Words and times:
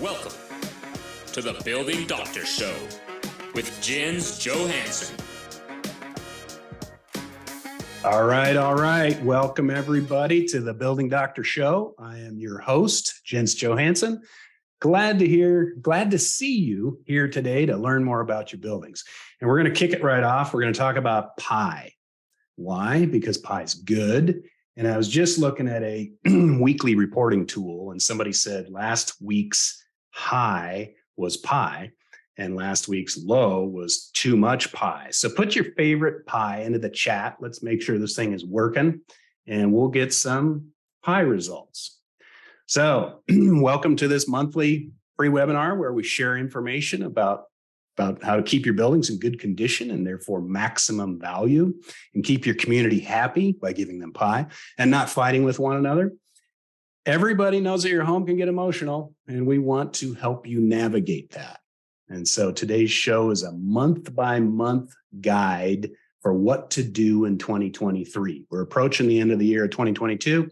Welcome 0.00 0.32
to 1.32 1.42
the 1.42 1.60
Building 1.64 2.06
Doctor 2.06 2.46
Show 2.46 2.74
with 3.54 3.78
Jens 3.82 4.38
Johansson. 4.44 5.14
All 8.02 8.24
right, 8.24 8.56
all 8.56 8.74
right. 8.74 9.22
Welcome 9.22 9.68
everybody 9.68 10.46
to 10.46 10.60
the 10.60 10.72
Building 10.72 11.10
Doctor 11.10 11.44
Show. 11.44 11.94
I 11.98 12.18
am 12.20 12.38
your 12.38 12.58
host, 12.58 13.20
Jens 13.24 13.54
Johansson. 13.54 14.22
Glad 14.80 15.18
to 15.18 15.28
hear, 15.28 15.76
glad 15.82 16.10
to 16.12 16.18
see 16.18 16.58
you 16.58 17.00
here 17.04 17.28
today 17.28 17.66
to 17.66 17.76
learn 17.76 18.02
more 18.02 18.20
about 18.20 18.50
your 18.50 18.60
buildings. 18.60 19.04
And 19.40 19.48
we're 19.48 19.60
going 19.62 19.72
to 19.72 19.78
kick 19.78 19.92
it 19.92 20.02
right 20.02 20.24
off. 20.24 20.54
We're 20.54 20.62
going 20.62 20.72
to 20.72 20.78
talk 20.78 20.96
about 20.96 21.36
pie. 21.36 21.92
Why? 22.56 23.04
Because 23.04 23.36
pie 23.36 23.62
is 23.62 23.74
good. 23.74 24.42
And 24.76 24.88
I 24.88 24.96
was 24.96 25.08
just 25.08 25.38
looking 25.38 25.68
at 25.68 25.82
a 25.82 26.10
weekly 26.24 26.94
reporting 26.94 27.46
tool, 27.46 27.90
and 27.90 28.00
somebody 28.00 28.32
said 28.32 28.70
last 28.70 29.14
week's 29.20 29.84
high 30.10 30.94
was 31.16 31.36
pie, 31.36 31.92
and 32.38 32.56
last 32.56 32.88
week's 32.88 33.18
low 33.18 33.64
was 33.64 34.10
too 34.14 34.36
much 34.36 34.72
pie. 34.72 35.08
So 35.10 35.28
put 35.28 35.54
your 35.54 35.66
favorite 35.76 36.26
pie 36.26 36.62
into 36.62 36.78
the 36.78 36.88
chat. 36.88 37.36
Let's 37.40 37.62
make 37.62 37.82
sure 37.82 37.98
this 37.98 38.16
thing 38.16 38.32
is 38.32 38.46
working, 38.46 39.02
and 39.46 39.72
we'll 39.72 39.88
get 39.88 40.14
some 40.14 40.68
pie 41.02 41.20
results. 41.20 41.98
So, 42.66 43.22
welcome 43.28 43.96
to 43.96 44.08
this 44.08 44.26
monthly 44.26 44.92
free 45.16 45.28
webinar 45.28 45.76
where 45.76 45.92
we 45.92 46.02
share 46.02 46.38
information 46.38 47.02
about 47.02 47.44
about 47.96 48.22
how 48.22 48.36
to 48.36 48.42
keep 48.42 48.64
your 48.64 48.74
buildings 48.74 49.10
in 49.10 49.18
good 49.18 49.38
condition 49.38 49.90
and 49.90 50.06
therefore 50.06 50.40
maximum 50.40 51.20
value 51.20 51.74
and 52.14 52.24
keep 52.24 52.46
your 52.46 52.54
community 52.54 53.00
happy 53.00 53.52
by 53.52 53.72
giving 53.72 53.98
them 53.98 54.12
pie 54.12 54.46
and 54.78 54.90
not 54.90 55.10
fighting 55.10 55.44
with 55.44 55.58
one 55.58 55.76
another. 55.76 56.12
Everybody 57.04 57.60
knows 57.60 57.82
that 57.82 57.90
your 57.90 58.04
home 58.04 58.24
can 58.26 58.36
get 58.36 58.46
emotional, 58.46 59.14
and 59.26 59.44
we 59.44 59.58
want 59.58 59.94
to 59.94 60.14
help 60.14 60.46
you 60.46 60.60
navigate 60.60 61.30
that. 61.32 61.58
And 62.08 62.26
so 62.26 62.52
today's 62.52 62.92
show 62.92 63.30
is 63.30 63.42
a 63.42 63.52
month 63.52 64.14
by 64.14 64.38
month 64.38 64.94
guide 65.20 65.90
for 66.20 66.32
what 66.32 66.70
to 66.72 66.84
do 66.84 67.24
in 67.24 67.38
2023. 67.38 68.44
We're 68.50 68.60
approaching 68.62 69.08
the 69.08 69.18
end 69.18 69.32
of 69.32 69.40
the 69.40 69.46
year 69.46 69.64
of 69.64 69.70
2022. 69.70 70.48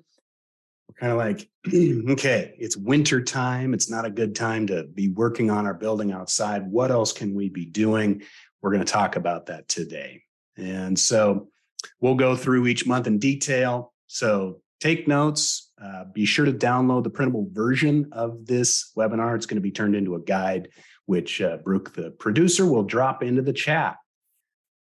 Kind 1.01 1.12
of 1.12 1.19
like, 1.19 1.48
okay, 2.12 2.55
it's 2.59 2.77
winter 2.77 3.23
time. 3.23 3.73
It's 3.73 3.91
not 3.91 4.05
a 4.05 4.11
good 4.11 4.37
time 4.37 4.67
to 4.67 4.84
be 4.84 5.09
working 5.09 5.51
on 5.51 5.67
our 5.67 5.73
building 5.73 6.12
outside. 6.12 6.70
What 6.70 6.91
else 6.91 7.12
can 7.12 7.34
we 7.34 7.48
be 7.48 7.65
doing? 7.65 8.23
We're 8.61 8.73
going 8.73 8.84
to 8.84 8.92
talk 8.92 9.17
about 9.17 9.47
that 9.47 9.67
today. 9.67 10.23
And 10.59 10.98
so 10.98 11.48
we'll 12.03 12.17
go 12.17 12.37
through 12.37 12.67
each 12.67 12.87
month 12.87 13.07
in 13.07 13.19
detail. 13.19 13.95
So 14.09 14.61
take 14.79 15.09
notes. 15.09 15.73
Uh, 15.83 16.05
be 16.12 16.27
sure 16.27 16.45
to 16.45 16.53
download 16.53 17.05
the 17.05 17.11
printable 17.11 17.48
version 17.51 18.11
of 18.12 18.45
this 18.45 18.92
webinar. 18.95 19.35
It's 19.37 19.47
going 19.47 19.57
to 19.57 19.62
be 19.62 19.70
turned 19.70 19.95
into 19.95 20.17
a 20.17 20.20
guide, 20.20 20.69
which 21.07 21.41
uh, 21.41 21.57
Brooke, 21.59 21.95
the 21.95 22.11
producer, 22.11 22.67
will 22.67 22.83
drop 22.83 23.23
into 23.23 23.41
the 23.41 23.55
chat. 23.55 23.97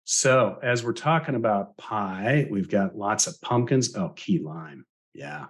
So, 0.05 0.59
as 0.62 0.84
we're 0.84 0.93
talking 0.93 1.34
about 1.34 1.77
pie, 1.77 2.47
we've 2.49 2.69
got 2.69 2.97
lots 2.97 3.27
of 3.27 3.41
pumpkins. 3.41 3.97
Oh, 3.97 4.11
key 4.11 4.39
lime. 4.39 4.87
Yeah. 5.15 5.47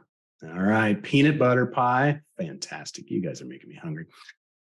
All 0.52 0.62
right. 0.62 1.00
Peanut 1.00 1.38
butter 1.38 1.66
pie. 1.66 2.20
Fantastic. 2.38 3.10
You 3.10 3.20
guys 3.20 3.40
are 3.40 3.46
making 3.46 3.70
me 3.70 3.76
hungry. 3.76 4.06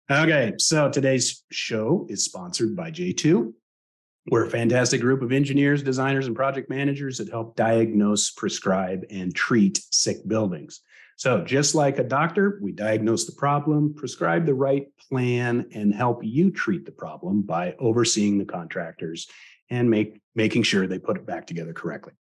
Okay. 0.10 0.54
So, 0.58 0.90
today's 0.90 1.44
show 1.52 2.06
is 2.10 2.24
sponsored 2.24 2.76
by 2.76 2.92
J2. 2.92 3.54
We're 4.30 4.46
a 4.46 4.50
fantastic 4.50 5.02
group 5.02 5.22
of 5.22 5.34
engineers, 5.34 5.84
designers, 5.84 6.28
and 6.28 6.36
project 6.36 6.70
managers 6.70 7.18
that 7.18 7.30
help 7.30 7.56
diagnose, 7.56 8.32
prescribe, 8.32 9.04
and 9.10 9.36
treat 9.36 9.82
sick 9.92 10.26
buildings. 10.28 10.82
So, 11.18 11.44
just 11.44 11.76
like 11.76 12.00
a 12.00 12.04
doctor, 12.04 12.60
we 12.62 12.72
diagnose 12.72 13.26
the 13.26 13.34
problem, 13.34 13.94
prescribe 13.94 14.46
the 14.46 14.54
right 14.54 14.88
plan, 15.10 15.68
and 15.74 15.94
help 15.94 16.24
you 16.24 16.52
treat 16.52 16.86
the 16.86 16.92
problem 16.92 17.42
by 17.42 17.76
overseeing 17.80 18.38
the 18.38 18.46
contractors 18.46 19.28
and 19.70 19.90
make, 19.90 20.22
making 20.36 20.64
sure 20.64 20.88
they 20.88 21.00
put 21.00 21.18
it 21.18 21.26
back 21.26 21.46
together 21.46 21.74
correctly. 21.74 22.14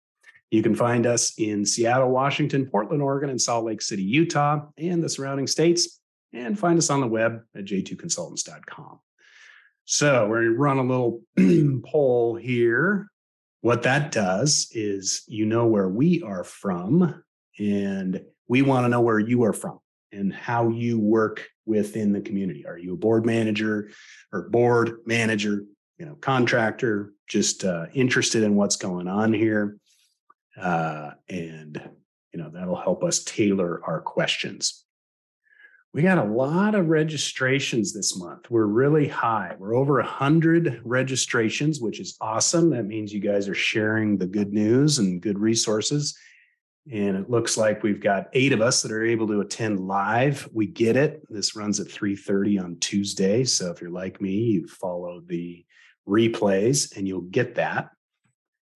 You 0.53 0.63
can 0.63 0.75
find 0.75 1.07
us 1.07 1.33
in 1.39 1.65
Seattle, 1.65 2.11
Washington, 2.11 2.67
Portland, 2.67 3.03
Oregon, 3.03 3.31
and 3.31 3.41
Salt 3.41 3.65
Lake 3.65 3.81
City, 3.81 4.03
Utah, 4.03 4.67
and 4.77 5.03
the 5.03 5.09
surrounding 5.09 5.47
states, 5.47 5.99
and 6.35 6.59
find 6.59 6.79
us 6.79 6.91
on 6.91 7.01
the 7.01 7.07
web 7.07 7.41
at 7.57 7.65
j2consultants.com. 7.65 9.01
So 9.87 10.29
we're 10.29 10.43
going 10.43 10.53
to 10.53 10.59
run 10.59 10.79
a 10.79 10.83
little 10.83 11.23
poll 11.87 12.37
here. 12.37 13.09
What 13.63 13.85
that 13.85 14.13
does 14.13 14.69
is 14.73 15.23
you 15.27 15.47
know 15.47 15.67
where 15.69 15.89
we 15.89 16.23
are 16.23 16.45
from, 16.45 17.25
and 17.59 18.23
we 18.47 18.61
want 18.61 18.85
to 18.85 18.91
know 18.91 19.01
where 19.01 19.19
you 19.19 19.45
are 19.45 19.55
from 19.55 19.79
and 20.13 20.35
how 20.35 20.69
you 20.69 20.99
work 21.01 21.49
within 21.65 22.13
the 22.13 22.21
community. 22.21 22.67
Are 22.67 22.77
you 22.77 22.93
a 22.93 22.99
board 22.99 23.25
manager 23.25 23.89
or 24.31 24.51
board 24.51 24.99
manager, 25.07 25.65
you 25.97 26.05
know, 26.05 26.17
contractor, 26.17 27.15
just 27.27 27.65
uh, 27.65 27.87
interested 27.95 28.43
in 28.43 28.55
what's 28.55 28.77
going 28.77 29.09
on 29.09 29.33
here? 29.33 29.79
Uh, 30.61 31.13
and, 31.29 31.91
you 32.33 32.41
know, 32.41 32.51
that'll 32.51 32.81
help 32.81 33.05
us 33.05 33.25
tailor 33.25 33.81
our 33.85 34.01
questions 34.01 34.85
we 35.95 36.01
got 36.01 36.19
a 36.19 36.25
lot 36.25 36.75
of 36.75 36.89
registrations 36.89 37.93
this 37.93 38.17
month. 38.17 38.51
We're 38.51 38.65
really 38.65 39.09
high. 39.09 39.55
We're 39.59 39.75
over 39.75 39.97
100 39.97 40.81
registrations, 40.85 41.81
which 41.81 42.01
is 42.01 42.17
awesome. 42.21 42.71
That 42.71 42.87
means 42.87 43.13
you 43.13 43.21
guys 43.21 43.47
are 43.47 43.55
sharing 43.55 44.17
the 44.17 44.27
good 44.27 44.55
news 44.55 44.99
and 44.99 45.21
good 45.21 45.39
resources. 45.39 46.17
And 46.91 47.17
it 47.17 47.29
looks 47.29 47.59
like 47.59 47.83
we've 47.83 48.01
got 48.01 48.29
eight 48.33 48.53
of 48.53 48.63
us 48.63 48.81
that 48.83 48.91
are 48.91 49.05
able 49.05 49.27
to 49.29 49.43
attend 49.43 49.81
live. 49.81 50.49
We 50.53 50.67
get 50.67 50.97
it. 50.97 51.23
This 51.29 51.55
runs 51.55 51.79
at 51.79 51.89
3:30 51.89 52.59
on 52.59 52.77
Tuesday. 52.81 53.45
So 53.45 53.71
if 53.71 53.81
you're 53.81 53.91
like 53.91 54.21
me, 54.21 54.33
you 54.33 54.67
follow 54.67 55.21
the 55.21 55.65
replays 56.09 56.97
and 56.97 57.07
you'll 57.07 57.21
get 57.21 57.57
that. 57.57 57.91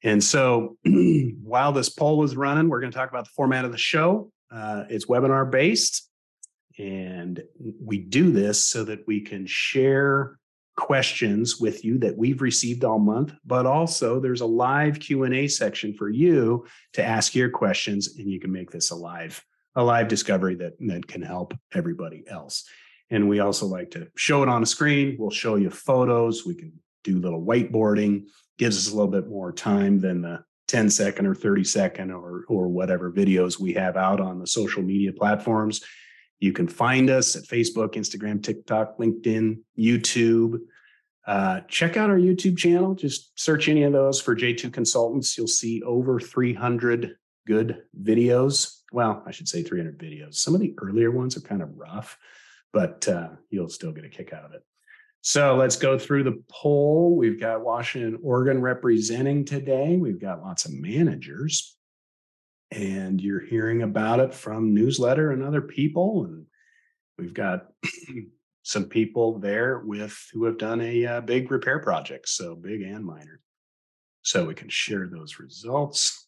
And 0.05 0.23
so 0.23 0.77
while 1.43 1.73
this 1.73 1.89
poll 1.89 2.23
is 2.23 2.37
running, 2.37 2.69
we're 2.69 2.79
going 2.79 2.91
to 2.91 2.97
talk 2.97 3.09
about 3.09 3.25
the 3.25 3.31
format 3.35 3.65
of 3.65 3.73
the 3.73 3.77
show. 3.77 4.31
Uh, 4.49 4.85
it's 4.89 5.07
webinar 5.07 5.51
based 5.51 6.09
and 6.77 7.41
we 7.81 7.97
do 7.97 8.31
this 8.31 8.65
so 8.65 8.83
that 8.83 9.05
we 9.07 9.19
can 9.21 9.45
share 9.45 10.37
questions 10.77 11.57
with 11.59 11.83
you 11.83 11.97
that 11.97 12.17
we've 12.17 12.41
received 12.41 12.83
all 12.83 12.99
month 12.99 13.33
but 13.45 13.65
also 13.65 14.19
there's 14.19 14.41
a 14.41 14.45
live 14.45 14.99
q&a 14.99 15.47
section 15.47 15.93
for 15.93 16.09
you 16.09 16.65
to 16.91 17.01
ask 17.01 17.33
your 17.33 17.49
questions 17.49 18.17
and 18.17 18.29
you 18.29 18.41
can 18.41 18.51
make 18.51 18.69
this 18.71 18.91
a 18.91 18.95
live 18.95 19.41
a 19.75 19.83
live 19.83 20.07
discovery 20.07 20.55
that, 20.55 20.73
that 20.79 21.07
can 21.07 21.21
help 21.21 21.53
everybody 21.73 22.23
else. 22.27 22.67
And 23.09 23.29
we 23.29 23.39
also 23.39 23.65
like 23.65 23.91
to 23.91 24.07
show 24.15 24.41
it 24.41 24.49
on 24.49 24.63
a 24.63 24.65
screen. 24.65 25.17
We'll 25.19 25.29
show 25.29 25.55
you 25.55 25.69
photos. 25.69 26.45
We 26.45 26.55
can 26.55 26.73
do 27.05 27.19
little 27.19 27.43
whiteboarding 27.43 28.25
gives 28.57 28.77
us 28.77 28.91
a 28.91 28.95
little 28.95 29.11
bit 29.11 29.27
more 29.27 29.51
time 29.53 29.99
than 29.99 30.21
the 30.21 30.43
10 30.67 30.89
second 30.89 31.27
or 31.27 31.35
30 31.35 31.63
second 31.63 32.11
or 32.11 32.43
or 32.49 32.67
whatever 32.67 33.11
videos 33.11 33.59
we 33.59 33.73
have 33.73 33.95
out 33.95 34.19
on 34.19 34.39
the 34.39 34.47
social 34.47 34.81
media 34.81 35.13
platforms 35.13 35.81
you 36.39 36.53
can 36.53 36.67
find 36.67 37.09
us 37.09 37.35
at 37.35 37.43
Facebook, 37.43 37.93
Instagram, 37.93 38.43
TikTok, 38.43 38.97
LinkedIn, 38.97 39.59
YouTube. 39.77 40.59
Uh, 41.25 41.61
check 41.61 41.97
out 41.97 42.09
our 42.09 42.19
YouTube 42.19 42.57
channel. 42.57 42.93
Just 42.93 43.39
search 43.39 43.67
any 43.67 43.83
of 43.83 43.93
those 43.93 44.21
for 44.21 44.35
J2 44.35 44.71
Consultants. 44.71 45.37
You'll 45.37 45.47
see 45.47 45.81
over 45.83 46.19
300 46.19 47.15
good 47.47 47.83
videos. 47.99 48.81
Well, 48.91 49.23
I 49.25 49.31
should 49.31 49.47
say 49.47 49.63
300 49.63 49.97
videos. 49.97 50.35
Some 50.35 50.53
of 50.53 50.61
the 50.61 50.75
earlier 50.79 51.09
ones 51.09 51.37
are 51.37 51.41
kind 51.41 51.61
of 51.61 51.75
rough, 51.75 52.17
but 52.73 53.07
uh, 53.07 53.29
you'll 53.49 53.69
still 53.69 53.91
get 53.91 54.05
a 54.05 54.09
kick 54.09 54.33
out 54.33 54.45
of 54.45 54.53
it. 54.53 54.63
So 55.27 55.55
let's 55.55 55.75
go 55.75 55.97
through 55.97 56.25
the 56.25 56.43
poll. 56.51 57.15
We've 57.17 57.39
got 57.39 57.65
Washington, 57.65 58.19
Oregon 58.21 58.61
representing 58.61 59.43
today. 59.43 59.97
We've 59.97 60.21
got 60.21 60.43
lots 60.43 60.65
of 60.65 60.73
managers 60.73 61.75
and 62.69 63.19
you're 63.19 63.43
hearing 63.43 63.81
about 63.81 64.19
it 64.19 64.35
from 64.35 64.75
newsletter 64.75 65.31
and 65.31 65.41
other 65.41 65.63
people 65.63 66.25
and 66.25 66.45
we've 67.17 67.33
got 67.33 67.65
some 68.61 68.85
people 68.85 69.39
there 69.39 69.79
with 69.79 70.15
who 70.31 70.43
have 70.43 70.59
done 70.59 70.79
a 70.81 71.05
uh, 71.07 71.21
big 71.21 71.49
repair 71.49 71.79
project 71.79 72.29
so 72.29 72.55
big 72.55 72.83
and 72.83 73.03
minor 73.03 73.39
so 74.21 74.45
we 74.45 74.53
can 74.53 74.69
share 74.69 75.07
those 75.07 75.39
results 75.39 76.27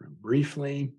briefly 0.00 0.92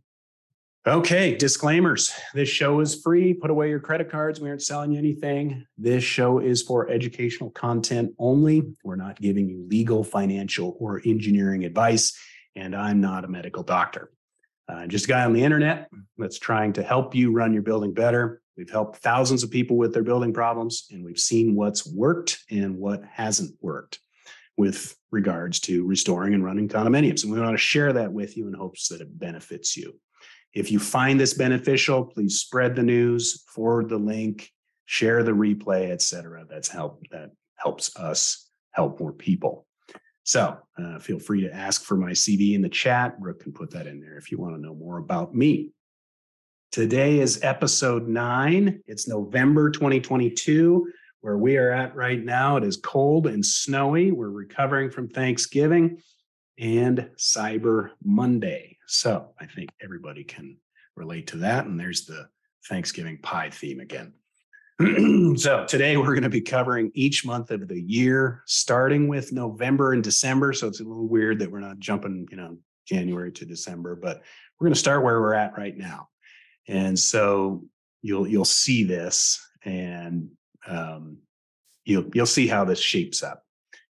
okay 0.88 1.36
disclaimers 1.36 2.12
this 2.34 2.48
show 2.48 2.80
is 2.80 3.02
free 3.02 3.34
put 3.34 3.50
away 3.50 3.70
your 3.70 3.80
credit 3.80 4.10
cards 4.10 4.40
we 4.40 4.48
aren't 4.48 4.62
selling 4.62 4.94
you 4.94 4.98
anything 4.98 5.66
this 5.78 6.04
show 6.04 6.40
is 6.40 6.62
for 6.62 6.90
educational 6.90 7.50
content 7.52 8.14
only 8.18 8.64
we're 8.84 8.96
not 8.96 9.20
giving 9.20 9.50
you 9.50 9.66
legal 9.70 10.04
financial 10.04 10.78
or 10.80 11.02
engineering 11.06 11.66
advice 11.66 12.18
and 12.56 12.74
i'm 12.76 13.02
not 13.02 13.26
a 13.26 13.28
medical 13.28 13.62
doctor 13.62 14.10
uh, 14.70 14.86
just 14.86 15.06
a 15.06 15.08
guy 15.08 15.26
on 15.26 15.34
the 15.34 15.44
internet 15.44 15.90
that's 16.18 16.38
trying 16.38 16.72
to 16.74 16.84
help 16.84 17.16
you 17.16 17.32
run 17.32 17.54
your 17.54 17.64
building 17.64 17.92
better. 17.92 18.40
We've 18.56 18.70
helped 18.70 18.98
thousands 18.98 19.42
of 19.42 19.50
people 19.50 19.78
with 19.78 19.94
their 19.94 20.04
building 20.04 20.32
problems, 20.32 20.86
and 20.92 21.04
we've 21.04 21.18
seen 21.18 21.56
what's 21.56 21.92
worked 21.92 22.44
and 22.52 22.78
what 22.78 23.04
hasn't 23.04 23.56
worked 23.62 24.00
with 24.58 24.96
regards 25.10 25.60
to 25.62 25.86
restoring 25.88 26.36
and 26.36 26.44
running 26.44 26.68
condominiums. 26.68 27.24
And 27.24 27.32
we 27.32 27.40
want 27.40 27.54
to 27.54 27.58
share 27.58 27.94
that 27.94 28.14
with 28.14 28.38
you 28.38 28.48
in 28.48 28.54
hopes 28.54 28.90
that 28.90 29.02
it 29.02 29.18
benefits 29.18 29.76
you. 29.76 30.00
If 30.54 30.72
you 30.72 30.80
find 30.80 31.20
this 31.20 31.34
beneficial, 31.34 32.06
please 32.06 32.40
spread 32.40 32.76
the 32.76 32.84
news, 32.84 33.44
forward 33.48 33.90
the 33.90 33.98
link, 33.98 34.52
share 34.86 35.24
the 35.24 35.32
replay, 35.32 35.92
etc. 35.92 36.46
That's 36.50 36.68
help 36.68 37.04
that 37.12 37.32
helps 37.56 37.96
us 37.96 38.50
help 38.72 39.00
more 39.00 39.14
people. 39.14 39.68
So 40.24 40.58
uh, 40.78 41.00
feel 41.00 41.20
free 41.20 41.42
to 41.42 41.54
ask 41.54 41.84
for 41.84 41.96
my 41.98 42.12
CV 42.12 42.54
in 42.54 42.62
the 42.62 42.70
chat. 42.70 43.20
Brooke 43.20 43.42
can 43.42 43.52
put 43.52 43.72
that 43.72 43.88
in 43.88 44.00
there 44.00 44.18
if 44.18 44.32
you 44.32 44.38
want 44.38 44.56
to 44.56 44.62
know 44.62 44.76
more 44.76 44.98
about 44.98 45.34
me. 45.34 45.72
Today 46.72 47.20
is 47.20 47.40
episode 47.44 48.08
nine. 48.08 48.82
It's 48.86 49.08
November 49.08 49.72
2022. 49.72 50.92
Where 51.22 51.38
we 51.38 51.58
are 51.58 51.72
at 51.72 51.96
right 51.96 52.24
now, 52.24 52.58
it 52.58 52.64
is 52.64 52.78
cold 52.78 53.28
and 53.28 53.46
snowy. 53.46 54.12
We're 54.12 54.30
recovering 54.30 54.90
from 54.90 55.10
Thanksgiving 55.10 56.02
and 56.58 57.10
Cyber 57.18 57.90
Monday. 58.04 58.78
So 58.90 59.30
I 59.40 59.46
think 59.46 59.70
everybody 59.84 60.24
can 60.24 60.58
relate 60.96 61.28
to 61.28 61.38
that. 61.38 61.66
And 61.66 61.80
there's 61.80 62.06
the 62.06 62.28
Thanksgiving 62.68 63.20
pie 63.22 63.52
theme 63.52 63.80
again. 63.80 64.14
so 65.38 65.64
today 65.68 65.96
we're 65.96 66.06
going 66.16 66.24
to 66.24 66.30
be 66.30 66.42
covering 66.42 66.92
each 66.96 67.24
month 67.24 67.52
of 67.52 67.68
the 67.68 67.80
year, 67.80 68.42
starting 68.48 69.08
with 69.08 69.32
November 69.32 69.94
and 69.94 70.04
December. 70.04 70.54
So 70.54 70.68
it's 70.68 70.80
a 70.80 70.84
little 70.84 71.08
weird 71.08 71.38
that 71.38 71.52
we're 71.52 71.60
not 71.60 71.78
jumping, 71.78 72.28
you 72.32 72.38
know, 72.38 72.58
January 72.88 73.32
to 73.34 73.46
December, 73.46 73.96
but 73.96 74.24
we're 74.60 74.66
going 74.66 74.74
to 74.74 74.80
start 74.80 75.04
where 75.04 75.22
we're 75.22 75.36
at 75.36 75.56
right 75.56 75.78
now. 75.78 76.10
And 76.68 76.98
so 76.98 77.66
you'll 78.02 78.28
you'll 78.28 78.44
see 78.44 78.84
this, 78.84 79.40
and 79.64 80.30
um, 80.68 81.18
you'll 81.86 82.10
you'll 82.14 82.26
see 82.26 82.48
how 82.48 82.66
this 82.66 82.80
shapes 82.80 83.22
up. 83.22 83.44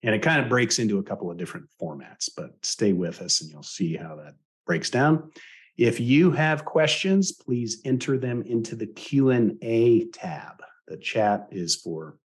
And 0.02 0.16
it 0.16 0.24
kind 0.24 0.42
of 0.42 0.50
breaks 0.50 0.80
into 0.80 0.98
a 0.98 1.04
couple 1.04 1.30
of 1.30 1.38
different 1.38 1.68
formats, 1.80 2.30
but 2.36 2.56
stay 2.64 2.94
with 2.94 3.22
us 3.22 3.42
and 3.42 3.52
you'll 3.52 3.64
see 3.64 3.96
how 3.96 4.16
that 4.16 4.36
breaks 4.68 4.92
down. 4.92 5.32
If 5.78 6.00
you 6.00 6.32
have 6.32 6.66
questions, 6.66 7.32
please 7.32 7.82
enter 7.86 8.18
them 8.18 8.44
into 8.44 8.76
the 8.76 8.88
Q&A 8.88 10.06
tab 10.14 10.62
the 10.88 10.98
chat 10.98 11.48
is 11.52 11.76
for 11.76 12.18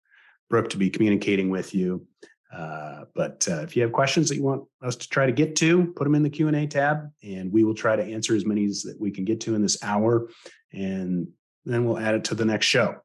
Brooke 0.48 0.70
to 0.70 0.76
be 0.76 0.90
communicating 0.90 1.50
with 1.50 1.74
you. 1.74 2.06
Uh, 2.52 3.04
but 3.14 3.46
uh, 3.50 3.62
if 3.62 3.74
you 3.74 3.82
have 3.82 3.92
questions 3.92 4.28
that 4.28 4.36
you 4.36 4.42
want 4.42 4.64
us 4.82 4.94
to 4.96 5.08
try 5.08 5.24
to 5.26 5.32
get 5.32 5.56
to, 5.56 5.86
put 5.96 6.04
them 6.04 6.14
in 6.14 6.22
the 6.22 6.30
Q 6.30 6.48
and 6.48 6.56
A 6.56 6.66
tab, 6.66 7.10
and 7.22 7.50
we 7.50 7.64
will 7.64 7.74
try 7.74 7.96
to 7.96 8.02
answer 8.02 8.36
as 8.36 8.44
many 8.44 8.66
as 8.66 8.82
that 8.82 9.00
we 9.00 9.10
can 9.10 9.24
get 9.24 9.40
to 9.42 9.54
in 9.54 9.62
this 9.62 9.82
hour, 9.82 10.28
and 10.72 11.28
then 11.64 11.84
we'll 11.84 11.98
add 11.98 12.14
it 12.14 12.24
to 12.24 12.34
the 12.34 12.44
next 12.44 12.66
show. 12.66 12.96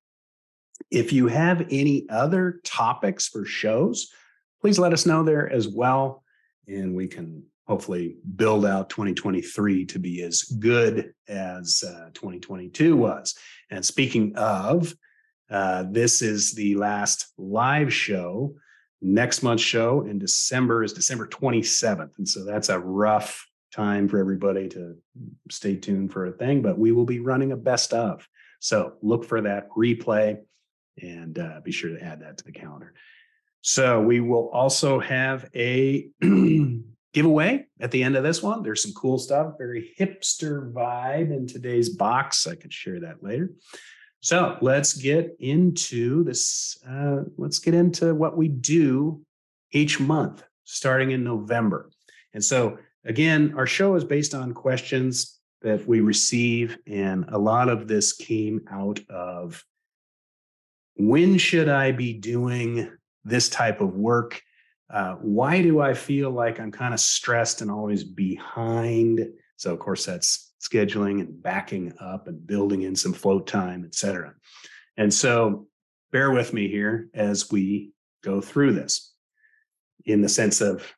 If 0.91 1.13
you 1.13 1.27
have 1.27 1.65
any 1.71 2.07
other 2.09 2.59
topics 2.65 3.27
for 3.27 3.45
shows, 3.45 4.11
please 4.59 4.77
let 4.77 4.93
us 4.93 5.05
know 5.05 5.23
there 5.23 5.49
as 5.49 5.67
well, 5.67 6.23
and 6.67 6.93
we 6.93 7.07
can 7.07 7.43
hopefully 7.67 8.15
build 8.35 8.65
out 8.65 8.89
2023 8.89 9.85
to 9.85 9.99
be 9.99 10.21
as 10.21 10.43
good 10.43 11.13
as 11.27 11.83
uh, 11.85 12.09
2022 12.13 12.95
was. 12.95 13.35
And 13.69 13.85
speaking 13.85 14.35
of, 14.35 14.95
uh, 15.49 15.83
this 15.89 16.21
is 16.21 16.53
the 16.53 16.75
last 16.75 17.33
live 17.37 17.93
show. 17.93 18.55
Next 19.01 19.43
month's 19.43 19.63
show 19.63 20.01
in 20.01 20.17
December 20.17 20.83
is 20.83 20.93
December 20.93 21.27
27th. 21.27 22.11
And 22.17 22.27
so 22.27 22.43
that's 22.45 22.69
a 22.69 22.79
rough 22.79 23.45
time 23.73 24.07
for 24.07 24.17
everybody 24.19 24.69
to 24.69 24.95
stay 25.51 25.75
tuned 25.75 26.11
for 26.11 26.25
a 26.25 26.31
thing, 26.31 26.61
but 26.61 26.77
we 26.79 26.91
will 26.91 27.05
be 27.05 27.19
running 27.19 27.51
a 27.51 27.57
best 27.57 27.93
of. 27.93 28.27
So 28.59 28.93
look 29.01 29.25
for 29.25 29.41
that 29.41 29.69
replay 29.77 30.37
and 31.01 31.37
uh, 31.37 31.59
be 31.63 31.71
sure 31.71 31.91
to 31.91 32.03
add 32.03 32.21
that 32.21 32.37
to 32.39 32.43
the 32.43 32.51
calendar. 32.51 32.93
So 33.61 34.01
we 34.01 34.19
will 34.19 34.49
also 34.49 34.99
have 34.99 35.49
a 35.53 36.09
giveaway 37.13 37.65
at 37.80 37.92
the 37.92 38.04
end 38.04 38.15
of 38.15 38.24
this 38.24 38.44
one. 38.44 38.63
There's 38.63 38.83
some 38.83 38.94
cool 38.94 39.18
stuff, 39.18 39.54
very 39.57 39.94
hipster 40.00 40.71
vibe 40.71 41.31
in 41.31 41.48
today's 41.48 41.89
box. 41.89 42.48
I 42.48 42.56
can 42.56 42.69
share 42.69 43.00
that 43.01 43.24
later. 43.24 43.51
So 44.19 44.57
let's 44.62 44.94
get 44.94 45.36
into 45.39 46.24
this. 46.24 46.77
Uh, 46.88 47.24
let's 47.38 47.59
get 47.59 47.74
into 47.74 48.13
what 48.13 48.36
we 48.36 48.48
do 48.48 49.21
each 49.71 50.00
month, 50.00 50.44
starting 50.63 51.12
in 51.12 51.24
November. 51.24 51.89
And 52.33 52.44
so, 52.44 52.77
again, 53.06 53.54
our 53.57 53.68
show 53.68 53.95
is 53.95 54.04
based 54.04 54.33
on 54.33 54.54
questions 54.54 55.39
that 55.62 55.88
we 55.88 56.01
receive. 56.01 56.77
And 56.88 57.25
a 57.30 57.38
lot 57.38 57.69
of 57.69 57.88
this 57.88 58.13
came 58.13 58.62
out 58.69 59.00
of 59.09 59.63
when 60.95 61.38
should 61.38 61.69
I 61.69 61.92
be 61.92 62.13
doing 62.13 62.92
this 63.24 63.50
type 63.50 63.81
of 63.81 63.95
work? 63.95 64.42
Uh, 64.89 65.15
why 65.15 65.61
do 65.61 65.81
I 65.81 65.93
feel 65.93 66.31
like 66.31 66.59
I'm 66.59 66.71
kind 66.71 66.93
of 66.93 66.99
stressed 66.99 67.61
and 67.61 67.69
always 67.69 68.03
behind? 68.03 69.27
So, 69.57 69.73
of 69.73 69.79
course, 69.79 70.05
that's 70.05 70.53
scheduling 70.61 71.19
and 71.21 71.41
backing 71.41 71.93
up 71.99 72.27
and 72.27 72.45
building 72.45 72.83
in 72.83 72.95
some 72.95 73.13
float 73.13 73.47
time, 73.47 73.83
et 73.85 73.95
cetera. 73.95 74.33
And 74.95 75.13
so 75.13 75.67
bear 76.11 76.31
with 76.31 76.53
me 76.53 76.67
here 76.69 77.09
as 77.13 77.51
we 77.51 77.91
go 78.23 78.41
through 78.41 78.73
this 78.73 79.13
in 80.05 80.21
the 80.21 80.29
sense 80.29 80.61
of 80.61 80.93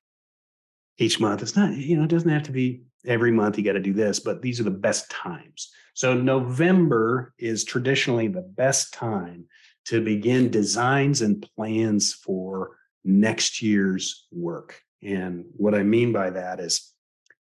each 0.98 1.20
month. 1.20 1.42
It's 1.42 1.56
not, 1.56 1.76
you 1.76 1.98
know, 1.98 2.04
it 2.04 2.10
doesn't 2.10 2.30
have 2.30 2.44
to 2.44 2.52
be 2.52 2.84
every 3.06 3.32
month 3.32 3.58
you 3.58 3.64
got 3.64 3.74
to 3.74 3.80
do 3.80 3.94
this, 3.94 4.20
but 4.20 4.42
these 4.42 4.60
are 4.60 4.64
the 4.64 4.72
best 4.72 5.10
times. 5.10 5.72
So 5.94 6.14
November 6.14 7.34
is 7.38 7.64
traditionally 7.64 8.28
the 8.28 8.42
best 8.42 8.94
time 8.94 9.46
to 9.86 10.02
begin 10.04 10.52
designs 10.52 11.22
and 11.22 11.42
plans 11.56 12.14
for 12.14 12.78
next 13.04 13.62
year's 13.62 14.28
work. 14.32 14.82
And 15.02 15.46
what 15.56 15.76
I 15.76 15.84
mean 15.84 16.12
by 16.12 16.30
that 16.32 16.60
is 16.60 16.94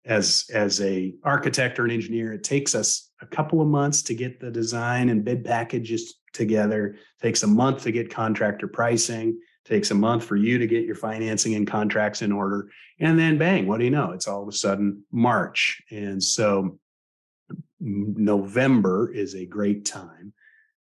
as 0.06 0.46
as 0.52 0.81
a 0.82 1.14
architect 1.23 1.79
or 1.79 1.85
an 1.87 1.91
engineer 1.91 2.35
it 2.35 2.44
takes 2.44 2.75
us 2.75 3.11
a 3.23 3.26
couple 3.26 3.62
of 3.62 3.69
months 3.69 4.02
to 4.02 4.14
get 4.14 4.38
the 4.38 4.50
design 4.50 5.08
and 5.08 5.25
bid 5.25 5.44
packages 5.44 6.20
together. 6.32 6.88
It 6.88 7.23
takes 7.23 7.43
a 7.43 7.46
month 7.46 7.82
to 7.85 7.93
get 7.93 8.11
contractor 8.11 8.69
pricing. 8.69 9.38
Takes 9.64 9.91
a 9.91 9.94
month 9.94 10.25
for 10.25 10.37
you 10.37 10.58
to 10.58 10.67
get 10.67 10.85
your 10.85 10.94
financing 10.94 11.55
and 11.55 11.67
contracts 11.67 12.20
in 12.20 12.32
order. 12.32 12.69
And 13.00 13.19
then 13.19 13.38
bang 13.38 13.67
what 13.67 13.79
do 13.79 13.85
you 13.85 13.91
know? 13.91 14.12
It's 14.12 14.29
all 14.29 14.43
of 14.43 14.49
a 14.49 14.52
sudden 14.52 15.05
march. 15.11 15.81
And 15.91 16.23
so 16.23 16.79
november 17.81 19.12
is 19.12 19.35
a 19.35 19.46
great 19.46 19.85
time 19.85 20.32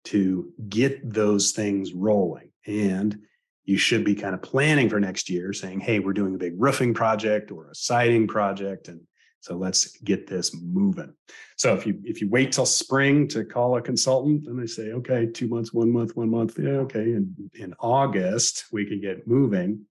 to 0.06 0.52
get 0.68 1.14
those 1.14 1.52
things 1.52 1.94
rolling. 1.94 2.52
And 2.66 3.20
you 3.66 3.78
should 3.78 4.04
be 4.04 4.16
kind 4.16 4.36
of 4.36 4.42
planning 4.42 4.90
for 4.90 5.00
next 5.00 5.30
year 5.30 5.54
saying 5.54 5.80
hey 5.80 6.00
we're 6.00 6.14
doing 6.14 6.36
a 6.36 6.38
big 6.38 6.54
roofing 6.58 6.94
project 6.94 7.52
or 7.52 7.70
a 7.70 7.76
siding 7.76 8.28
project 8.28 8.88
and 8.88 9.02
so 9.44 9.58
let's 9.58 9.98
get 9.98 10.26
this 10.26 10.56
moving. 10.56 11.14
So 11.58 11.74
if 11.74 11.86
you 11.86 12.00
if 12.06 12.22
you 12.22 12.30
wait 12.30 12.54
till 12.54 12.66
spring 12.66 13.28
to 13.28 13.44
call 13.44 13.76
a 13.76 13.82
consultant, 13.82 14.46
then 14.46 14.56
they 14.56 14.68
say, 14.68 14.94
okay, 14.94 15.26
two 15.26 15.50
months, 15.50 15.74
one 15.74 15.92
month, 15.92 16.16
one 16.16 16.30
month, 16.30 16.58
yeah, 16.58 16.80
okay. 16.86 17.12
And 17.12 17.36
in 17.54 17.74
August 17.78 18.64
we 18.72 18.86
can 18.86 19.02
get 19.02 19.28
moving. 19.28 19.82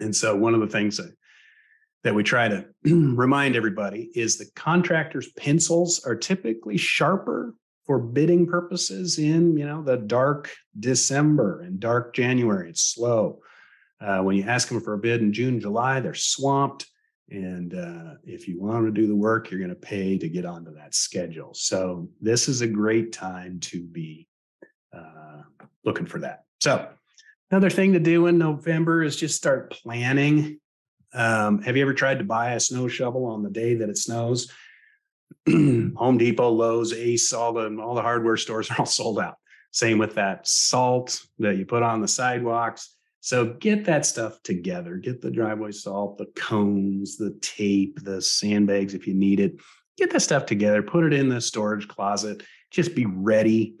And 0.00 0.14
so 0.14 0.36
one 0.36 0.52
of 0.52 0.60
the 0.60 0.66
things 0.66 0.98
that 0.98 1.14
that 2.04 2.14
we 2.14 2.22
try 2.22 2.48
to 2.48 2.66
remind 2.84 3.56
everybody 3.56 4.10
is 4.14 4.36
the 4.36 4.50
contractor's 4.54 5.32
pencils 5.32 6.04
are 6.04 6.14
typically 6.14 6.76
sharper 6.76 7.54
for 7.88 7.98
bidding 7.98 8.46
purposes 8.46 9.18
in 9.18 9.56
you 9.56 9.66
know 9.66 9.82
the 9.82 9.96
dark 9.96 10.54
December 10.78 11.62
and 11.62 11.80
dark 11.80 12.14
January. 12.14 12.68
It's 12.68 12.82
slow. 12.82 13.40
Uh, 13.98 14.20
when 14.20 14.36
you 14.36 14.44
ask 14.44 14.68
them 14.68 14.80
for 14.80 14.92
a 14.92 14.98
bid 14.98 15.22
in 15.22 15.32
June, 15.32 15.58
July, 15.58 15.98
they're 15.98 16.14
swamped. 16.14 16.86
And 17.30 17.74
uh, 17.74 18.14
if 18.24 18.46
you 18.46 18.60
want 18.60 18.86
to 18.86 18.92
do 18.92 19.08
the 19.08 19.16
work, 19.16 19.50
you're 19.50 19.58
going 19.58 19.70
to 19.70 19.74
pay 19.74 20.18
to 20.18 20.28
get 20.28 20.44
onto 20.44 20.74
that 20.74 20.94
schedule. 20.94 21.52
So 21.54 22.08
this 22.20 22.48
is 22.48 22.60
a 22.60 22.66
great 22.66 23.12
time 23.12 23.58
to 23.60 23.82
be 23.82 24.28
uh, 24.96 25.42
looking 25.84 26.06
for 26.06 26.20
that. 26.20 26.44
So 26.60 26.88
another 27.50 27.70
thing 27.70 27.94
to 27.94 28.00
do 28.00 28.26
in 28.26 28.38
November 28.38 29.02
is 29.02 29.16
just 29.16 29.36
start 29.36 29.70
planning. 29.70 30.60
Um, 31.12 31.62
have 31.62 31.76
you 31.76 31.82
ever 31.82 31.94
tried 31.94 32.18
to 32.18 32.24
buy 32.24 32.52
a 32.52 32.60
snow 32.60 32.86
shovel 32.86 33.24
on 33.24 33.42
the 33.42 33.50
day 33.50 33.74
that 33.74 33.88
it 33.88 33.98
snows? 33.98 34.52
Home 35.48 36.18
Depot, 36.18 36.50
Lowe's, 36.50 36.92
Ace, 36.92 37.32
all 37.32 37.52
the 37.52 37.76
all 37.80 37.94
the 37.94 38.02
hardware 38.02 38.36
stores 38.36 38.70
are 38.70 38.76
all 38.80 38.86
sold 39.00 39.18
out. 39.18 39.36
Same 39.70 39.98
with 39.98 40.14
that 40.14 40.46
salt 40.46 41.20
that 41.38 41.56
you 41.56 41.66
put 41.66 41.82
on 41.82 42.00
the 42.00 42.08
sidewalks 42.08 42.96
so 43.20 43.44
get 43.44 43.84
that 43.84 44.06
stuff 44.06 44.42
together. 44.42 44.96
Get 44.96 45.20
the 45.20 45.30
driveway 45.30 45.72
salt, 45.72 46.18
the 46.18 46.26
cones, 46.36 47.16
the 47.16 47.36
tape, 47.42 48.02
the 48.02 48.22
sandbags 48.22 48.94
if 48.94 49.06
you 49.06 49.14
need 49.14 49.40
it. 49.40 49.56
Get 49.96 50.10
that 50.12 50.22
stuff 50.22 50.46
together. 50.46 50.82
Put 50.82 51.04
it 51.04 51.12
in 51.12 51.28
the 51.28 51.40
storage 51.40 51.88
closet. 51.88 52.42
Just 52.70 52.94
be 52.94 53.06
ready. 53.06 53.74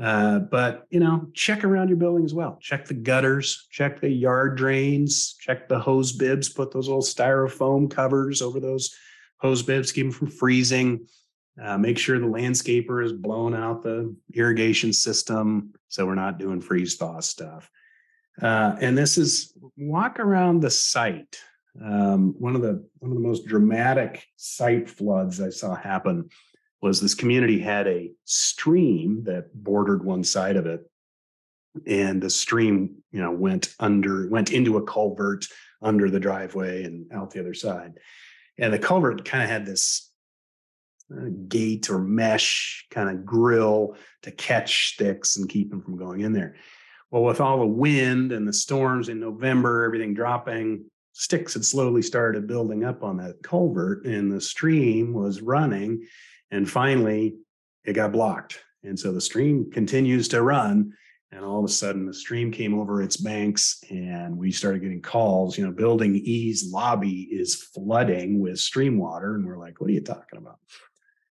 Uh, 0.00 0.38
but 0.38 0.86
you 0.90 1.00
know, 1.00 1.28
check 1.34 1.64
around 1.64 1.88
your 1.88 1.96
building 1.96 2.24
as 2.24 2.32
well. 2.32 2.58
Check 2.60 2.86
the 2.86 2.94
gutters. 2.94 3.66
Check 3.70 4.00
the 4.00 4.10
yard 4.10 4.56
drains. 4.56 5.36
Check 5.40 5.68
the 5.68 5.78
hose 5.78 6.12
bibs. 6.12 6.48
Put 6.48 6.72
those 6.72 6.88
little 6.88 7.02
styrofoam 7.02 7.90
covers 7.90 8.40
over 8.40 8.58
those 8.58 8.94
hose 9.38 9.62
bibs. 9.62 9.92
Keep 9.92 10.06
them 10.06 10.12
from 10.12 10.28
freezing. 10.28 11.06
Uh, 11.60 11.76
make 11.76 11.98
sure 11.98 12.18
the 12.18 12.26
landscaper 12.26 13.04
is 13.04 13.12
blown 13.12 13.54
out 13.54 13.82
the 13.82 14.14
irrigation 14.32 14.92
system 14.92 15.72
so 15.88 16.06
we're 16.06 16.14
not 16.14 16.38
doing 16.38 16.60
freeze 16.60 16.96
thaw 16.96 17.20
stuff. 17.20 17.70
Uh, 18.40 18.76
and 18.80 18.96
this 18.96 19.18
is 19.18 19.52
walk 19.76 20.20
around 20.20 20.60
the 20.60 20.70
site. 20.70 21.40
Um, 21.82 22.34
one 22.38 22.54
of 22.54 22.62
the 22.62 22.84
one 22.98 23.10
of 23.10 23.16
the 23.16 23.26
most 23.26 23.46
dramatic 23.46 24.24
site 24.36 24.88
floods 24.88 25.40
I 25.40 25.50
saw 25.50 25.74
happen 25.74 26.28
was 26.80 27.00
this 27.00 27.14
community 27.14 27.58
had 27.58 27.88
a 27.88 28.12
stream 28.24 29.24
that 29.24 29.50
bordered 29.54 30.04
one 30.04 30.22
side 30.22 30.56
of 30.56 30.66
it, 30.66 30.88
and 31.86 32.22
the 32.22 32.30
stream, 32.30 32.96
you 33.10 33.20
know, 33.20 33.32
went 33.32 33.74
under, 33.80 34.28
went 34.28 34.52
into 34.52 34.76
a 34.76 34.82
culvert 34.82 35.46
under 35.82 36.08
the 36.08 36.20
driveway 36.20 36.84
and 36.84 37.12
out 37.12 37.30
the 37.30 37.40
other 37.40 37.54
side. 37.54 37.94
And 38.58 38.72
the 38.72 38.78
culvert 38.78 39.24
kind 39.24 39.44
of 39.44 39.50
had 39.50 39.66
this 39.66 40.10
uh, 41.10 41.28
gate 41.48 41.88
or 41.88 41.98
mesh 41.98 42.86
kind 42.90 43.08
of 43.08 43.24
grill 43.24 43.96
to 44.22 44.30
catch 44.30 44.94
sticks 44.94 45.36
and 45.36 45.48
keep 45.48 45.70
them 45.70 45.80
from 45.80 45.96
going 45.96 46.20
in 46.20 46.32
there. 46.32 46.56
Well, 47.10 47.22
with 47.22 47.40
all 47.40 47.58
the 47.58 47.66
wind 47.66 48.32
and 48.32 48.46
the 48.46 48.52
storms 48.52 49.08
in 49.08 49.18
November, 49.18 49.84
everything 49.84 50.12
dropping, 50.12 50.84
sticks 51.12 51.54
had 51.54 51.64
slowly 51.64 52.02
started 52.02 52.46
building 52.46 52.84
up 52.84 53.02
on 53.02 53.16
that 53.16 53.42
culvert 53.42 54.04
and 54.04 54.30
the 54.30 54.40
stream 54.40 55.14
was 55.14 55.40
running. 55.40 56.06
And 56.50 56.68
finally, 56.68 57.36
it 57.84 57.94
got 57.94 58.12
blocked. 58.12 58.60
And 58.84 58.98
so 58.98 59.12
the 59.12 59.20
stream 59.20 59.70
continues 59.70 60.28
to 60.28 60.42
run. 60.42 60.92
And 61.30 61.44
all 61.44 61.58
of 61.58 61.64
a 61.64 61.72
sudden, 61.72 62.06
the 62.06 62.14
stream 62.14 62.50
came 62.50 62.78
over 62.78 63.02
its 63.02 63.18
banks, 63.18 63.82
and 63.90 64.38
we 64.38 64.50
started 64.50 64.80
getting 64.80 65.02
calls. 65.02 65.58
You 65.58 65.66
know, 65.66 65.72
Building 65.72 66.16
E's 66.16 66.72
lobby 66.72 67.28
is 67.30 67.54
flooding 67.54 68.40
with 68.40 68.58
stream 68.58 68.98
water. 68.98 69.34
And 69.34 69.44
we're 69.44 69.58
like, 69.58 69.80
what 69.80 69.90
are 69.90 69.92
you 69.92 70.00
talking 70.00 70.38
about? 70.38 70.58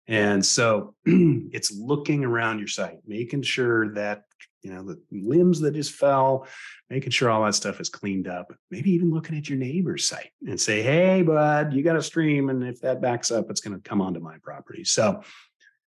And 0.06 0.44
so 0.44 0.94
it's 1.06 1.72
looking 1.72 2.24
around 2.24 2.58
your 2.58 2.68
site, 2.68 2.98
making 3.06 3.42
sure 3.42 3.94
that 3.94 4.24
you 4.66 4.74
know 4.74 4.82
the 4.82 5.00
limbs 5.12 5.60
that 5.60 5.74
just 5.74 5.92
fell 5.92 6.44
making 6.90 7.10
sure 7.10 7.30
all 7.30 7.44
that 7.44 7.54
stuff 7.54 7.80
is 7.80 7.88
cleaned 7.88 8.26
up 8.26 8.52
maybe 8.68 8.90
even 8.90 9.12
looking 9.12 9.36
at 9.36 9.48
your 9.48 9.58
neighbor's 9.58 10.08
site 10.08 10.32
and 10.48 10.60
say 10.60 10.82
hey 10.82 11.22
bud 11.22 11.72
you 11.72 11.84
got 11.84 11.94
a 11.94 12.02
stream 12.02 12.50
and 12.50 12.64
if 12.64 12.80
that 12.80 13.00
backs 13.00 13.30
up 13.30 13.48
it's 13.48 13.60
going 13.60 13.80
to 13.80 13.88
come 13.88 14.00
onto 14.00 14.18
my 14.18 14.36
property 14.42 14.82
so 14.82 15.22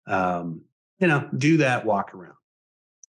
um, 0.09 0.63
you 0.99 1.07
know 1.07 1.29
do 1.39 1.59
that 1.59 1.87
walk 1.87 2.15
around 2.15 2.35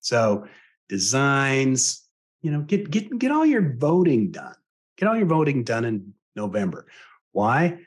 so 0.00 0.46
designs 0.88 2.04
you 2.42 2.50
know 2.50 2.60
get 2.60 2.90
get 2.90 3.18
get 3.18 3.32
all 3.32 3.46
your 3.46 3.76
voting 3.76 4.30
done 4.30 4.54
get 4.96 5.08
all 5.08 5.16
your 5.16 5.26
voting 5.26 5.64
done 5.64 5.84
in 5.84 6.12
november 6.34 6.86
why 7.32 7.78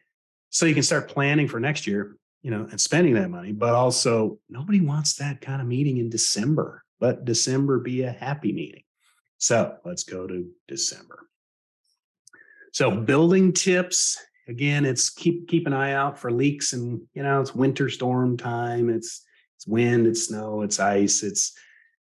so 0.49 0.65
you 0.65 0.73
can 0.73 0.83
start 0.83 1.07
planning 1.07 1.47
for 1.47 1.59
next 1.59 1.87
year 1.87 2.17
you 2.41 2.51
know 2.51 2.67
and 2.69 2.79
spending 2.79 3.13
that 3.13 3.29
money 3.29 3.51
but 3.51 3.73
also 3.73 4.37
nobody 4.49 4.81
wants 4.81 5.15
that 5.15 5.41
kind 5.41 5.61
of 5.61 5.67
meeting 5.67 5.97
in 5.97 6.09
december 6.09 6.83
let 6.99 7.25
December 7.25 7.79
be 7.79 8.03
a 8.03 8.11
happy 8.11 8.51
meeting. 8.51 8.83
So 9.37 9.77
let's 9.85 10.03
go 10.03 10.27
to 10.27 10.49
December. 10.67 11.27
So 12.73 12.91
building 12.91 13.53
tips 13.53 14.17
again, 14.47 14.85
it's 14.85 15.09
keep 15.09 15.47
keep 15.47 15.65
an 15.65 15.73
eye 15.73 15.93
out 15.93 16.19
for 16.19 16.31
leaks 16.31 16.73
and 16.73 17.01
you 17.13 17.23
know 17.23 17.39
it's 17.39 17.55
winter 17.55 17.89
storm 17.89 18.37
time. 18.37 18.89
It's 18.89 19.25
it's 19.55 19.67
wind, 19.67 20.07
it's 20.07 20.27
snow, 20.27 20.61
it's 20.61 20.79
ice, 20.79 21.23
it's 21.23 21.53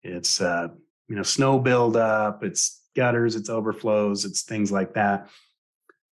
it's 0.02 0.42
uh, 0.42 0.70
you 1.08 1.16
know 1.16 1.24
snow 1.24 1.60
buildup, 1.60 2.44
it's 2.44 2.82
gutters, 2.96 3.36
it's 3.36 3.50
overflows, 3.50 4.26
it's 4.26 4.44
things 4.44 4.72
like 4.72 4.94
that. 4.96 5.30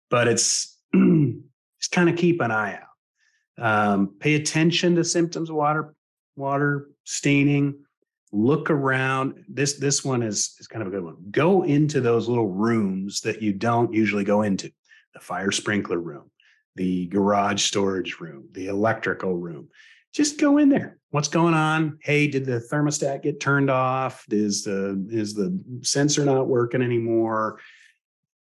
But 0.09 0.27
it's 0.27 0.77
just 0.93 1.91
kind 1.91 2.09
of 2.09 2.15
keep 2.15 2.41
an 2.41 2.51
eye 2.51 2.79
out. 2.79 2.87
Um, 3.63 4.15
pay 4.19 4.35
attention 4.35 4.95
to 4.95 5.03
symptoms 5.03 5.49
of 5.49 5.55
water 5.55 5.95
water 6.35 6.89
staining. 7.03 7.85
Look 8.33 8.69
around. 8.69 9.43
This 9.47 9.73
this 9.73 10.03
one 10.03 10.23
is 10.23 10.55
is 10.59 10.67
kind 10.67 10.81
of 10.81 10.87
a 10.87 10.91
good 10.91 11.03
one. 11.03 11.17
Go 11.31 11.63
into 11.63 12.01
those 12.01 12.27
little 12.27 12.49
rooms 12.49 13.21
that 13.21 13.41
you 13.41 13.53
don't 13.53 13.93
usually 13.93 14.23
go 14.23 14.41
into. 14.41 14.71
The 15.13 15.19
fire 15.19 15.51
sprinkler 15.51 15.99
room 15.99 16.31
the 16.75 17.07
garage 17.07 17.61
storage 17.61 18.19
room 18.19 18.47
the 18.53 18.67
electrical 18.67 19.35
room 19.35 19.67
just 20.13 20.39
go 20.39 20.57
in 20.57 20.69
there 20.69 20.97
what's 21.11 21.27
going 21.27 21.53
on 21.53 21.97
hey 22.01 22.27
did 22.27 22.45
the 22.45 22.59
thermostat 22.71 23.21
get 23.21 23.39
turned 23.39 23.69
off 23.69 24.25
is 24.29 24.63
the 24.63 25.05
is 25.09 25.33
the 25.33 25.57
sensor 25.81 26.25
not 26.25 26.47
working 26.47 26.81
anymore 26.81 27.59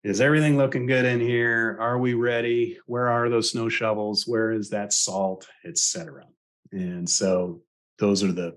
is 0.05 0.21
everything 0.21 0.57
looking 0.57 0.87
good 0.87 1.05
in 1.05 1.21
here 1.21 1.77
are 1.81 1.99
we 1.99 2.15
ready 2.15 2.79
where 2.87 3.09
are 3.09 3.29
those 3.29 3.51
snow 3.51 3.69
shovels 3.69 4.27
where 4.27 4.53
is 4.53 4.71
that 4.71 4.93
salt 4.93 5.49
etc 5.65 6.25
and 6.73 7.09
so 7.09 7.63
those 7.99 8.23
are 8.23 8.33
the 8.33 8.57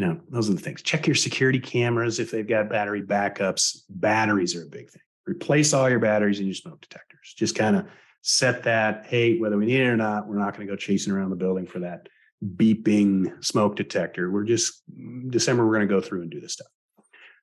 you 0.00 0.06
know, 0.06 0.18
those 0.30 0.48
are 0.48 0.54
the 0.54 0.60
things. 0.60 0.80
Check 0.80 1.06
your 1.06 1.14
security 1.14 1.58
cameras 1.58 2.20
if 2.20 2.30
they've 2.30 2.46
got 2.46 2.70
battery 2.70 3.02
backups. 3.02 3.82
Batteries 3.90 4.56
are 4.56 4.62
a 4.62 4.66
big 4.66 4.90
thing. 4.90 5.02
Replace 5.26 5.74
all 5.74 5.90
your 5.90 5.98
batteries 5.98 6.40
in 6.40 6.46
your 6.46 6.54
smoke 6.54 6.80
detectors. 6.80 7.34
Just 7.36 7.54
kind 7.54 7.76
of 7.76 7.86
set 8.22 8.62
that, 8.62 9.06
hey, 9.06 9.36
whether 9.38 9.58
we 9.58 9.66
need 9.66 9.80
it 9.80 9.88
or 9.88 9.98
not, 9.98 10.26
we're 10.26 10.38
not 10.38 10.56
going 10.56 10.66
to 10.66 10.72
go 10.72 10.76
chasing 10.76 11.12
around 11.12 11.28
the 11.28 11.36
building 11.36 11.66
for 11.66 11.80
that 11.80 12.08
beeping 12.44 13.44
smoke 13.44 13.76
detector. 13.76 14.30
We're 14.30 14.44
just 14.44 14.82
December, 15.28 15.66
we're 15.66 15.74
going 15.74 15.88
to 15.88 15.94
go 15.94 16.00
through 16.00 16.22
and 16.22 16.30
do 16.30 16.40
this 16.40 16.54
stuff. 16.54 16.68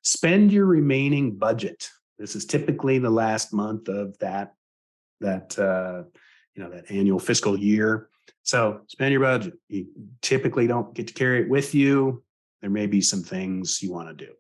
Spend 0.04 0.52
your 0.52 0.66
remaining 0.66 1.38
budget. 1.38 1.90
This 2.18 2.36
is 2.36 2.46
typically 2.46 2.98
the 3.00 3.10
last 3.10 3.54
month 3.54 3.90
of 3.90 4.18
that 4.20 4.54
that 5.20 5.58
uh, 5.60 6.04
you 6.56 6.64
know 6.64 6.70
that 6.72 6.90
annual 6.90 7.20
fiscal 7.20 7.58
year. 7.58 8.10
So 8.44 8.82
spend 8.88 9.12
your 9.12 9.22
budget. 9.22 9.54
You 9.68 9.88
typically 10.22 10.68
don't 10.68 10.94
get 10.94 11.08
to 11.08 11.14
carry 11.14 11.42
it 11.42 11.50
with 11.50 11.76
you. 11.76 12.24
There 12.62 12.70
may 12.70 12.88
be 12.88 13.02
some 13.02 13.22
things 13.22 13.82
you 13.82 13.92
want 13.92 14.08
to 14.10 14.26
do. 14.26 14.32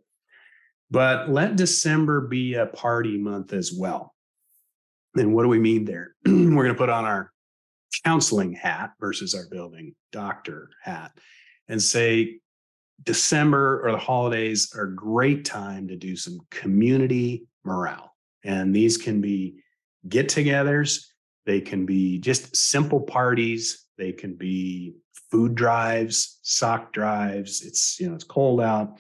But 0.90 1.30
let 1.30 1.58
December 1.58 2.22
be 2.22 2.56
a 2.56 2.66
party 2.66 3.18
month 3.18 3.54
as 3.54 3.74
well. 3.74 4.16
And 5.16 5.34
what 5.34 5.44
do 5.44 5.50
we 5.50 5.60
mean 5.60 5.86
there? 5.86 6.16
We're 6.26 6.64
going 6.64 6.68
to 6.68 6.74
put 6.76 6.90
on 6.90 7.06
our 7.06 7.32
counseling 8.04 8.54
hat 8.54 8.92
versus 9.00 9.34
our 9.34 9.48
building 9.50 9.96
doctor 10.12 10.70
hat 10.84 11.12
and 11.68 11.82
say 11.82 12.40
December 13.04 13.82
or 13.86 13.92
the 13.92 13.98
holidays 13.98 14.74
are 14.76 14.84
a 14.84 14.96
great 14.96 15.46
time 15.46 15.88
to 15.88 15.96
do 15.96 16.16
some 16.16 16.40
community 16.50 17.46
morale. 17.64 18.16
And 18.44 18.76
these 18.76 18.98
can 18.98 19.22
be 19.22 19.62
get 20.08 20.30
togethers, 20.30 21.06
they 21.46 21.62
can 21.62 21.86
be 21.86 22.18
just 22.20 22.56
simple 22.56 23.02
parties, 23.02 23.86
they 23.98 24.12
can 24.12 24.36
be 24.36 24.96
food 25.32 25.56
drives, 25.56 26.40
sock 26.42 26.94
drives. 26.94 27.64
It's, 27.66 28.00
you 28.00 28.10
know, 28.10 28.16
it's 28.16 28.24
cold 28.24 28.62
out, 28.62 29.00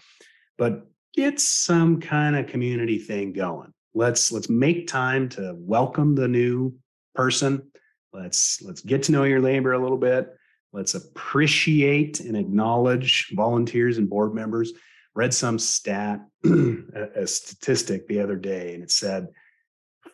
but 0.57 0.87
get 1.13 1.39
some 1.39 1.99
kind 2.01 2.35
of 2.35 2.47
community 2.47 2.99
thing 2.99 3.33
going. 3.33 3.73
Let's 3.93 4.31
let's 4.31 4.49
make 4.49 4.87
time 4.87 5.29
to 5.29 5.55
welcome 5.57 6.15
the 6.15 6.27
new 6.27 6.75
person. 7.15 7.71
Let's 8.13 8.61
let's 8.61 8.81
get 8.81 9.03
to 9.03 9.11
know 9.11 9.23
your 9.23 9.41
labor 9.41 9.73
a 9.73 9.79
little 9.79 9.97
bit. 9.97 10.29
Let's 10.73 10.95
appreciate 10.95 12.19
and 12.19 12.35
acknowledge 12.35 13.31
volunteers 13.35 13.97
and 13.97 14.09
board 14.09 14.33
members. 14.33 14.73
Read 15.15 15.33
some 15.33 15.57
stat, 15.57 16.21
a, 16.45 17.07
a 17.15 17.27
statistic 17.27 18.07
the 18.07 18.19
other 18.19 18.35
day, 18.35 18.73
and 18.73 18.83
it 18.83 18.91
said 18.91 19.27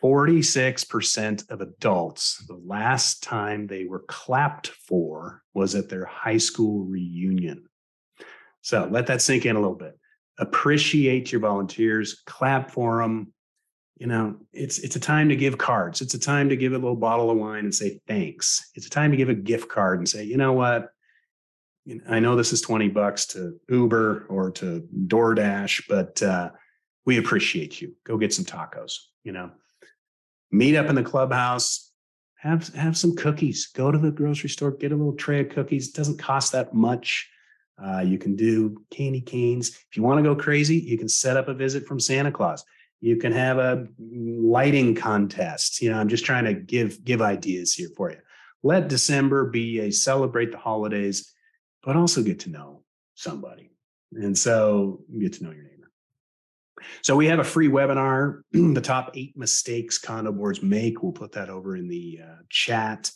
46% 0.02 1.50
of 1.50 1.60
adults, 1.60 2.42
the 2.46 2.60
last 2.66 3.22
time 3.22 3.66
they 3.66 3.84
were 3.84 4.04
clapped 4.08 4.68
for 4.68 5.42
was 5.52 5.74
at 5.74 5.88
their 5.88 6.04
high 6.04 6.38
school 6.38 6.84
reunion. 6.84 7.64
So 8.62 8.88
let 8.90 9.06
that 9.08 9.20
sink 9.20 9.46
in 9.46 9.56
a 9.56 9.60
little 9.60 9.76
bit. 9.76 9.98
Appreciate 10.38 11.30
your 11.30 11.42
volunteers, 11.42 12.22
clap 12.26 12.70
for 12.70 13.02
them. 13.02 13.33
You 13.96 14.08
know, 14.08 14.36
it's 14.52 14.78
it's 14.78 14.96
a 14.96 15.00
time 15.00 15.28
to 15.28 15.36
give 15.36 15.56
cards. 15.56 16.00
It's 16.00 16.14
a 16.14 16.18
time 16.18 16.48
to 16.48 16.56
give 16.56 16.72
a 16.72 16.78
little 16.78 16.96
bottle 16.96 17.30
of 17.30 17.38
wine 17.38 17.64
and 17.64 17.74
say 17.74 18.00
thanks. 18.08 18.70
It's 18.74 18.86
a 18.86 18.90
time 18.90 19.12
to 19.12 19.16
give 19.16 19.28
a 19.28 19.34
gift 19.34 19.68
card 19.68 19.98
and 19.98 20.08
say, 20.08 20.24
you 20.24 20.36
know 20.36 20.52
what? 20.52 20.90
I 22.08 22.18
know 22.18 22.34
this 22.34 22.52
is 22.52 22.62
20 22.62 22.88
bucks 22.88 23.26
to 23.26 23.60
Uber 23.68 24.26
or 24.28 24.50
to 24.52 24.88
DoorDash, 25.06 25.84
but 25.86 26.22
uh, 26.22 26.50
we 27.04 27.18
appreciate 27.18 27.80
you. 27.80 27.94
Go 28.04 28.16
get 28.16 28.32
some 28.32 28.46
tacos, 28.46 28.94
you 29.22 29.32
know 29.32 29.50
meet 30.54 30.76
up 30.76 30.86
in 30.86 30.94
the 30.94 31.02
clubhouse, 31.02 31.90
have 32.36 32.72
have 32.74 32.96
some 32.96 33.16
cookies. 33.16 33.66
Go 33.66 33.90
to 33.90 33.98
the 33.98 34.10
grocery 34.10 34.48
store, 34.48 34.70
get 34.70 34.92
a 34.92 34.96
little 34.96 35.14
tray 35.14 35.40
of 35.40 35.50
cookies. 35.50 35.88
It 35.88 35.94
doesn't 35.94 36.18
cost 36.18 36.52
that 36.52 36.72
much. 36.74 37.28
Uh, 37.82 38.00
you 38.00 38.18
can 38.18 38.36
do 38.36 38.82
candy 38.90 39.20
canes. 39.20 39.70
If 39.70 39.96
you 39.96 40.02
want 40.02 40.18
to 40.18 40.22
go 40.22 40.36
crazy, 40.36 40.76
you 40.76 40.96
can 40.96 41.08
set 41.08 41.36
up 41.36 41.48
a 41.48 41.54
visit 41.54 41.86
from 41.86 41.98
Santa 41.98 42.30
Claus. 42.30 42.64
You 43.04 43.18
can 43.18 43.32
have 43.32 43.58
a 43.58 43.86
lighting 43.98 44.94
contest. 44.94 45.82
You 45.82 45.90
know, 45.90 45.98
I'm 45.98 46.08
just 46.08 46.24
trying 46.24 46.46
to 46.46 46.54
give 46.54 47.04
give 47.04 47.20
ideas 47.20 47.74
here 47.74 47.90
for 47.94 48.10
you. 48.10 48.16
Let 48.62 48.88
December 48.88 49.50
be 49.50 49.80
a 49.80 49.90
celebrate 49.90 50.52
the 50.52 50.56
holidays, 50.56 51.30
but 51.82 51.96
also 51.96 52.22
get 52.22 52.40
to 52.40 52.50
know 52.50 52.82
somebody. 53.14 53.72
And 54.12 54.38
so 54.38 55.02
get 55.20 55.34
to 55.34 55.44
know 55.44 55.50
your 55.50 55.64
neighbor. 55.64 55.90
So 57.02 57.14
we 57.14 57.26
have 57.26 57.40
a 57.40 57.44
free 57.44 57.68
webinar, 57.68 58.40
the 58.52 58.80
top 58.80 59.10
eight 59.12 59.36
mistakes 59.36 59.98
condo 59.98 60.32
boards 60.32 60.62
make. 60.62 61.02
We'll 61.02 61.12
put 61.12 61.32
that 61.32 61.50
over 61.50 61.76
in 61.76 61.88
the 61.88 62.20
uh, 62.24 62.42
chat. 62.48 63.10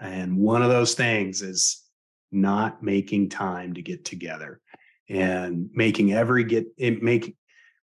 And 0.00 0.38
one 0.38 0.62
of 0.62 0.70
those 0.70 0.94
things 0.94 1.42
is 1.42 1.84
not 2.32 2.82
making 2.82 3.28
time 3.28 3.74
to 3.74 3.82
get 3.82 4.06
together 4.06 4.62
and 5.10 5.68
making 5.74 6.14
every 6.14 6.44
get 6.44 6.68
it 6.78 7.02
make 7.02 7.36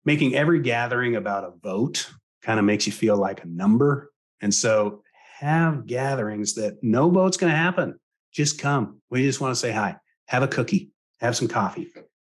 making 0.07 0.33
every 0.33 0.61
gathering 0.61 1.17
about 1.17 1.43
a 1.43 1.51
vote 1.61 2.09
kind 2.41 2.57
of 2.57 2.65
makes 2.65 2.87
you 2.87 2.93
feel 2.93 3.17
like 3.17 3.43
a 3.43 3.47
number. 3.47 4.09
And 4.41 4.53
so 4.53 5.03
have 5.39 5.85
gatherings 5.85 6.55
that 6.55 6.81
no 6.81 7.09
vote's 7.09 7.37
going 7.37 7.51
to 7.51 7.57
happen. 7.57 7.99
Just 8.31 8.57
come. 8.57 9.01
We 9.09 9.23
just 9.23 9.41
want 9.41 9.51
to 9.51 9.59
say 9.59 9.71
hi, 9.71 9.97
have 10.27 10.43
a 10.43 10.47
cookie, 10.47 10.91
have 11.19 11.35
some 11.35 11.47
coffee, 11.49 11.91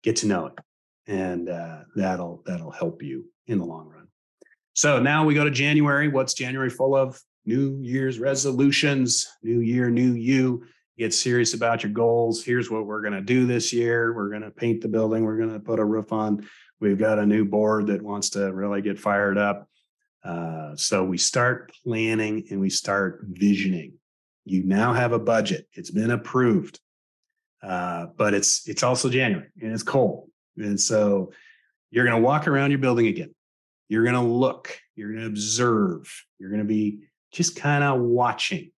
get 0.03 0.17
to 0.17 0.27
know 0.27 0.47
it 0.47 0.55
and 1.09 1.49
uh, 1.49 1.81
that'll 1.97 2.43
that'll 2.47 2.71
help 2.71 3.03
you 3.03 3.25
in 3.47 3.59
the 3.59 3.65
long 3.65 3.89
run. 3.89 4.07
So 4.75 5.01
now 5.01 5.25
we 5.25 5.35
go 5.35 5.45
to 5.45 5.51
January. 5.51 6.09
What's 6.09 6.35
January 6.35 6.71
full 6.71 6.95
of? 6.95 7.21
New 7.45 7.79
Year's 7.83 8.19
resolutions. 8.19 9.27
New 9.43 9.61
year, 9.61 9.91
new 9.91 10.13
you. 10.13 10.65
Get 10.99 11.15
serious 11.15 11.55
about 11.55 11.83
your 11.83 11.93
goals. 11.93 12.45
Here's 12.45 12.71
what 12.71 12.85
we're 12.85 13.01
going 13.01 13.15
to 13.15 13.21
do 13.21 13.47
this 13.47 13.73
year. 13.73 14.15
We're 14.15 14.29
going 14.29 14.43
to 14.43 14.51
paint 14.51 14.81
the 14.81 14.89
building. 14.89 15.25
We're 15.25 15.39
going 15.39 15.53
to 15.53 15.61
put 15.61 15.79
a 15.79 15.85
roof 15.85 16.13
on. 16.13 16.47
We've 16.81 16.99
got 16.99 17.19
a 17.19 17.27
new 17.27 17.45
board 17.45 17.89
that 17.89 18.03
wants 18.03 18.31
to 18.31 18.53
really 18.53 18.83
get 18.83 18.99
fired 18.99 19.37
up. 19.37 19.69
Uh, 20.25 20.77
so 20.77 21.05
we 21.05 21.19
start 21.19 21.73
planning 21.85 22.47
and 22.51 22.61
we 22.61 22.71
start 22.71 23.21
visioning. 23.25 23.95
You 24.45 24.65
now 24.65 24.93
have 24.93 25.13
a 25.13 25.19
budget. 25.19 25.67
It's 25.73 25.91
been 25.91 26.11
approved, 26.11 26.81
uh, 27.63 28.07
but 28.17 28.35
it's 28.35 28.67
it's 28.69 28.83
also 28.83 29.09
January 29.09 29.49
and 29.61 29.73
it's 29.73 29.83
cold, 29.83 30.31
and 30.57 30.81
so 30.81 31.33
you're 31.91 32.05
going 32.05 32.21
to 32.21 32.27
walk 32.27 32.49
around 32.49 32.71
your 32.71 32.79
building 32.79 33.07
again. 33.07 33.35
You're 33.89 34.05
going 34.05 34.15
to 34.15 34.21
look. 34.21 34.79
You're 34.97 35.13
going 35.13 35.23
to 35.23 35.29
observe. 35.29 36.13
You're 36.39 36.51
going 36.51 36.63
to 36.63 36.69
be 36.69 37.01
just 37.33 37.57
kind 37.57 37.85
of 37.85 38.01
watching. 38.01 38.71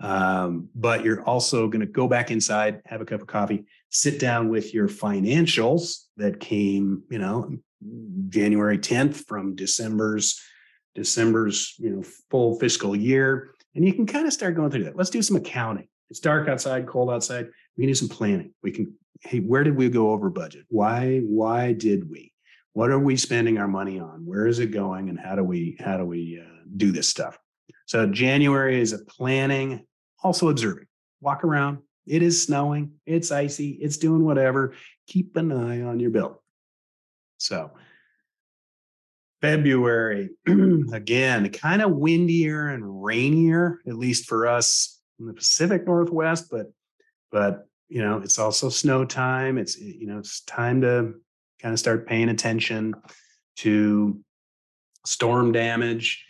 Um, 0.00 0.68
but 0.74 1.04
you're 1.04 1.22
also 1.22 1.68
going 1.68 1.80
to 1.80 1.86
go 1.86 2.08
back 2.08 2.30
inside, 2.30 2.82
have 2.86 3.00
a 3.00 3.04
cup 3.04 3.20
of 3.20 3.26
coffee, 3.26 3.64
sit 3.94 4.18
down 4.18 4.48
with 4.48 4.74
your 4.74 4.88
financials 4.88 6.06
that 6.16 6.40
came, 6.40 7.04
you 7.10 7.18
know, 7.18 7.48
January 8.28 8.76
10th 8.76 9.24
from 9.26 9.54
December's 9.54 10.40
December's, 10.94 11.74
you 11.78 11.90
know, 11.90 12.02
full 12.30 12.58
fiscal 12.58 12.94
year. 12.94 13.54
And 13.74 13.84
you 13.84 13.92
can 13.92 14.06
kind 14.06 14.26
of 14.26 14.32
start 14.32 14.54
going 14.54 14.70
through 14.70 14.84
that. 14.84 14.96
Let's 14.96 15.10
do 15.10 15.22
some 15.22 15.36
accounting. 15.36 15.88
It's 16.10 16.20
dark 16.20 16.48
outside, 16.48 16.86
cold 16.86 17.10
outside. 17.10 17.48
We 17.76 17.82
can 17.82 17.88
do 17.88 17.94
some 17.94 18.08
planning. 18.08 18.52
We 18.62 18.70
can, 18.70 18.94
hey, 19.22 19.38
where 19.38 19.64
did 19.64 19.76
we 19.76 19.88
go 19.88 20.10
over 20.10 20.30
budget? 20.30 20.66
Why, 20.68 21.20
why 21.20 21.72
did 21.72 22.08
we? 22.08 22.32
What 22.72 22.90
are 22.90 22.98
we 22.98 23.16
spending 23.16 23.58
our 23.58 23.68
money 23.68 23.98
on? 23.98 24.24
Where 24.24 24.46
is 24.46 24.58
it 24.58 24.68
going? 24.68 25.08
And 25.08 25.18
how 25.18 25.34
do 25.34 25.42
we, 25.42 25.76
how 25.80 25.96
do 25.96 26.04
we 26.04 26.40
uh, 26.40 26.62
do 26.76 26.92
this 26.92 27.08
stuff? 27.08 27.38
So 27.86 28.06
January 28.06 28.80
is 28.80 28.92
a 28.92 28.98
planning, 28.98 29.84
also 30.22 30.48
observing. 30.48 30.86
Walk 31.20 31.44
around. 31.44 31.78
It 32.06 32.22
is 32.22 32.42
snowing. 32.42 32.92
It's 33.06 33.32
icy. 33.32 33.70
It's 33.70 33.96
doing 33.96 34.24
whatever. 34.24 34.74
Keep 35.06 35.36
an 35.36 35.52
eye 35.52 35.82
on 35.82 36.00
your 36.00 36.10
bill. 36.10 36.42
So 37.38 37.72
February, 39.40 40.30
again, 40.92 41.50
kind 41.50 41.82
of 41.82 41.92
windier 41.92 42.68
and 42.68 43.04
rainier, 43.04 43.80
at 43.86 43.96
least 43.96 44.26
for 44.26 44.46
us 44.46 45.00
in 45.18 45.26
the 45.26 45.34
Pacific 45.34 45.86
Northwest, 45.86 46.48
but 46.50 46.72
but 47.30 47.66
you 47.88 48.00
know, 48.00 48.18
it's 48.18 48.38
also 48.38 48.68
snow 48.68 49.04
time. 49.04 49.58
It's 49.58 49.78
you 49.78 50.06
know, 50.06 50.18
it's 50.18 50.40
time 50.42 50.80
to 50.80 51.14
kind 51.60 51.72
of 51.72 51.78
start 51.78 52.06
paying 52.06 52.28
attention 52.28 52.94
to 53.56 54.18
storm 55.04 55.52
damage. 55.52 56.23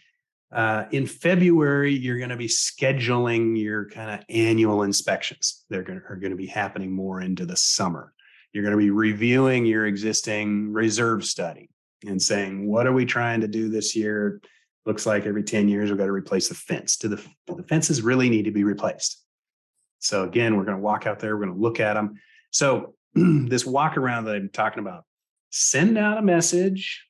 Uh, 0.54 0.86
in 0.92 1.04
February, 1.04 1.92
you're 1.92 2.18
going 2.18 2.30
to 2.30 2.36
be 2.36 2.46
scheduling 2.46 3.60
your 3.60 3.88
kind 3.90 4.10
of 4.10 4.24
annual 4.28 4.84
inspections. 4.84 5.64
They're 5.68 5.82
going 5.82 6.00
to, 6.00 6.36
be 6.36 6.46
happening 6.46 6.92
more 6.92 7.20
into 7.20 7.44
the 7.44 7.56
summer. 7.56 8.12
You're 8.52 8.62
going 8.62 8.76
to 8.76 8.78
be 8.78 8.90
reviewing 8.90 9.66
your 9.66 9.86
existing 9.86 10.72
reserve 10.72 11.24
study 11.24 11.70
and 12.06 12.22
saying, 12.22 12.68
what 12.68 12.86
are 12.86 12.92
we 12.92 13.04
trying 13.04 13.40
to 13.40 13.48
do 13.48 13.68
this 13.68 13.96
year? 13.96 14.40
Looks 14.86 15.06
like 15.06 15.26
every 15.26 15.42
10 15.42 15.68
years 15.68 15.90
we've 15.90 15.98
got 15.98 16.06
to 16.06 16.12
replace 16.12 16.48
the 16.48 16.54
fence. 16.54 16.98
Do 16.98 17.08
the, 17.08 17.16
do 17.46 17.56
the 17.56 17.64
fences 17.64 18.02
really 18.02 18.30
need 18.30 18.44
to 18.44 18.52
be 18.52 18.62
replaced? 18.62 19.24
So 19.98 20.22
again, 20.22 20.56
we're 20.56 20.64
going 20.64 20.76
to 20.76 20.82
walk 20.82 21.06
out 21.06 21.18
there, 21.18 21.36
we're 21.36 21.46
going 21.46 21.56
to 21.56 21.62
look 21.62 21.80
at 21.80 21.94
them. 21.94 22.20
So 22.52 22.94
this 23.14 23.66
walk 23.66 23.96
around 23.96 24.26
that 24.26 24.36
I'm 24.36 24.50
talking 24.50 24.80
about, 24.80 25.04
send 25.50 25.98
out 25.98 26.18
a 26.18 26.22
message 26.22 27.06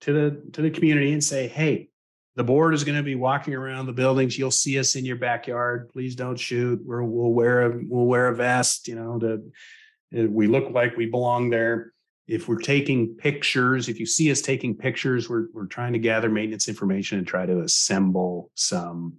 to 0.00 0.12
the 0.12 0.50
to 0.54 0.62
the 0.62 0.70
community 0.70 1.12
and 1.12 1.22
say, 1.22 1.46
hey, 1.46 1.89
the 2.36 2.44
board 2.44 2.74
is 2.74 2.84
going 2.84 2.96
to 2.96 3.02
be 3.02 3.16
walking 3.16 3.54
around 3.54 3.86
the 3.86 3.92
buildings. 3.92 4.38
You'll 4.38 4.50
see 4.50 4.78
us 4.78 4.94
in 4.94 5.04
your 5.04 5.16
backyard. 5.16 5.88
Please 5.90 6.14
don't 6.14 6.38
shoot. 6.38 6.80
we 6.84 6.96
will 7.00 7.32
wear 7.32 7.62
a 7.62 7.80
we'll 7.86 8.06
wear 8.06 8.28
a 8.28 8.36
vest. 8.36 8.88
You 8.88 8.94
know, 8.94 9.18
to 9.18 10.28
we 10.28 10.46
look 10.46 10.70
like 10.70 10.96
we 10.96 11.06
belong 11.06 11.50
there 11.50 11.92
if 12.30 12.46
we're 12.46 12.58
taking 12.58 13.16
pictures, 13.16 13.88
if 13.88 13.98
you 13.98 14.06
see 14.06 14.30
us 14.30 14.40
taking 14.40 14.76
pictures, 14.76 15.28
we're 15.28 15.46
we're 15.52 15.66
trying 15.66 15.92
to 15.94 15.98
gather 15.98 16.30
maintenance 16.30 16.68
information 16.68 17.18
and 17.18 17.26
try 17.26 17.44
to 17.44 17.62
assemble 17.62 18.52
some, 18.54 19.14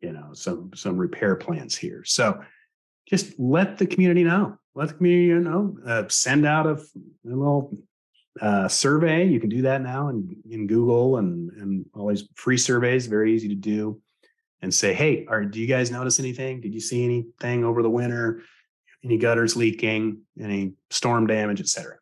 you 0.00 0.12
know, 0.12 0.30
some 0.32 0.70
some 0.72 0.96
repair 0.96 1.34
plans 1.34 1.76
here. 1.76 2.04
So 2.04 2.40
just 3.08 3.36
let 3.36 3.78
the 3.78 3.86
community 3.86 4.22
know. 4.22 4.58
Let 4.76 4.88
the 4.88 4.94
community 4.94 5.42
know. 5.42 5.76
Uh, 5.84 6.04
send 6.08 6.46
out 6.46 6.66
a, 6.66 6.74
a 6.74 6.78
little 7.24 7.76
uh, 8.40 8.68
survey. 8.68 9.26
You 9.26 9.40
can 9.40 9.50
do 9.50 9.62
that 9.62 9.82
now 9.82 10.08
in, 10.08 10.36
in 10.50 10.66
Google 10.66 11.18
and 11.18 11.50
and 11.52 11.86
all 11.94 12.08
these 12.08 12.28
free 12.34 12.58
surveys. 12.58 13.06
Very 13.06 13.34
easy 13.34 13.48
to 13.48 13.54
do. 13.54 14.00
And 14.62 14.74
say, 14.74 14.94
hey, 14.94 15.26
are 15.28 15.44
do 15.44 15.60
you 15.60 15.66
guys 15.66 15.90
notice 15.90 16.18
anything? 16.18 16.62
Did 16.62 16.74
you 16.74 16.80
see 16.80 17.04
anything 17.04 17.62
over 17.62 17.82
the 17.82 17.90
winter? 17.90 18.42
Any 19.04 19.18
gutters 19.18 19.54
leaking? 19.54 20.22
Any 20.40 20.72
storm 20.90 21.26
damage, 21.26 21.60
et 21.60 21.68
cetera? 21.68 21.96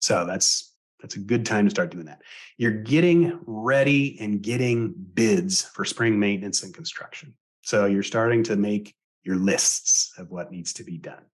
So 0.00 0.24
that's 0.24 0.72
that's 1.00 1.16
a 1.16 1.18
good 1.18 1.44
time 1.44 1.64
to 1.66 1.70
start 1.70 1.90
doing 1.90 2.06
that. 2.06 2.22
You're 2.58 2.70
getting 2.70 3.40
ready 3.44 4.16
and 4.20 4.40
getting 4.40 4.94
bids 5.14 5.62
for 5.62 5.84
spring 5.84 6.18
maintenance 6.18 6.62
and 6.62 6.72
construction. 6.72 7.34
So 7.62 7.86
you're 7.86 8.04
starting 8.04 8.44
to 8.44 8.56
make 8.56 8.94
your 9.24 9.36
lists 9.36 10.14
of 10.18 10.30
what 10.30 10.52
needs 10.52 10.72
to 10.74 10.84
be 10.84 10.96
done. 10.96 11.24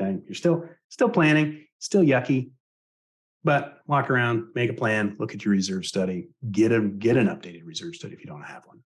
Okay. 0.00 0.18
You're 0.26 0.34
still 0.34 0.64
still 0.88 1.10
planning, 1.10 1.66
still 1.78 2.02
yucky, 2.02 2.50
but 3.44 3.78
walk 3.86 4.10
around, 4.10 4.48
make 4.54 4.70
a 4.70 4.74
plan, 4.74 5.16
look 5.18 5.34
at 5.34 5.44
your 5.44 5.52
reserve 5.52 5.86
study, 5.86 6.28
get 6.50 6.72
a 6.72 6.80
get 6.80 7.16
an 7.16 7.28
updated 7.28 7.64
reserve 7.64 7.94
study 7.94 8.14
if 8.14 8.20
you 8.20 8.26
don't 8.26 8.42
have 8.42 8.66
one. 8.66 8.80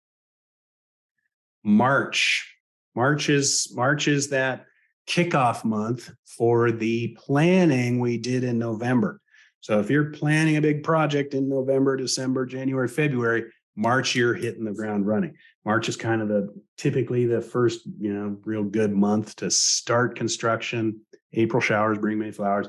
March. 1.65 2.49
March 2.95 3.29
is 3.29 3.73
March 3.75 4.09
is 4.09 4.29
that 4.29 4.67
kickoff 5.09 5.65
month 5.65 6.11
for 6.27 6.71
the 6.71 7.17
planning 7.21 7.99
we 7.99 8.19
did 8.19 8.45
in 8.45 8.59
November. 8.59 9.21
So 9.61 9.79
if 9.79 9.91
you're 9.91 10.11
planning 10.11 10.57
a 10.57 10.61
big 10.61 10.83
project 10.83 11.35
in 11.35 11.49
November, 11.49 11.97
December, 11.97 12.47
January, 12.47 12.89
February, 12.89 13.45
March 13.77 14.15
you're 14.15 14.35
hitting 14.35 14.65
the 14.65 14.73
ground 14.73 15.07
running. 15.07 15.35
March 15.65 15.89
is 15.89 15.97
kind 15.97 16.21
of 16.21 16.29
the 16.29 16.53
typically 16.77 17.25
the 17.27 17.41
first, 17.41 17.87
you 17.99 18.13
know, 18.13 18.37
real 18.45 18.65
good 18.65 18.93
month 18.93 19.37
to 19.37 19.51
start 19.51 20.17
construction. 20.17 21.01
April 21.33 21.61
showers 21.61 21.99
bring 21.99 22.19
May 22.19 22.31
flowers. 22.31 22.67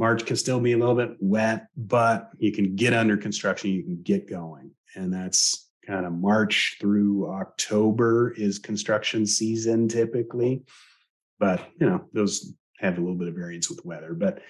March 0.00 0.24
can 0.24 0.34
still 0.34 0.58
be 0.58 0.72
a 0.72 0.78
little 0.78 0.94
bit 0.94 1.10
wet, 1.20 1.66
but 1.76 2.30
you 2.38 2.52
can 2.52 2.74
get 2.74 2.94
under 2.94 3.18
construction, 3.18 3.70
you 3.70 3.82
can 3.82 4.00
get 4.02 4.26
going. 4.26 4.70
And 4.96 5.12
that's 5.12 5.68
kind 5.86 6.06
of 6.06 6.12
March 6.14 6.78
through 6.80 7.30
October 7.30 8.32
is 8.34 8.58
construction 8.58 9.26
season 9.26 9.88
typically. 9.88 10.62
But, 11.38 11.60
you 11.78 11.86
know, 11.86 12.06
those 12.14 12.54
have 12.78 12.96
a 12.96 13.00
little 13.02 13.14
bit 13.14 13.28
of 13.28 13.34
variance 13.34 13.68
with 13.68 13.84
weather. 13.84 14.14
But 14.14 14.40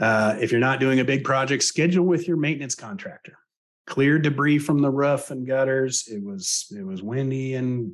uh, 0.00 0.34
if 0.40 0.50
you're 0.50 0.60
not 0.60 0.80
doing 0.80 0.98
a 0.98 1.04
big 1.04 1.22
project, 1.22 1.62
schedule 1.62 2.04
with 2.04 2.26
your 2.26 2.36
maintenance 2.36 2.74
contractor. 2.74 3.38
Clear 3.86 4.18
debris 4.18 4.58
from 4.58 4.82
the 4.82 4.90
roof 4.90 5.30
and 5.30 5.46
gutters. 5.46 6.08
It 6.08 6.20
was 6.20 6.66
it 6.76 6.84
was 6.84 7.00
windy 7.00 7.54
and 7.54 7.92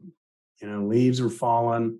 you 0.62 0.68
know 0.68 0.86
leaves 0.86 1.20
were 1.20 1.30
falling. 1.30 1.98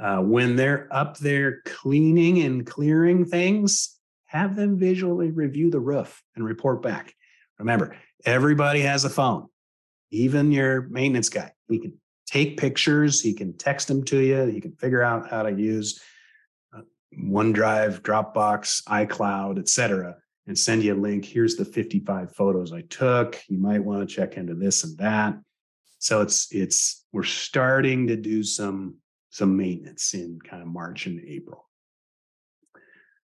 Uh, 0.00 0.18
when 0.18 0.56
they're 0.56 0.88
up 0.90 1.18
there 1.18 1.60
cleaning 1.64 2.40
and 2.42 2.66
clearing 2.66 3.24
things, 3.24 3.98
have 4.26 4.54
them 4.56 4.78
visually 4.78 5.30
review 5.30 5.70
the 5.70 5.80
roof 5.80 6.22
and 6.36 6.44
report 6.44 6.82
back. 6.82 7.14
Remember, 7.58 7.96
everybody 8.24 8.80
has 8.80 9.04
a 9.04 9.10
phone, 9.10 9.46
even 10.10 10.52
your 10.52 10.82
maintenance 10.82 11.28
guy. 11.28 11.52
He 11.68 11.78
can 11.78 11.94
take 12.26 12.58
pictures, 12.58 13.20
he 13.20 13.32
can 13.32 13.56
text 13.56 13.88
them 13.88 14.04
to 14.04 14.18
you, 14.18 14.44
he 14.46 14.60
can 14.60 14.72
figure 14.72 15.02
out 15.02 15.30
how 15.30 15.42
to 15.42 15.50
use 15.50 16.00
OneDrive, 17.14 18.00
Dropbox, 18.00 18.82
iCloud, 18.84 19.58
etc., 19.58 20.16
and 20.46 20.58
send 20.58 20.82
you 20.82 20.94
a 20.94 20.96
link. 20.96 21.24
Here's 21.24 21.56
the 21.56 21.64
55 21.64 22.34
photos 22.34 22.72
I 22.72 22.82
took. 22.82 23.38
You 23.48 23.58
might 23.58 23.84
want 23.84 24.08
to 24.08 24.14
check 24.14 24.36
into 24.36 24.54
this 24.54 24.84
and 24.84 24.96
that. 24.98 25.38
So 25.98 26.22
it's 26.22 26.48
it's 26.52 27.04
we're 27.12 27.24
starting 27.24 28.06
to 28.06 28.16
do 28.16 28.42
some 28.42 28.96
some 29.30 29.56
maintenance 29.56 30.14
in 30.14 30.38
kind 30.40 30.62
of 30.62 30.68
March 30.68 31.06
and 31.06 31.20
April. 31.26 31.66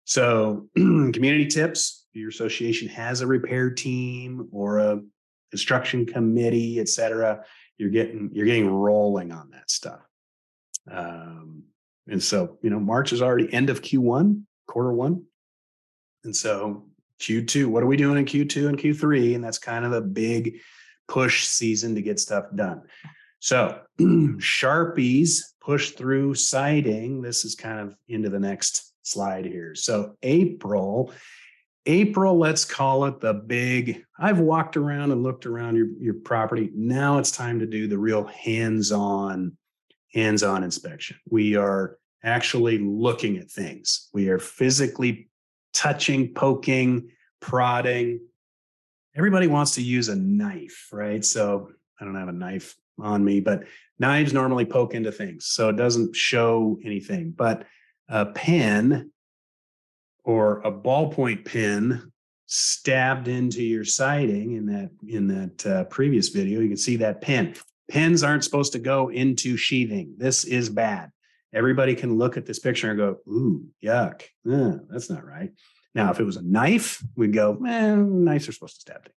So 0.05 0.69
community 0.75 1.47
tips, 1.47 2.07
your 2.13 2.29
association 2.29 2.89
has 2.89 3.21
a 3.21 3.27
repair 3.27 3.71
team 3.71 4.49
or 4.53 4.79
a 4.79 5.01
construction 5.51 6.07
committee, 6.07 6.81
et 6.81 6.89
cetera. 6.89 7.45
You're 7.79 7.91
getting 7.91 8.31
you're 8.33 8.47
getting 8.47 8.71
rolling 8.71 9.33
on 9.33 9.51
that 9.51 9.71
stuff. 9.71 10.01
Um, 10.91 11.65
and 12.09 12.23
so, 12.23 12.59
you 12.63 12.71
know, 12.71 12.79
March 12.79 13.13
is 13.13 13.21
already 13.21 13.53
end 13.53 13.69
of 13.69 13.83
Q1, 13.83 14.43
quarter 14.69 14.93
one. 14.93 15.25
And 16.25 16.35
so 16.35 16.87
Q2, 17.21 17.67
what 17.67 17.83
are 17.83 17.87
we 17.87 17.97
doing 17.97 18.19
in 18.19 18.25
Q2 18.25 18.69
and 18.69 18.79
Q3? 18.79 19.35
And 19.35 19.45
that's 19.45 19.59
kind 19.59 19.85
of 19.85 19.91
the 19.91 20.01
big 20.01 20.61
push 21.09 21.47
season 21.47 21.95
to 21.95 22.03
get 22.03 22.21
stuff 22.21 22.45
done. 22.55 22.83
So 23.47 23.79
Sharpies 24.01 25.39
push 25.61 25.91
through 25.93 26.35
siding. 26.35 27.23
This 27.23 27.45
is 27.45 27.55
kind 27.55 27.79
of 27.79 27.95
into 28.09 28.29
the 28.29 28.41
next 28.41 28.93
slide 29.05 29.45
here. 29.45 29.77
So 29.77 30.17
April, 30.25 31.13
April, 31.87 32.37
let's 32.37 32.65
call 32.65 33.05
it 33.05 33.21
the 33.21 33.35
big. 33.35 34.05
I've 34.19 34.41
walked 34.41 34.77
around 34.77 35.13
and 35.13 35.23
looked 35.23 35.47
around 35.47 35.77
your, 35.77 35.87
your 36.01 36.15
property. 36.15 36.73
Now 36.75 37.19
it's 37.19 37.31
time 37.31 37.61
to 37.61 37.67
do 37.67 37.87
the 37.87 37.97
real 37.97 38.25
hands-on, 38.25 39.57
hands-on 40.13 40.65
inspection. 40.65 41.17
We 41.31 41.55
are 41.55 41.99
actually 42.25 42.79
looking 42.79 43.37
at 43.37 43.49
things. 43.49 44.09
We 44.13 44.29
are 44.29 44.41
physically 44.41 45.29
touching, 45.73 46.35
poking, 46.35 47.11
prodding. 47.39 48.23
Everybody 49.15 49.47
wants 49.47 49.77
to 49.77 49.83
use 49.83 50.09
a 50.09 50.17
knife, 50.17 50.89
right? 50.91 51.25
So 51.25 51.71
I 52.01 52.05
don't 52.05 52.17
have 52.17 52.27
a 52.27 52.33
knife 52.33 52.75
on 52.99 53.25
me, 53.25 53.41
but 53.41 53.65
knives 53.99 54.33
normally 54.33 54.65
poke 54.65 54.95
into 54.95 55.13
things. 55.13 55.47
So 55.47 55.69
it 55.69 55.77
doesn't 55.77 56.15
show 56.15 56.79
anything. 56.85 57.33
But 57.37 57.67
a 58.09 58.27
pen 58.27 59.11
or 60.25 60.61
a 60.61 60.73
ballpoint 60.73 61.45
pen 61.45 62.13
stabbed 62.47 63.29
into 63.29 63.63
your 63.63 63.85
siding 63.85 64.53
in 64.53 64.67
that 64.67 64.91
in 65.07 65.27
that 65.27 65.67
uh, 65.67 65.85
previous 65.85 66.29
video 66.29 66.61
you 66.61 66.69
can 66.69 66.77
see 66.77 66.97
that 66.97 67.21
pen. 67.21 67.55
Pens 67.91 68.23
aren't 68.23 68.45
supposed 68.45 68.73
to 68.73 68.79
go 68.79 69.11
into 69.11 69.57
sheathing. 69.57 70.15
This 70.17 70.45
is 70.45 70.69
bad. 70.69 71.11
Everybody 71.53 71.95
can 71.95 72.19
look 72.19 72.37
at 72.37 72.45
this 72.45 72.59
picture 72.59 72.91
and 72.91 72.99
go 72.99 73.19
ooh 73.29 73.67
yuck. 73.83 74.23
Uh, 74.49 74.79
that's 74.89 75.11
not 75.11 75.25
right. 75.25 75.53
Now 75.95 76.11
if 76.11 76.21
it 76.21 76.25
was 76.25 76.37
a 76.37 76.43
knife 76.43 77.03
we'd 77.17 77.33
go 77.33 77.59
eh, 77.67 77.95
knives 77.97 78.49
are 78.49 78.53
supposed 78.53 78.77
to 78.77 78.81
stab 78.81 79.03
things. 79.03 79.15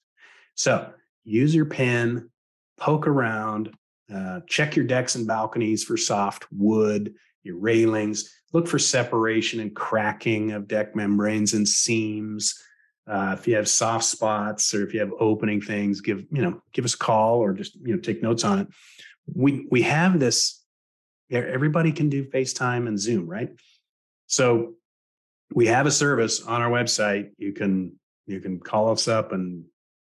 So 0.55 0.91
use 1.25 1.55
your 1.55 1.67
pen 1.67 2.31
poke 2.79 3.07
around 3.07 3.75
uh, 4.14 4.41
check 4.49 4.75
your 4.75 4.87
decks 4.87 5.14
and 5.14 5.27
balconies 5.27 5.85
for 5.85 5.97
soft 5.97 6.47
wood 6.51 7.14
your 7.43 7.57
railings 7.57 8.31
look 8.53 8.67
for 8.67 8.79
separation 8.79 9.61
and 9.61 9.75
cracking 9.75 10.53
of 10.53 10.69
deck 10.69 10.97
membranes 10.97 11.55
and 11.55 11.69
seams. 11.69 12.62
Uh, 13.07 13.35
if 13.38 13.49
you 13.49 13.57
have 13.57 13.69
soft 13.69 14.05
spots 14.05 14.75
or 14.75 14.87
if 14.87 14.93
you 14.93 15.01
have 15.01 15.12
opening 15.19 15.61
things, 15.61 16.01
give 16.01 16.25
you 16.31 16.43
know 16.43 16.61
give 16.73 16.85
us 16.85 16.95
a 16.95 16.99
call 16.99 17.38
or 17.38 17.53
just 17.53 17.75
you 17.77 17.95
know 17.95 18.01
take 18.01 18.23
notes 18.23 18.45
on 18.45 18.61
it. 18.61 18.69
We 19.35 19.67
we 19.71 19.83
have 19.83 20.21
this. 20.21 20.62
Everybody 21.31 21.93
can 21.93 22.09
do 22.09 22.25
FaceTime 22.25 22.88
and 22.88 22.99
Zoom, 22.99 23.27
right? 23.27 23.51
So 24.29 24.75
we 25.53 25.67
have 25.67 25.87
a 25.87 25.91
service 25.91 26.43
on 26.43 26.62
our 26.62 26.71
website. 26.71 27.31
You 27.38 27.53
can 27.53 27.99
you 28.27 28.41
can 28.41 28.61
call 28.61 28.91
us 28.91 29.09
up 29.09 29.33
and 29.33 29.64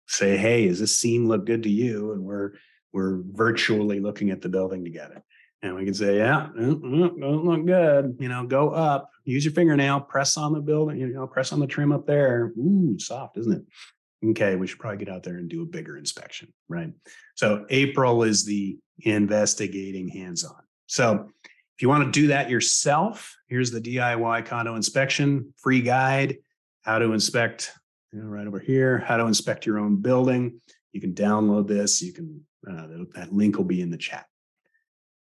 say, 0.06 0.36
"Hey, 0.36 0.68
does 0.68 0.80
this 0.80 0.98
seam 0.98 1.26
look 1.26 1.46
good 1.46 1.62
to 1.64 1.70
you?" 1.70 2.12
And 2.12 2.22
we're 2.22 2.52
we're 2.92 3.20
virtually 3.32 4.00
looking 4.00 4.30
at 4.30 4.40
the 4.40 4.48
building 4.48 4.84
together. 4.84 5.22
And 5.62 5.74
we 5.74 5.84
can 5.84 5.94
say, 5.94 6.18
yeah, 6.18 6.48
mm, 6.56 6.80
mm, 6.80 7.20
don't 7.20 7.44
look 7.44 7.66
good. 7.66 8.16
You 8.20 8.28
know, 8.28 8.46
go 8.46 8.70
up, 8.70 9.10
use 9.24 9.44
your 9.44 9.52
fingernail, 9.52 10.00
press 10.00 10.36
on 10.36 10.52
the 10.52 10.60
building, 10.60 10.98
you 10.98 11.08
know, 11.08 11.26
press 11.26 11.52
on 11.52 11.60
the 11.60 11.66
trim 11.66 11.92
up 11.92 12.06
there. 12.06 12.52
Ooh, 12.58 12.96
soft, 12.98 13.36
isn't 13.38 13.52
it? 13.52 14.30
Okay, 14.30 14.56
we 14.56 14.66
should 14.66 14.78
probably 14.78 15.04
get 15.04 15.12
out 15.12 15.22
there 15.22 15.36
and 15.36 15.48
do 15.48 15.62
a 15.62 15.66
bigger 15.66 15.96
inspection, 15.96 16.52
right? 16.68 16.90
So 17.34 17.66
April 17.68 18.22
is 18.22 18.44
the 18.44 18.78
investigating 19.00 20.08
hands-on. 20.08 20.62
So 20.86 21.28
if 21.76 21.82
you 21.82 21.88
want 21.88 22.04
to 22.04 22.20
do 22.20 22.28
that 22.28 22.48
yourself, 22.48 23.36
here's 23.48 23.70
the 23.70 23.80
DIY 23.80 24.46
condo 24.46 24.74
inspection 24.74 25.52
free 25.58 25.82
guide, 25.82 26.38
how 26.82 26.98
to 26.98 27.12
inspect, 27.12 27.72
you 28.12 28.22
know, 28.22 28.28
right 28.28 28.46
over 28.46 28.58
here, 28.58 28.98
how 28.98 29.16
to 29.16 29.26
inspect 29.26 29.66
your 29.66 29.78
own 29.78 29.96
building. 29.96 30.60
You 30.92 31.00
can 31.00 31.14
download 31.14 31.68
this. 31.68 32.00
You 32.02 32.12
can, 32.12 32.40
uh, 32.68 32.86
that 33.14 33.32
link 33.32 33.56
will 33.56 33.64
be 33.64 33.82
in 33.82 33.90
the 33.90 33.96
chat. 33.96 34.26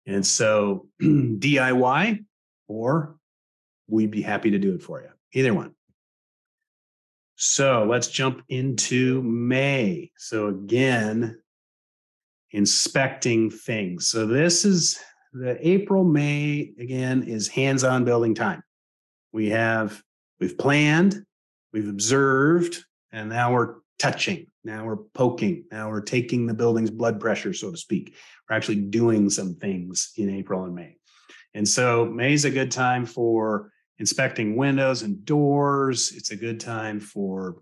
And 0.06 0.26
so 0.26 0.88
DIY, 1.02 2.26
or 2.68 3.16
we'd 3.88 4.12
be 4.12 4.22
happy 4.22 4.52
to 4.52 4.60
do 4.60 4.74
it 4.74 4.84
for 4.84 5.02
you. 5.02 5.10
Either 5.34 5.54
one. 5.54 5.74
So 7.36 7.86
let's 7.90 8.08
jump 8.08 8.44
into 8.48 9.22
May. 9.24 10.12
So 10.18 10.48
again, 10.48 11.42
inspecting 12.52 13.50
things. 13.50 14.08
So 14.08 14.26
this 14.26 14.64
is 14.64 14.98
the 15.34 15.58
April, 15.68 16.06
May, 16.06 16.72
again, 16.80 17.24
is 17.24 17.50
hands 17.50 17.84
on 17.84 18.06
building 18.06 18.34
time. 18.34 18.64
We 19.34 19.50
have, 19.50 20.02
we've 20.40 20.58
planned, 20.58 21.26
we've 21.76 21.90
observed, 21.90 22.84
and 23.12 23.30
now 23.30 23.54
we're 23.54 23.76
touching. 24.00 24.48
Now 24.64 24.86
we're 24.86 25.04
poking. 25.14 25.66
Now 25.72 25.90
we're 25.90 26.02
taking 26.02 26.48
the 26.48 26.54
building's 26.54 26.90
blood 26.90 27.20
pressure, 27.20 27.54
so 27.54 27.70
to 27.70 27.78
speak. 27.78 28.16
We're 28.50 28.56
actually 28.56 28.78
doing 28.78 29.30
some 29.30 29.56
things 29.56 30.14
in 30.16 30.30
April 30.30 30.64
and 30.64 30.74
May. 30.74 30.96
And 31.54 31.68
so 31.68 32.06
May 32.06 32.34
is 32.34 32.46
a 32.46 32.50
good 32.50 32.72
time 32.72 33.06
for 33.06 33.72
inspecting 34.00 34.56
windows 34.56 35.02
and 35.02 35.24
doors. 35.26 36.14
It's 36.14 36.32
a 36.32 36.36
good 36.38 36.62
time 36.62 37.00
for 37.00 37.58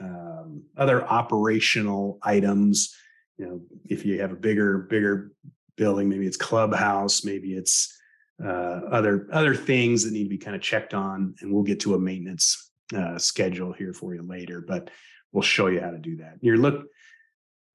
um, 0.00 0.62
other 0.76 1.04
operational 1.04 2.18
items. 2.22 2.96
You 3.36 3.46
know, 3.46 3.60
if 3.84 4.06
you 4.06 4.20
have 4.20 4.32
a 4.32 4.36
bigger, 4.36 4.78
bigger 4.78 5.30
building, 5.76 6.08
maybe 6.08 6.26
it's 6.26 6.36
clubhouse, 6.38 7.22
maybe 7.22 7.52
it's 7.52 7.94
uh, 8.42 8.48
other 8.90 9.28
other 9.32 9.54
things 9.54 10.04
that 10.04 10.12
need 10.12 10.24
to 10.24 10.30
be 10.30 10.38
kind 10.38 10.56
of 10.56 10.62
checked 10.62 10.94
on. 10.94 11.34
And 11.40 11.52
we'll 11.52 11.64
get 11.64 11.80
to 11.80 11.94
a 11.94 11.98
maintenance 11.98 12.67
uh, 12.96 13.18
schedule 13.18 13.72
here 13.72 13.92
for 13.92 14.14
you 14.14 14.22
later. 14.22 14.60
But 14.66 14.90
we'll 15.32 15.42
show 15.42 15.66
you 15.66 15.80
how 15.80 15.90
to 15.90 15.98
do 15.98 16.16
that. 16.16 16.38
You're 16.40 16.56
look 16.56 16.86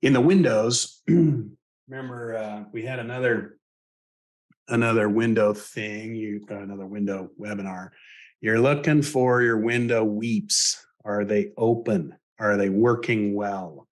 in 0.02 0.14
the 0.14 0.22
windows. 0.22 1.02
remember, 1.08 2.36
uh, 2.36 2.64
we 2.72 2.84
had 2.84 3.00
another 3.00 3.58
another 4.68 5.10
window 5.10 5.54
thing. 5.54 6.16
You 6.16 6.46
got 6.46 6.62
another 6.62 6.86
window 6.86 7.30
webinar. 7.40 7.90
You're 8.42 8.60
looking 8.60 9.02
for 9.02 9.42
your 9.42 9.58
window 9.58 10.04
weeps. 10.04 10.86
Are 11.06 11.26
they 11.26 11.52
open? 11.58 12.16
Are 12.40 12.58
they 12.58 12.70
working 12.70 13.36
well? 13.36 13.88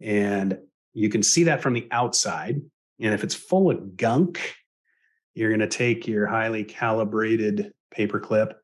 And 0.00 0.58
you 0.92 1.08
can 1.08 1.22
see 1.22 1.44
that 1.44 1.62
from 1.62 1.74
the 1.74 1.88
outside. 1.90 2.60
And 3.00 3.14
if 3.14 3.24
it's 3.24 3.34
full 3.34 3.70
of 3.70 3.96
gunk, 3.96 4.54
you're 5.34 5.50
going 5.50 5.60
to 5.60 5.66
take 5.66 6.06
your 6.06 6.26
highly 6.26 6.64
calibrated 6.64 7.72
paper 7.90 8.20
clip 8.20 8.61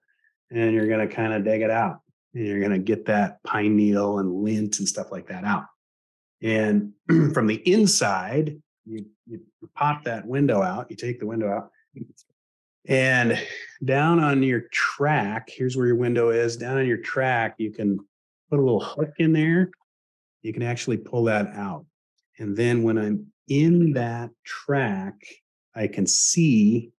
and 0.50 0.72
you're 0.72 0.88
going 0.88 1.06
to 1.06 1.14
kind 1.14 1.32
of 1.32 1.44
dig 1.44 1.62
it 1.62 1.70
out 1.70 2.00
and 2.34 2.46
you're 2.46 2.60
going 2.60 2.72
to 2.72 2.78
get 2.78 3.06
that 3.06 3.42
pine 3.42 3.76
needle 3.76 4.18
and 4.18 4.32
lint 4.32 4.78
and 4.78 4.88
stuff 4.88 5.10
like 5.10 5.28
that 5.28 5.44
out. 5.44 5.66
And 6.42 6.92
from 7.34 7.46
the 7.46 7.56
inside, 7.70 8.60
you, 8.84 9.06
you 9.26 9.40
pop 9.74 10.04
that 10.04 10.26
window 10.26 10.62
out, 10.62 10.90
you 10.90 10.96
take 10.96 11.20
the 11.20 11.26
window 11.26 11.50
out, 11.50 11.70
and 12.86 13.38
down 13.84 14.18
on 14.18 14.42
your 14.42 14.62
track, 14.72 15.50
here's 15.50 15.76
where 15.76 15.86
your 15.86 15.96
window 15.96 16.30
is. 16.30 16.56
Down 16.56 16.78
on 16.78 16.86
your 16.86 16.98
track, 16.98 17.54
you 17.58 17.70
can 17.70 17.98
put 18.48 18.58
a 18.58 18.62
little 18.62 18.80
hook 18.80 19.12
in 19.18 19.32
there. 19.32 19.70
You 20.42 20.52
can 20.54 20.62
actually 20.62 20.96
pull 20.96 21.24
that 21.24 21.48
out. 21.48 21.84
And 22.38 22.56
then 22.56 22.82
when 22.82 22.96
I'm 22.96 23.26
in 23.48 23.92
that 23.92 24.30
track, 24.44 25.14
I 25.74 25.86
can 25.86 26.06
see, 26.06 26.90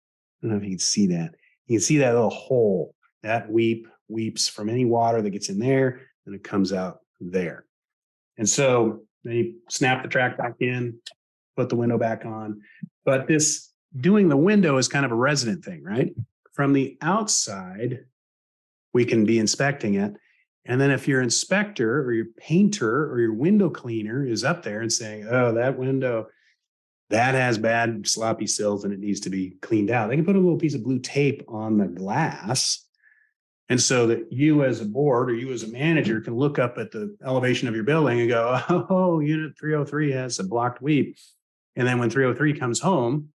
I 0.43 0.47
don't 0.47 0.51
know 0.53 0.59
if 0.59 0.65
you 0.65 0.71
can 0.71 0.79
see 0.79 1.07
that. 1.09 1.35
You 1.67 1.79
can 1.79 1.85
see 1.85 1.99
that 1.99 2.15
little 2.15 2.31
hole, 2.31 2.95
that 3.23 3.51
weep 3.51 3.89
weeps 4.09 4.49
from 4.49 4.69
any 4.69 4.85
water 4.85 5.23
that 5.23 5.31
gets 5.31 5.49
in 5.49 5.59
there 5.59 6.01
and 6.27 6.35
it 6.35 6.43
comes 6.43 6.73
out 6.73 7.01
there. 7.21 7.65
And 8.37 8.49
so 8.49 9.03
then 9.25 9.35
you 9.35 9.55
snap 9.69 10.03
the 10.03 10.09
track 10.09 10.39
back 10.39 10.55
in, 10.61 10.99
put 11.57 11.69
the 11.69 11.77
window 11.77 11.99
back 11.99 12.25
on. 12.25 12.63
But 13.05 13.27
this 13.27 13.71
doing 13.97 14.29
the 14.29 14.37
window 14.37 14.77
is 14.79 14.89
kind 14.89 15.05
of 15.05 15.13
a 15.13 15.17
resident 15.17 15.65
thing, 15.65 15.83
right? 15.83 16.15
From 16.53 16.73
the 16.73 16.97
outside, 17.03 18.05
we 18.93 19.05
can 19.05 19.25
be 19.25 19.39
inspecting 19.39 19.95
it. 19.95 20.15
And 20.65 20.81
then 20.81 20.91
if 20.91 21.09
your 21.09 21.23
inspector 21.23 22.03
or 22.03 22.13
your 22.13 22.27
painter 22.37 23.11
or 23.11 23.21
your 23.21 23.33
window 23.33 23.71
cleaner 23.71 24.27
is 24.27 24.45
up 24.45 24.63
there 24.63 24.83
and 24.83 24.93
saying, 24.93 25.27
oh, 25.29 25.53
that 25.55 25.79
window, 25.79 26.27
that 27.11 27.35
has 27.35 27.57
bad 27.57 28.07
sloppy 28.07 28.47
sills 28.47 28.85
and 28.85 28.93
it 28.93 29.01
needs 29.01 29.21
to 29.21 29.31
be 29.31 29.57
cleaned 29.63 29.91
out, 29.91 30.09
they 30.09 30.17
can 30.17 30.27
put 30.27 30.37
a 30.37 30.41
little 30.41 30.59
piece 30.59 30.75
of 30.75 30.85
blue 30.85 30.99
tape 30.99 31.43
on 31.49 31.79
the 31.79 31.87
glass 31.87 32.85
and 33.69 33.81
so 33.81 34.07
that 34.07 34.33
you 34.33 34.65
as 34.65 34.81
a 34.81 34.87
board 34.87 35.31
or 35.31 35.35
you 35.35 35.53
as 35.53 35.63
a 35.63 35.69
manager 35.69 36.21
can 36.21 36.35
look 36.35 36.59
up 36.59 36.79
at 36.79 36.91
the 36.91 37.17
elevation 37.25 37.69
of 37.69 37.75
your 37.75 37.85
building 37.85 38.21
and 38.21 38.29
go, 38.29 38.61
oh, 38.91 39.21
unit 39.21 39.59
303 39.59 40.13
has 40.13 40.39
a 40.39 40.45
blocked 40.45 40.81
weep. 40.81 41.19
And 41.77 41.87
then 41.87 41.99
when 41.99 42.09
303 42.09 42.59
comes 42.59 42.81
home, 42.81 43.29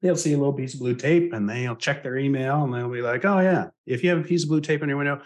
they'll 0.00 0.16
see 0.16 0.32
a 0.32 0.38
little 0.38 0.52
piece 0.52 0.74
of 0.74 0.80
blue 0.80 0.94
tape 0.94 1.32
and 1.32 1.48
they'll 1.48 1.74
check 1.74 2.02
their 2.04 2.16
email 2.16 2.62
and 2.62 2.72
they'll 2.72 2.88
be 2.88 3.02
like, 3.02 3.24
oh, 3.24 3.40
yeah, 3.40 3.68
if 3.84 4.04
you 4.04 4.10
have 4.10 4.20
a 4.20 4.24
piece 4.24 4.44
of 4.44 4.48
blue 4.48 4.60
tape 4.60 4.82
on 4.82 4.88
your 4.88 4.98
window, 4.98 5.20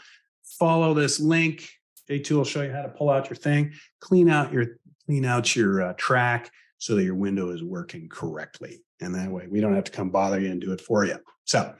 follow 0.59 0.95
this 0.95 1.21
link. 1.21 1.68
J2 2.09 2.31
will 2.33 2.45
show 2.45 2.62
you 2.62 2.73
how 2.73 2.83
to 2.83 2.88
pull 2.88 3.11
out 3.11 3.29
your 3.29 3.37
thing, 3.37 3.73
clean 4.01 4.29
out 4.29 4.53
your 4.53 4.79
clean 5.07 5.25
out 5.25 5.55
your 5.55 5.83
uh, 5.83 5.95
track 5.97 6.51
so 6.79 6.95
that 6.95 7.05
your 7.05 7.14
window 7.14 7.51
is 7.51 7.62
working 7.62 8.09
correctly. 8.09 8.83
And 9.01 9.14
that 9.14 9.31
way 9.31 9.47
we 9.47 9.61
don't 9.61 9.75
have 9.75 9.85
to 9.85 9.92
come 9.92 10.11
bother 10.11 10.40
you 10.40 10.51
and 10.51 10.61
do 10.61 10.73
it 10.73 10.81
for 10.81 11.05
you. 11.05 11.18
So 11.45 11.75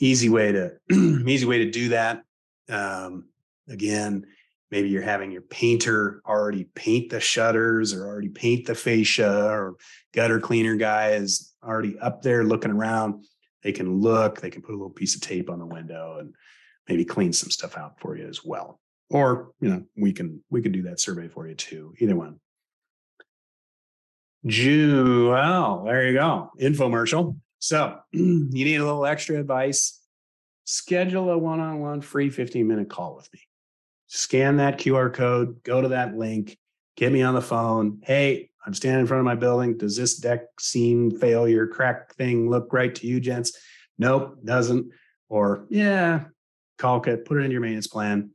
easy 0.00 0.28
way 0.28 0.52
to 0.52 0.72
easy 0.92 1.46
way 1.46 1.58
to 1.58 1.70
do 1.70 1.90
that. 1.90 2.22
Um, 2.68 3.26
again, 3.68 4.26
maybe 4.70 4.88
you're 4.88 5.02
having 5.02 5.30
your 5.30 5.42
painter 5.42 6.22
already 6.26 6.64
paint 6.74 7.10
the 7.10 7.20
shutters 7.20 7.92
or 7.92 8.06
already 8.06 8.28
paint 8.28 8.66
the 8.66 8.74
fascia 8.74 9.48
or 9.48 9.76
gutter 10.12 10.40
cleaner 10.40 10.76
guy 10.76 11.10
is 11.10 11.52
already 11.62 11.98
up 11.98 12.22
there 12.22 12.44
looking 12.44 12.70
around. 12.70 13.24
they 13.62 13.72
can 13.72 14.00
look, 14.00 14.40
they 14.40 14.50
can 14.50 14.62
put 14.62 14.72
a 14.72 14.78
little 14.78 14.90
piece 14.90 15.14
of 15.14 15.20
tape 15.20 15.50
on 15.50 15.58
the 15.58 15.66
window 15.66 16.18
and 16.18 16.34
maybe 16.88 17.04
clean 17.04 17.32
some 17.32 17.50
stuff 17.50 17.76
out 17.76 18.00
for 18.00 18.16
you 18.16 18.26
as 18.26 18.44
well. 18.44 18.80
Or, 19.10 19.50
you 19.60 19.68
know, 19.68 19.84
we 19.96 20.12
can 20.12 20.42
we 20.50 20.62
can 20.62 20.72
do 20.72 20.82
that 20.82 21.00
survey 21.00 21.28
for 21.28 21.46
you 21.46 21.54
too. 21.54 21.94
Either 21.98 22.16
one. 22.16 22.40
June. 24.46 25.28
Well, 25.28 25.84
there 25.84 26.06
you 26.06 26.14
go. 26.14 26.50
Infomercial. 26.58 27.36
So 27.60 27.98
you 28.12 28.48
need 28.50 28.76
a 28.76 28.84
little 28.84 29.06
extra 29.06 29.38
advice. 29.38 30.00
Schedule 30.64 31.30
a 31.30 31.38
one-on-one 31.38 32.00
free 32.00 32.30
15 32.30 32.66
minute 32.66 32.90
call 32.90 33.14
with 33.14 33.32
me. 33.32 33.40
Scan 34.08 34.56
that 34.56 34.78
QR 34.78 35.12
code, 35.12 35.62
go 35.62 35.80
to 35.80 35.88
that 35.88 36.16
link, 36.16 36.58
get 36.96 37.12
me 37.12 37.22
on 37.22 37.34
the 37.34 37.40
phone. 37.40 38.00
Hey, 38.02 38.50
I'm 38.66 38.74
standing 38.74 39.00
in 39.00 39.06
front 39.06 39.20
of 39.20 39.24
my 39.24 39.36
building. 39.36 39.78
Does 39.78 39.96
this 39.96 40.16
deck 40.16 40.42
seam 40.58 41.12
failure 41.12 41.66
crack 41.66 42.14
thing 42.16 42.50
look 42.50 42.72
right 42.72 42.94
to 42.96 43.06
you, 43.06 43.20
Jens? 43.20 43.56
Nope, 43.98 44.38
doesn't. 44.44 44.90
Or 45.28 45.66
yeah, 45.70 46.24
caulk 46.78 47.06
it, 47.06 47.24
put 47.24 47.38
it 47.38 47.44
in 47.44 47.50
your 47.50 47.60
maintenance 47.60 47.86
plan. 47.86 48.30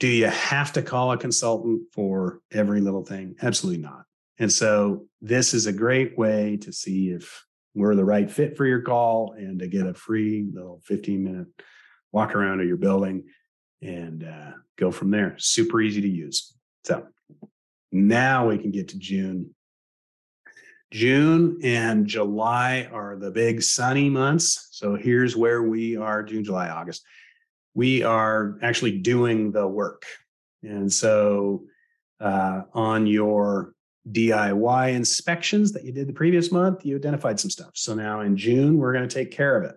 Do 0.00 0.08
you 0.08 0.26
have 0.26 0.72
to 0.72 0.82
call 0.82 1.12
a 1.12 1.18
consultant 1.18 1.82
for 1.92 2.40
every 2.50 2.80
little 2.80 3.04
thing? 3.04 3.36
Absolutely 3.42 3.82
not. 3.82 4.04
And 4.38 4.50
so 4.50 5.06
this 5.20 5.54
is 5.54 5.66
a 5.66 5.72
great 5.72 6.18
way 6.18 6.56
to 6.62 6.72
see 6.72 7.10
if 7.10 7.44
we're 7.74 7.94
the 7.94 8.04
right 8.04 8.30
fit 8.30 8.56
for 8.56 8.66
your 8.66 8.82
call 8.82 9.34
and 9.36 9.58
to 9.60 9.68
get 9.68 9.86
a 9.86 9.94
free 9.94 10.46
little 10.52 10.80
15 10.84 11.24
minute 11.24 11.48
walk 12.12 12.34
around 12.34 12.60
of 12.60 12.66
your 12.66 12.76
building 12.76 13.24
and 13.80 14.24
uh, 14.24 14.52
go 14.76 14.90
from 14.90 15.10
there. 15.10 15.34
Super 15.38 15.80
easy 15.80 16.00
to 16.00 16.08
use. 16.08 16.54
So 16.84 17.06
now 17.90 18.48
we 18.48 18.58
can 18.58 18.70
get 18.70 18.88
to 18.88 18.98
June. 18.98 19.54
June 20.90 21.58
and 21.64 22.06
July 22.06 22.88
are 22.92 23.16
the 23.16 23.30
big 23.30 23.62
sunny 23.62 24.10
months. 24.10 24.68
So 24.72 24.94
here's 24.94 25.34
where 25.34 25.62
we 25.62 25.96
are 25.96 26.22
June, 26.22 26.44
July, 26.44 26.68
August. 26.68 27.02
We 27.74 28.02
are 28.02 28.58
actually 28.62 28.98
doing 28.98 29.52
the 29.52 29.66
work. 29.66 30.04
And 30.62 30.92
so 30.92 31.64
uh, 32.20 32.62
on 32.74 33.06
your 33.06 33.74
DIY 34.10 34.94
inspections 34.94 35.72
that 35.72 35.84
you 35.84 35.92
did 35.92 36.08
the 36.08 36.12
previous 36.12 36.50
month, 36.50 36.84
you 36.84 36.96
identified 36.96 37.38
some 37.38 37.50
stuff. 37.50 37.70
So 37.74 37.94
now 37.94 38.20
in 38.20 38.36
June, 38.36 38.78
we're 38.78 38.92
going 38.92 39.08
to 39.08 39.14
take 39.14 39.30
care 39.30 39.56
of 39.56 39.70
it. 39.70 39.76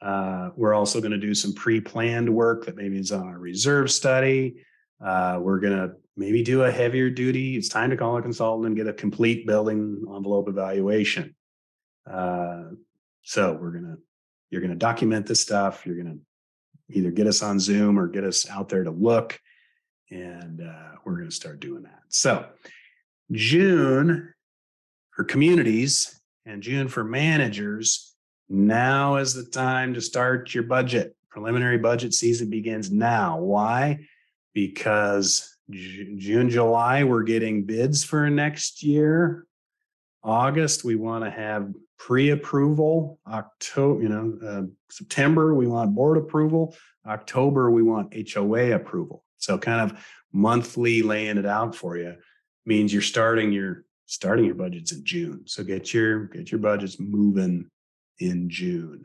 Uh, 0.00 0.50
we're 0.56 0.74
also 0.74 1.00
going 1.00 1.12
to 1.12 1.18
do 1.18 1.34
some 1.34 1.52
pre 1.52 1.80
planned 1.80 2.32
work 2.32 2.66
that 2.66 2.76
maybe 2.76 2.98
is 2.98 3.12
on 3.12 3.28
a 3.28 3.38
reserve 3.38 3.90
study. 3.90 4.64
Uh, 5.04 5.38
we're 5.40 5.60
going 5.60 5.76
to 5.76 5.94
maybe 6.16 6.42
do 6.42 6.62
a 6.62 6.70
heavier 6.70 7.10
duty. 7.10 7.56
It's 7.56 7.68
time 7.68 7.90
to 7.90 7.96
call 7.96 8.16
a 8.16 8.22
consultant 8.22 8.66
and 8.66 8.76
get 8.76 8.86
a 8.86 8.92
complete 8.92 9.46
building 9.46 10.04
envelope 10.14 10.48
evaluation. 10.48 11.34
Uh, 12.10 12.64
so 13.22 13.52
we're 13.52 13.72
going 13.72 13.84
to, 13.84 13.98
you're 14.50 14.60
going 14.60 14.72
to 14.72 14.76
document 14.76 15.26
this 15.26 15.42
stuff. 15.42 15.84
You're 15.84 16.02
going 16.02 16.18
to 16.18 16.98
either 16.98 17.10
get 17.10 17.26
us 17.26 17.42
on 17.42 17.60
Zoom 17.60 17.98
or 17.98 18.08
get 18.08 18.24
us 18.24 18.48
out 18.48 18.68
there 18.68 18.84
to 18.84 18.90
look. 18.90 19.38
And 20.10 20.62
uh, 20.62 20.96
we're 21.04 21.16
going 21.16 21.28
to 21.28 21.34
start 21.34 21.60
doing 21.60 21.82
that. 21.82 22.00
So, 22.08 22.46
June 23.32 24.32
for 25.10 25.24
communities 25.24 26.18
and 26.46 26.62
June 26.62 26.88
for 26.88 27.04
managers. 27.04 28.14
Now 28.48 29.16
is 29.16 29.34
the 29.34 29.44
time 29.44 29.94
to 29.94 30.00
start 30.00 30.54
your 30.54 30.64
budget. 30.64 31.14
Preliminary 31.30 31.76
budget 31.76 32.14
season 32.14 32.48
begins 32.48 32.90
now. 32.90 33.38
Why? 33.38 34.06
Because 34.54 35.56
June, 35.70 36.48
July, 36.48 37.04
we're 37.04 37.22
getting 37.22 37.64
bids 37.64 38.02
for 38.02 38.30
next 38.30 38.82
year. 38.82 39.46
August, 40.24 40.84
we 40.84 40.96
want 40.96 41.24
to 41.24 41.30
have 41.30 41.70
pre-approval. 41.98 43.18
October, 43.26 44.02
you 44.02 44.08
know, 44.08 44.38
uh, 44.42 44.62
September, 44.90 45.54
we 45.54 45.66
want 45.66 45.94
board 45.94 46.16
approval. 46.16 46.74
October, 47.06 47.70
we 47.70 47.82
want 47.82 48.14
HOA 48.32 48.72
approval. 48.72 49.22
So 49.36 49.58
kind 49.58 49.90
of 49.90 50.02
monthly 50.32 51.02
laying 51.02 51.36
it 51.36 51.46
out 51.46 51.74
for 51.74 51.98
you 51.98 52.16
means 52.68 52.92
you're 52.92 53.02
starting 53.02 53.50
your 53.50 53.84
starting 54.06 54.44
your 54.44 54.54
budgets 54.54 54.92
in 54.92 55.04
June. 55.04 55.42
So 55.46 55.64
get 55.64 55.92
your 55.92 56.26
get 56.26 56.52
your 56.52 56.60
budgets 56.60 57.00
moving 57.00 57.68
in 58.20 58.48
June. 58.50 59.04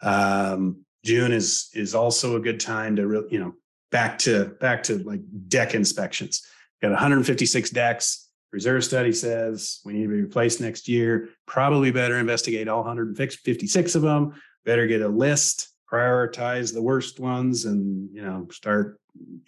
Um, 0.00 0.84
June 1.04 1.32
is 1.32 1.70
is 1.74 1.94
also 1.94 2.36
a 2.36 2.40
good 2.40 2.60
time 2.60 2.96
to 2.96 3.06
really, 3.06 3.28
you 3.32 3.40
know, 3.40 3.54
back 3.90 4.18
to 4.20 4.46
back 4.60 4.84
to 4.84 4.98
like 4.98 5.20
deck 5.48 5.74
inspections. 5.74 6.46
Got 6.80 6.92
156 6.92 7.70
decks. 7.70 8.28
Reserve 8.52 8.84
study 8.84 9.12
says 9.12 9.80
we 9.84 9.92
need 9.92 10.04
to 10.04 10.08
be 10.08 10.22
replaced 10.22 10.60
next 10.60 10.88
year. 10.88 11.28
Probably 11.46 11.90
better 11.90 12.16
investigate 12.16 12.68
all 12.68 12.78
156 12.78 13.94
of 13.94 14.02
them. 14.02 14.40
Better 14.64 14.86
get 14.86 15.02
a 15.02 15.08
list, 15.08 15.68
prioritize 15.92 16.72
the 16.72 16.82
worst 16.82 17.18
ones, 17.18 17.64
and 17.64 18.08
you 18.14 18.22
know 18.22 18.46
start 18.52 19.00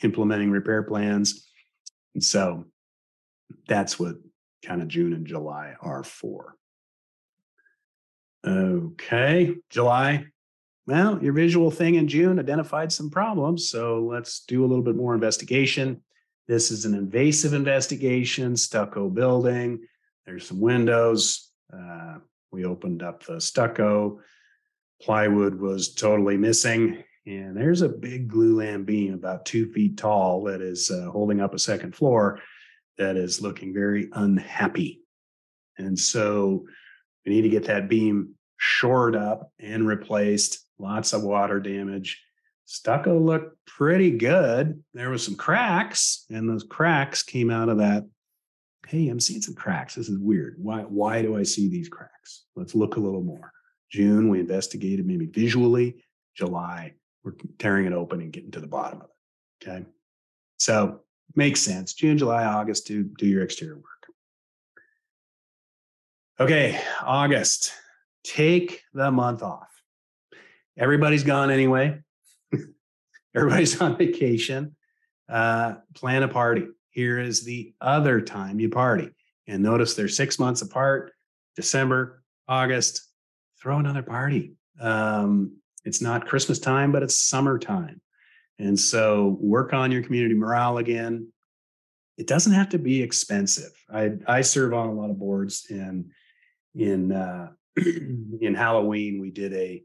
implementing 0.02 0.50
repair 0.50 0.82
plans. 0.82 1.46
And 2.14 2.24
so 2.24 2.66
that's 3.66 3.98
what 3.98 4.16
kind 4.64 4.82
of 4.82 4.88
June 4.88 5.12
and 5.12 5.26
July 5.26 5.74
are 5.80 6.04
for. 6.04 6.56
Okay, 8.46 9.54
July. 9.68 10.26
Well, 10.86 11.22
your 11.22 11.32
visual 11.32 11.70
thing 11.70 11.96
in 11.96 12.08
June 12.08 12.38
identified 12.38 12.92
some 12.92 13.10
problems. 13.10 13.68
So 13.68 14.00
let's 14.00 14.40
do 14.46 14.64
a 14.64 14.66
little 14.66 14.82
bit 14.82 14.96
more 14.96 15.14
investigation. 15.14 16.02
This 16.48 16.70
is 16.70 16.84
an 16.84 16.94
invasive 16.94 17.52
investigation, 17.52 18.56
stucco 18.56 19.08
building. 19.08 19.86
There's 20.26 20.48
some 20.48 20.60
windows. 20.60 21.50
Uh, 21.72 22.18
we 22.50 22.64
opened 22.64 23.02
up 23.02 23.24
the 23.24 23.40
stucco. 23.40 24.20
Plywood 25.00 25.60
was 25.60 25.94
totally 25.94 26.36
missing. 26.36 27.04
And 27.26 27.56
there's 27.56 27.82
a 27.82 27.88
big 27.88 28.28
glue 28.28 28.56
glulam 28.56 28.84
beam 28.84 29.14
about 29.14 29.46
two 29.46 29.70
feet 29.72 29.96
tall 29.96 30.42
that 30.44 30.60
is 30.60 30.90
uh, 30.90 31.10
holding 31.10 31.40
up 31.40 31.54
a 31.54 31.58
second 31.58 31.94
floor 31.94 32.40
that 33.00 33.16
is 33.16 33.40
looking 33.40 33.72
very 33.72 34.08
unhappy. 34.12 35.00
And 35.78 35.98
so 35.98 36.66
we 37.24 37.32
need 37.32 37.42
to 37.42 37.48
get 37.48 37.64
that 37.64 37.88
beam 37.88 38.34
shored 38.58 39.16
up 39.16 39.50
and 39.58 39.88
replaced. 39.88 40.66
Lots 40.78 41.12
of 41.12 41.22
water 41.22 41.60
damage. 41.60 42.22
Stucco 42.66 43.18
looked 43.18 43.56
pretty 43.66 44.12
good. 44.12 44.84
There 44.94 45.10
was 45.10 45.24
some 45.24 45.34
cracks, 45.34 46.26
and 46.30 46.48
those 46.48 46.62
cracks 46.62 47.22
came 47.22 47.50
out 47.50 47.68
of 47.68 47.78
that. 47.78 48.04
Hey, 48.86 49.08
I'm 49.08 49.18
seeing 49.18 49.42
some 49.42 49.54
cracks. 49.54 49.94
This 49.94 50.08
is 50.08 50.18
weird. 50.18 50.56
Why, 50.58 50.82
why 50.82 51.22
do 51.22 51.36
I 51.36 51.42
see 51.42 51.68
these 51.68 51.88
cracks? 51.88 52.44
Let's 52.54 52.74
look 52.74 52.96
a 52.96 53.00
little 53.00 53.22
more. 53.22 53.50
June, 53.90 54.28
we 54.28 54.40
investigated 54.40 55.06
maybe 55.06 55.26
visually. 55.26 56.04
July, 56.36 56.94
we're 57.24 57.34
tearing 57.58 57.86
it 57.86 57.92
open 57.92 58.20
and 58.20 58.32
getting 58.32 58.50
to 58.52 58.60
the 58.60 58.66
bottom 58.66 59.00
of 59.00 59.08
it. 59.08 59.68
Okay. 59.68 59.86
So 60.58 61.00
makes 61.34 61.60
sense. 61.60 61.94
June, 61.94 62.18
July, 62.18 62.44
August, 62.44 62.86
do 62.86 63.04
do 63.04 63.26
your 63.26 63.42
exterior 63.42 63.76
work. 63.76 63.84
Okay, 66.38 66.80
August. 67.02 67.72
Take 68.24 68.82
the 68.92 69.10
month 69.10 69.42
off. 69.42 69.68
Everybody's 70.76 71.24
gone 71.24 71.50
anyway. 71.50 72.00
Everybody's 73.34 73.80
on 73.80 73.96
vacation. 73.96 74.76
Uh, 75.28 75.74
plan 75.94 76.22
a 76.22 76.28
party. 76.28 76.66
Here 76.90 77.18
is 77.18 77.44
the 77.44 77.74
other 77.80 78.20
time 78.20 78.58
you 78.58 78.68
party. 78.68 79.10
And 79.46 79.62
notice 79.62 79.94
they're 79.94 80.08
six 80.08 80.38
months 80.38 80.62
apart 80.62 81.12
December, 81.56 82.22
August. 82.48 83.06
Throw 83.60 83.78
another 83.78 84.02
party. 84.02 84.54
Um, 84.80 85.58
it's 85.84 86.00
not 86.00 86.26
Christmas 86.26 86.58
time, 86.58 86.92
but 86.92 87.02
it's 87.02 87.16
summertime. 87.16 88.00
And 88.60 88.78
so 88.78 89.38
work 89.40 89.72
on 89.72 89.90
your 89.90 90.02
community 90.02 90.34
morale 90.34 90.76
again. 90.78 91.32
It 92.18 92.26
doesn't 92.26 92.52
have 92.52 92.68
to 92.70 92.78
be 92.78 93.02
expensive. 93.02 93.72
I 93.92 94.10
I 94.26 94.42
serve 94.42 94.74
on 94.74 94.88
a 94.88 94.92
lot 94.92 95.10
of 95.10 95.18
boards 95.18 95.66
and 95.70 96.10
in 96.74 97.10
uh, 97.10 97.48
in 97.76 98.54
Halloween 98.54 99.18
we 99.18 99.30
did 99.30 99.54
a 99.54 99.82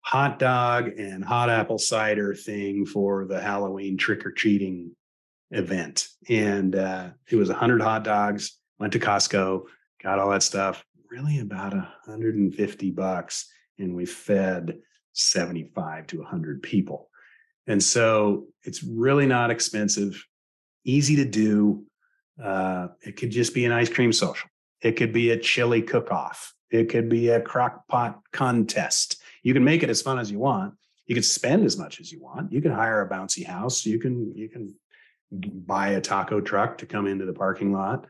hot 0.00 0.40
dog 0.40 0.88
and 0.98 1.24
hot 1.24 1.50
apple 1.50 1.78
cider 1.78 2.34
thing 2.34 2.84
for 2.84 3.26
the 3.26 3.40
Halloween 3.40 3.96
trick 3.96 4.26
or 4.26 4.32
treating 4.32 4.90
event, 5.52 6.08
and 6.28 6.74
uh, 6.74 7.10
it 7.30 7.36
was 7.36 7.48
hundred 7.48 7.80
hot 7.80 8.02
dogs. 8.02 8.58
Went 8.80 8.92
to 8.94 8.98
Costco, 8.98 9.62
got 10.02 10.18
all 10.18 10.30
that 10.30 10.42
stuff. 10.42 10.84
Really 11.12 11.38
about 11.38 11.74
a 11.74 11.88
hundred 12.04 12.34
and 12.34 12.52
fifty 12.52 12.90
bucks, 12.90 13.48
and 13.78 13.94
we 13.94 14.04
fed 14.04 14.80
seventy 15.12 15.70
five 15.76 16.08
to 16.08 16.24
hundred 16.24 16.60
people. 16.64 17.08
And 17.66 17.82
so 17.82 18.46
it's 18.62 18.82
really 18.82 19.26
not 19.26 19.50
expensive, 19.50 20.24
easy 20.84 21.16
to 21.16 21.24
do. 21.24 21.84
Uh, 22.42 22.88
it 23.02 23.16
could 23.16 23.30
just 23.30 23.54
be 23.54 23.64
an 23.64 23.72
ice 23.72 23.88
cream 23.88 24.12
social. 24.12 24.48
It 24.82 24.92
could 24.92 25.12
be 25.12 25.30
a 25.30 25.38
chili 25.38 25.82
cook 25.82 26.10
off. 26.10 26.54
It 26.70 26.88
could 26.88 27.08
be 27.08 27.28
a 27.30 27.40
crock 27.40 27.86
pot 27.88 28.20
contest. 28.32 29.20
You 29.42 29.54
can 29.54 29.64
make 29.64 29.82
it 29.82 29.90
as 29.90 30.02
fun 30.02 30.18
as 30.18 30.30
you 30.30 30.38
want. 30.38 30.74
You 31.06 31.14
can 31.14 31.22
spend 31.22 31.64
as 31.64 31.78
much 31.78 32.00
as 32.00 32.10
you 32.10 32.20
want. 32.20 32.52
You 32.52 32.60
can 32.60 32.72
hire 32.72 33.02
a 33.02 33.08
bouncy 33.08 33.44
house. 33.44 33.86
You 33.86 33.98
can 33.98 34.32
you 34.34 34.48
can 34.48 34.74
buy 35.30 35.90
a 35.90 36.00
taco 36.00 36.40
truck 36.40 36.78
to 36.78 36.86
come 36.86 37.06
into 37.06 37.24
the 37.24 37.32
parking 37.32 37.72
lot. 37.72 38.06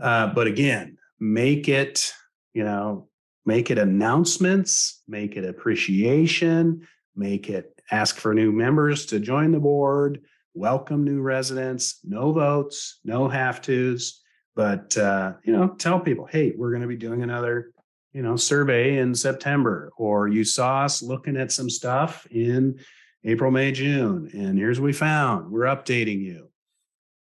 Uh, 0.00 0.28
but 0.28 0.46
again, 0.46 0.96
make 1.18 1.68
it 1.68 2.12
you 2.54 2.64
know 2.64 3.08
make 3.44 3.70
it 3.70 3.78
announcements, 3.78 5.02
make 5.06 5.36
it 5.36 5.44
appreciation, 5.44 6.86
make 7.14 7.50
it 7.50 7.79
ask 7.90 8.16
for 8.16 8.34
new 8.34 8.52
members 8.52 9.06
to 9.06 9.20
join 9.20 9.52
the 9.52 9.60
board, 9.60 10.22
welcome 10.54 11.04
new 11.04 11.20
residents, 11.20 12.00
no 12.04 12.32
votes, 12.32 13.00
no 13.04 13.28
have 13.28 13.60
tos, 13.60 14.22
but 14.54 14.96
uh, 14.96 15.34
you 15.44 15.52
know, 15.52 15.68
tell 15.68 16.00
people, 16.00 16.26
hey, 16.26 16.52
we're 16.56 16.70
going 16.70 16.82
to 16.82 16.88
be 16.88 16.96
doing 16.96 17.22
another, 17.22 17.72
you 18.12 18.22
know, 18.22 18.36
survey 18.36 18.98
in 18.98 19.14
September, 19.14 19.90
or 19.96 20.28
you 20.28 20.44
saw 20.44 20.84
us 20.84 21.02
looking 21.02 21.36
at 21.36 21.52
some 21.52 21.70
stuff 21.70 22.26
in 22.30 22.78
April, 23.24 23.50
May, 23.50 23.72
June, 23.72 24.30
and 24.32 24.58
here's 24.58 24.80
what 24.80 24.86
we 24.86 24.92
found. 24.92 25.50
We're 25.50 25.66
updating 25.66 26.20
you. 26.20 26.48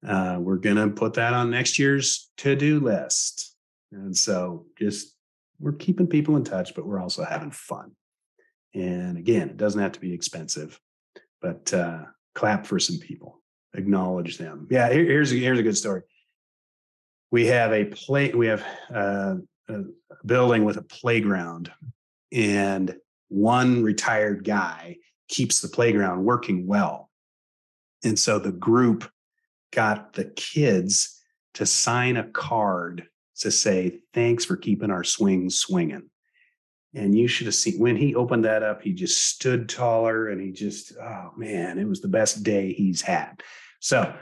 Uh, 0.06 0.38
we're 0.40 0.56
going 0.56 0.76
to 0.76 0.88
put 0.88 1.14
that 1.14 1.32
on 1.32 1.50
next 1.50 1.78
year's 1.78 2.30
to-do 2.36 2.80
list. 2.80 3.54
And 3.92 4.16
so 4.16 4.66
just 4.78 5.14
we're 5.60 5.72
keeping 5.72 6.06
people 6.06 6.36
in 6.36 6.44
touch, 6.44 6.74
but 6.74 6.86
we're 6.86 7.00
also 7.00 7.24
having 7.24 7.50
fun. 7.50 7.92
And 8.74 9.16
again, 9.16 9.48
it 9.48 9.56
doesn't 9.56 9.80
have 9.80 9.92
to 9.92 10.00
be 10.00 10.12
expensive, 10.12 10.80
but 11.40 11.72
uh, 11.72 12.04
clap 12.34 12.66
for 12.66 12.78
some 12.78 12.98
people, 12.98 13.40
acknowledge 13.74 14.36
them. 14.36 14.66
Yeah, 14.70 14.92
here, 14.92 15.04
here's 15.04 15.32
a, 15.32 15.36
here's 15.36 15.58
a 15.58 15.62
good 15.62 15.76
story. 15.76 16.02
We 17.30 17.46
have 17.46 17.72
a 17.72 17.84
play. 17.84 18.32
We 18.32 18.46
have 18.48 18.64
uh, 18.92 19.36
a 19.68 19.80
building 20.26 20.64
with 20.64 20.76
a 20.76 20.82
playground, 20.82 21.70
and 22.32 22.96
one 23.28 23.82
retired 23.82 24.44
guy 24.44 24.96
keeps 25.28 25.60
the 25.60 25.68
playground 25.68 26.24
working 26.24 26.66
well. 26.66 27.10
And 28.04 28.18
so 28.18 28.38
the 28.38 28.52
group 28.52 29.10
got 29.72 30.12
the 30.12 30.26
kids 30.36 31.20
to 31.54 31.66
sign 31.66 32.16
a 32.16 32.24
card 32.24 33.06
to 33.40 33.50
say, 33.50 34.00
thanks 34.12 34.44
for 34.44 34.56
keeping 34.56 34.90
our 34.90 35.04
swing 35.04 35.50
swinging. 35.50 36.10
And 36.94 37.16
you 37.16 37.26
should 37.26 37.46
have 37.46 37.54
seen 37.54 37.80
when 37.80 37.96
he 37.96 38.14
opened 38.14 38.44
that 38.44 38.62
up, 38.62 38.82
he 38.82 38.92
just 38.92 39.22
stood 39.22 39.68
taller 39.68 40.28
and 40.28 40.40
he 40.40 40.52
just, 40.52 40.92
oh 40.96 41.32
man, 41.36 41.78
it 41.78 41.88
was 41.88 42.00
the 42.00 42.08
best 42.08 42.42
day 42.42 42.72
he's 42.72 43.02
had. 43.02 43.42
So 43.80 44.14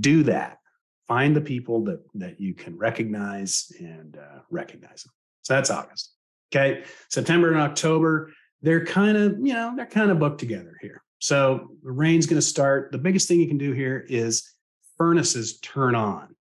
do 0.00 0.22
that. 0.24 0.58
Find 1.06 1.36
the 1.36 1.40
people 1.42 1.84
that, 1.84 2.02
that 2.14 2.40
you 2.40 2.54
can 2.54 2.76
recognize 2.76 3.70
and 3.78 4.16
uh, 4.16 4.40
recognize 4.50 5.02
them. 5.02 5.12
So 5.42 5.54
that's 5.54 5.70
August. 5.70 6.12
Okay. 6.52 6.84
September 7.08 7.52
and 7.52 7.60
October, 7.60 8.32
they're 8.62 8.84
kind 8.84 9.16
of, 9.16 9.36
you 9.42 9.52
know, 9.52 9.74
they're 9.76 9.86
kind 9.86 10.10
of 10.10 10.18
booked 10.18 10.40
together 10.40 10.76
here. 10.80 11.02
So 11.18 11.68
the 11.82 11.92
rain's 11.92 12.26
going 12.26 12.38
to 12.38 12.46
start. 12.46 12.92
The 12.92 12.98
biggest 12.98 13.28
thing 13.28 13.40
you 13.40 13.48
can 13.48 13.58
do 13.58 13.72
here 13.72 14.04
is 14.08 14.50
furnaces 14.96 15.60
turn 15.60 15.94
on. 15.94 16.34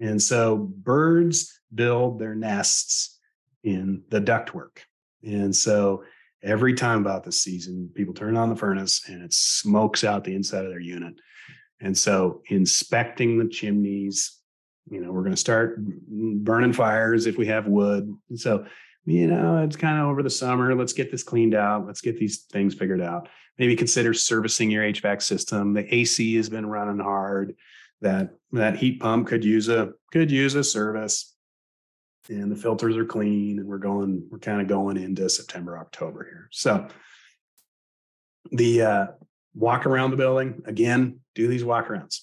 And 0.00 0.20
so 0.20 0.56
birds 0.56 1.58
build 1.74 2.18
their 2.18 2.34
nests 2.34 3.18
in 3.62 4.02
the 4.10 4.20
ductwork. 4.20 4.78
And 5.26 5.54
so 5.54 6.04
every 6.42 6.74
time 6.74 7.00
about 7.00 7.24
this 7.24 7.40
season, 7.40 7.90
people 7.94 8.14
turn 8.14 8.36
on 8.36 8.50
the 8.50 8.56
furnace 8.56 9.02
and 9.08 9.22
it 9.22 9.32
smokes 9.32 10.04
out 10.04 10.24
the 10.24 10.34
inside 10.34 10.64
of 10.64 10.70
their 10.70 10.80
unit. 10.80 11.14
And 11.80 11.96
so 11.96 12.42
inspecting 12.48 13.38
the 13.38 13.48
chimneys, 13.48 14.38
you 14.90 15.00
know, 15.00 15.12
we're 15.12 15.22
going 15.22 15.32
to 15.32 15.36
start 15.36 15.78
burning 15.80 16.72
fires 16.72 17.26
if 17.26 17.36
we 17.38 17.46
have 17.46 17.66
wood. 17.66 18.14
And 18.28 18.38
so, 18.38 18.66
you 19.06 19.26
know, 19.26 19.62
it's 19.62 19.76
kind 19.76 20.00
of 20.00 20.06
over 20.08 20.22
the 20.22 20.30
summer. 20.30 20.74
Let's 20.74 20.92
get 20.92 21.10
this 21.10 21.22
cleaned 21.22 21.54
out. 21.54 21.86
Let's 21.86 22.00
get 22.00 22.18
these 22.18 22.44
things 22.52 22.74
figured 22.74 23.00
out. 23.00 23.28
Maybe 23.58 23.76
consider 23.76 24.14
servicing 24.14 24.70
your 24.70 24.84
HVAC 24.84 25.22
system. 25.22 25.74
The 25.74 25.94
AC 25.94 26.34
has 26.36 26.48
been 26.48 26.66
running 26.66 27.02
hard 27.02 27.54
that 28.00 28.30
that 28.52 28.76
heat 28.76 29.00
pump 29.00 29.28
could 29.28 29.44
use 29.44 29.68
a 29.68 29.92
could 30.12 30.30
use 30.30 30.54
a 30.54 30.64
service 30.64 31.33
and 32.28 32.50
the 32.50 32.56
filters 32.56 32.96
are 32.96 33.04
clean 33.04 33.58
and 33.58 33.68
we're 33.68 33.78
going 33.78 34.26
we're 34.30 34.38
kind 34.38 34.60
of 34.60 34.68
going 34.68 34.96
into 34.96 35.28
september 35.28 35.78
october 35.78 36.24
here 36.24 36.48
so 36.50 36.86
the 38.52 38.82
uh, 38.82 39.06
walk 39.54 39.86
around 39.86 40.10
the 40.10 40.16
building 40.16 40.62
again 40.66 41.18
do 41.34 41.48
these 41.48 41.64
walk 41.64 41.88
arounds 41.88 42.20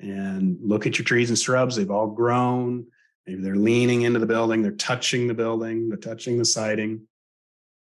and 0.00 0.58
look 0.62 0.86
at 0.86 0.98
your 0.98 1.04
trees 1.04 1.28
and 1.30 1.38
shrubs 1.38 1.76
they've 1.76 1.90
all 1.90 2.08
grown 2.08 2.86
maybe 3.26 3.42
they're 3.42 3.56
leaning 3.56 4.02
into 4.02 4.18
the 4.18 4.26
building 4.26 4.62
they're 4.62 4.72
touching 4.72 5.26
the 5.26 5.34
building 5.34 5.88
they're 5.88 5.98
touching 5.98 6.38
the 6.38 6.44
siding 6.44 7.02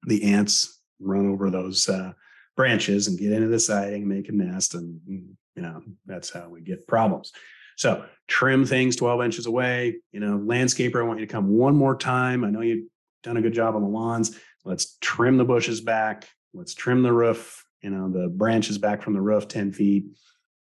the 0.07 0.23
ants 0.31 0.81
run 0.99 1.29
over 1.29 1.49
those 1.49 1.89
uh, 1.89 2.11
branches 2.55 3.07
and 3.07 3.19
get 3.19 3.31
into 3.31 3.47
the 3.47 3.59
siding 3.59 4.07
make 4.07 4.29
a 4.29 4.31
nest 4.31 4.73
and 4.73 4.99
you 5.57 5.63
know, 5.63 5.81
that's 6.05 6.29
how 6.29 6.47
we 6.47 6.61
get 6.61 6.87
problems. 6.87 7.33
So 7.77 8.05
trim 8.27 8.65
things 8.65 8.95
12 8.97 9.23
inches 9.23 9.45
away. 9.45 9.97
You 10.11 10.19
know, 10.19 10.37
landscaper, 10.37 10.99
I 10.99 11.07
want 11.07 11.19
you 11.19 11.25
to 11.25 11.31
come 11.31 11.47
one 11.49 11.75
more 11.75 11.95
time. 11.95 12.43
I 12.43 12.49
know 12.49 12.61
you've 12.61 12.87
done 13.23 13.37
a 13.37 13.41
good 13.41 13.53
job 13.53 13.75
on 13.75 13.81
the 13.81 13.87
lawns. 13.87 14.37
Let's 14.65 14.97
trim 14.99 15.37
the 15.37 15.45
bushes 15.45 15.79
back. 15.79 16.27
Let's 16.53 16.73
trim 16.73 17.03
the 17.03 17.13
roof, 17.13 17.63
you 17.81 17.89
know, 17.89 18.11
the 18.11 18.27
branches 18.27 18.77
back 18.77 19.01
from 19.01 19.13
the 19.13 19.21
roof 19.21 19.47
10 19.47 19.71
feet. 19.71 20.05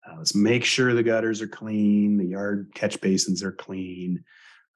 Uh, 0.08 0.16
let's 0.18 0.36
make 0.36 0.64
sure 0.64 0.94
the 0.94 1.04
gutters 1.04 1.42
are 1.42 1.48
clean, 1.48 2.18
the 2.18 2.26
yard 2.26 2.72
catch 2.76 3.00
basins 3.02 3.42
are 3.44 3.52
clean. 3.52 4.24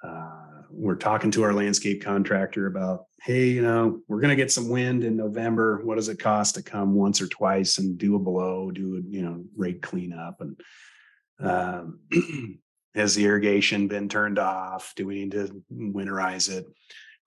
Uh, 0.04 0.64
we're 0.72 0.96
talking 0.96 1.32
to 1.32 1.44
our 1.44 1.54
landscape 1.54 2.04
contractor 2.04 2.66
about, 2.66 3.06
hey, 3.22 3.50
you 3.50 3.62
know, 3.62 4.00
we're 4.08 4.20
going 4.20 4.36
to 4.36 4.42
get 4.42 4.52
some 4.52 4.70
wind 4.70 5.04
in 5.04 5.16
November. 5.16 5.82
What 5.84 5.96
does 5.96 6.10
it 6.10 6.18
cost 6.18 6.56
to 6.56 6.64
come 6.64 6.96
once 6.96 7.22
or 7.22 7.28
twice 7.28 7.78
and 7.78 7.98
do 7.98 8.16
a 8.16 8.20
blow, 8.20 8.72
do 8.72 8.98
a, 8.98 9.02
you 9.08 9.22
know, 9.22 9.44
rake 9.56 9.82
cleanup? 9.82 10.42
And 10.42 10.60
um, 11.42 12.00
has 12.96 13.16
the 13.16 13.26
irrigation 13.26 13.88
been 13.88 14.10
turned 14.10 14.40
off? 14.40 14.94
Do 14.96 15.08
we 15.08 15.22
need 15.26 15.32
to 15.32 15.64
winterize 15.72 16.50
it? 16.50 16.66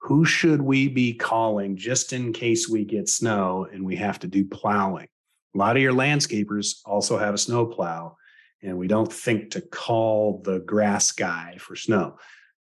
Who 0.03 0.25
should 0.25 0.61
we 0.61 0.89
be 0.89 1.15
calling 1.15 1.77
just 1.77 2.13
in 2.13 2.33
case 2.33 2.69
we 2.69 2.85
get 2.85 3.09
snow 3.09 3.67
and 3.73 3.85
we 3.85 3.97
have 3.97 4.19
to 4.21 4.27
do 4.27 4.45
plowing? 4.45 5.09
A 5.55 5.59
lot 5.59 5.77
of 5.77 5.83
your 5.83 5.95
landscapers 5.95 6.81
also 6.85 7.17
have 7.17 7.33
a 7.33 7.39
snow 7.39 7.65
plow, 7.65 8.17
and 8.63 8.77
we 8.77 8.87
don't 8.87 9.11
think 9.11 9.53
to 9.53 9.61
call 9.61 10.43
the 10.45 10.59
grass 10.61 11.13
guy 11.13 11.57
for 11.59 11.77
snow 11.77 12.17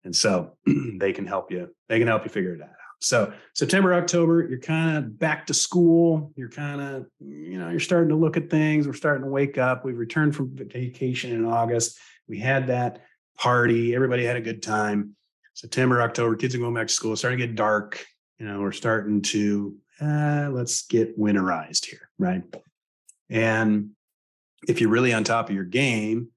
and 0.04 0.14
so 0.14 0.56
they 0.98 1.12
can 1.12 1.26
help 1.26 1.50
you 1.50 1.68
they 1.88 1.98
can 1.98 2.08
help 2.08 2.24
you 2.24 2.30
figure 2.30 2.54
it 2.54 2.62
out 2.62 2.68
so 3.02 3.32
september 3.54 3.94
october 3.94 4.46
you're 4.48 4.58
kind 4.58 4.96
of 4.96 5.18
back 5.18 5.46
to 5.46 5.54
school. 5.54 6.32
You're 6.36 6.48
kind 6.48 6.80
of 6.80 7.06
you 7.20 7.58
know 7.58 7.68
you're 7.70 7.80
starting 7.80 8.08
to 8.10 8.16
look 8.16 8.36
at 8.36 8.50
things. 8.50 8.86
We're 8.86 8.92
starting 8.94 9.24
to 9.24 9.30
wake 9.30 9.58
up. 9.58 9.84
We've 9.84 9.98
returned 9.98 10.34
from 10.34 10.50
vacation 10.54 11.32
in 11.32 11.44
august. 11.44 11.98
We 12.28 12.38
had 12.38 12.68
that 12.68 13.02
party. 13.36 13.94
Everybody 13.94 14.24
had 14.24 14.36
a 14.36 14.40
good 14.40 14.62
time. 14.62 15.16
September 15.54 16.00
october 16.02 16.36
kids 16.36 16.54
are 16.54 16.58
going 16.58 16.74
back 16.74 16.88
to 16.88 16.94
school. 16.94 17.12
It's 17.12 17.20
starting 17.20 17.38
to 17.38 17.46
get 17.46 17.56
dark. 17.56 18.04
You 18.38 18.46
know 18.46 18.60
we're 18.60 18.72
starting 18.72 19.22
to 19.22 19.76
uh, 20.00 20.48
let's 20.50 20.86
get 20.86 21.18
winterized 21.18 21.84
here 21.84 22.08
right? 22.18 22.42
And 23.30 23.90
if 24.68 24.80
you're 24.80 24.90
really 24.90 25.12
on 25.12 25.24
top 25.24 25.48
of 25.48 25.54
your 25.54 25.64
game 25.64 26.32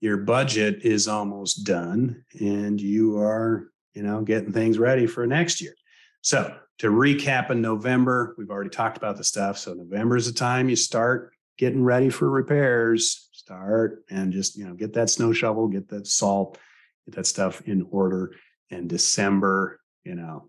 your 0.00 0.16
budget 0.16 0.82
is 0.82 1.06
almost 1.08 1.64
done 1.64 2.24
and 2.40 2.80
you 2.80 3.18
are, 3.18 3.70
you 3.94 4.02
know, 4.02 4.22
getting 4.22 4.52
things 4.52 4.78
ready 4.78 5.06
for 5.06 5.26
next 5.26 5.60
year. 5.60 5.74
So 6.22 6.56
to 6.78 6.88
recap 6.88 7.50
in 7.50 7.60
November, 7.60 8.34
we've 8.38 8.50
already 8.50 8.70
talked 8.70 8.96
about 8.96 9.16
the 9.16 9.24
stuff. 9.24 9.58
So 9.58 9.74
November 9.74 10.16
is 10.16 10.26
the 10.26 10.38
time 10.38 10.68
you 10.68 10.76
start 10.76 11.32
getting 11.58 11.82
ready 11.82 12.10
for 12.10 12.28
repairs, 12.28 13.28
start 13.32 14.04
and 14.10 14.32
just, 14.32 14.56
you 14.56 14.66
know, 14.66 14.74
get 14.74 14.94
that 14.94 15.10
snow 15.10 15.32
shovel, 15.32 15.68
get 15.68 15.88
that 15.88 16.06
salt, 16.06 16.58
get 17.06 17.16
that 17.16 17.26
stuff 17.26 17.60
in 17.62 17.86
order. 17.90 18.32
And 18.70 18.88
December, 18.88 19.80
you 20.04 20.14
know, 20.14 20.48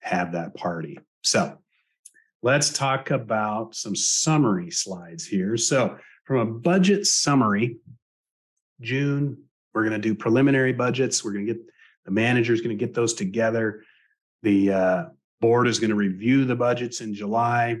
have 0.00 0.32
that 0.32 0.54
party. 0.54 0.98
So 1.22 1.58
let's 2.42 2.70
talk 2.70 3.10
about 3.10 3.74
some 3.74 3.96
summary 3.96 4.70
slides 4.70 5.26
here. 5.26 5.56
So 5.56 5.98
from 6.24 6.36
a 6.36 6.46
budget 6.46 7.06
summary, 7.06 7.78
June. 8.80 9.42
We're 9.74 9.82
going 9.82 10.00
to 10.00 10.08
do 10.08 10.14
preliminary 10.14 10.72
budgets. 10.72 11.22
We're 11.22 11.32
going 11.32 11.46
to 11.46 11.54
get 11.54 11.62
the 12.06 12.10
manager 12.10 12.52
is 12.52 12.60
going 12.60 12.76
to 12.76 12.82
get 12.82 12.94
those 12.94 13.14
together. 13.14 13.82
The 14.46 14.70
uh, 14.70 15.04
board 15.40 15.66
is 15.66 15.80
going 15.80 15.90
to 15.90 15.96
review 15.96 16.44
the 16.44 16.54
budgets 16.54 17.00
in 17.00 17.14
July. 17.14 17.78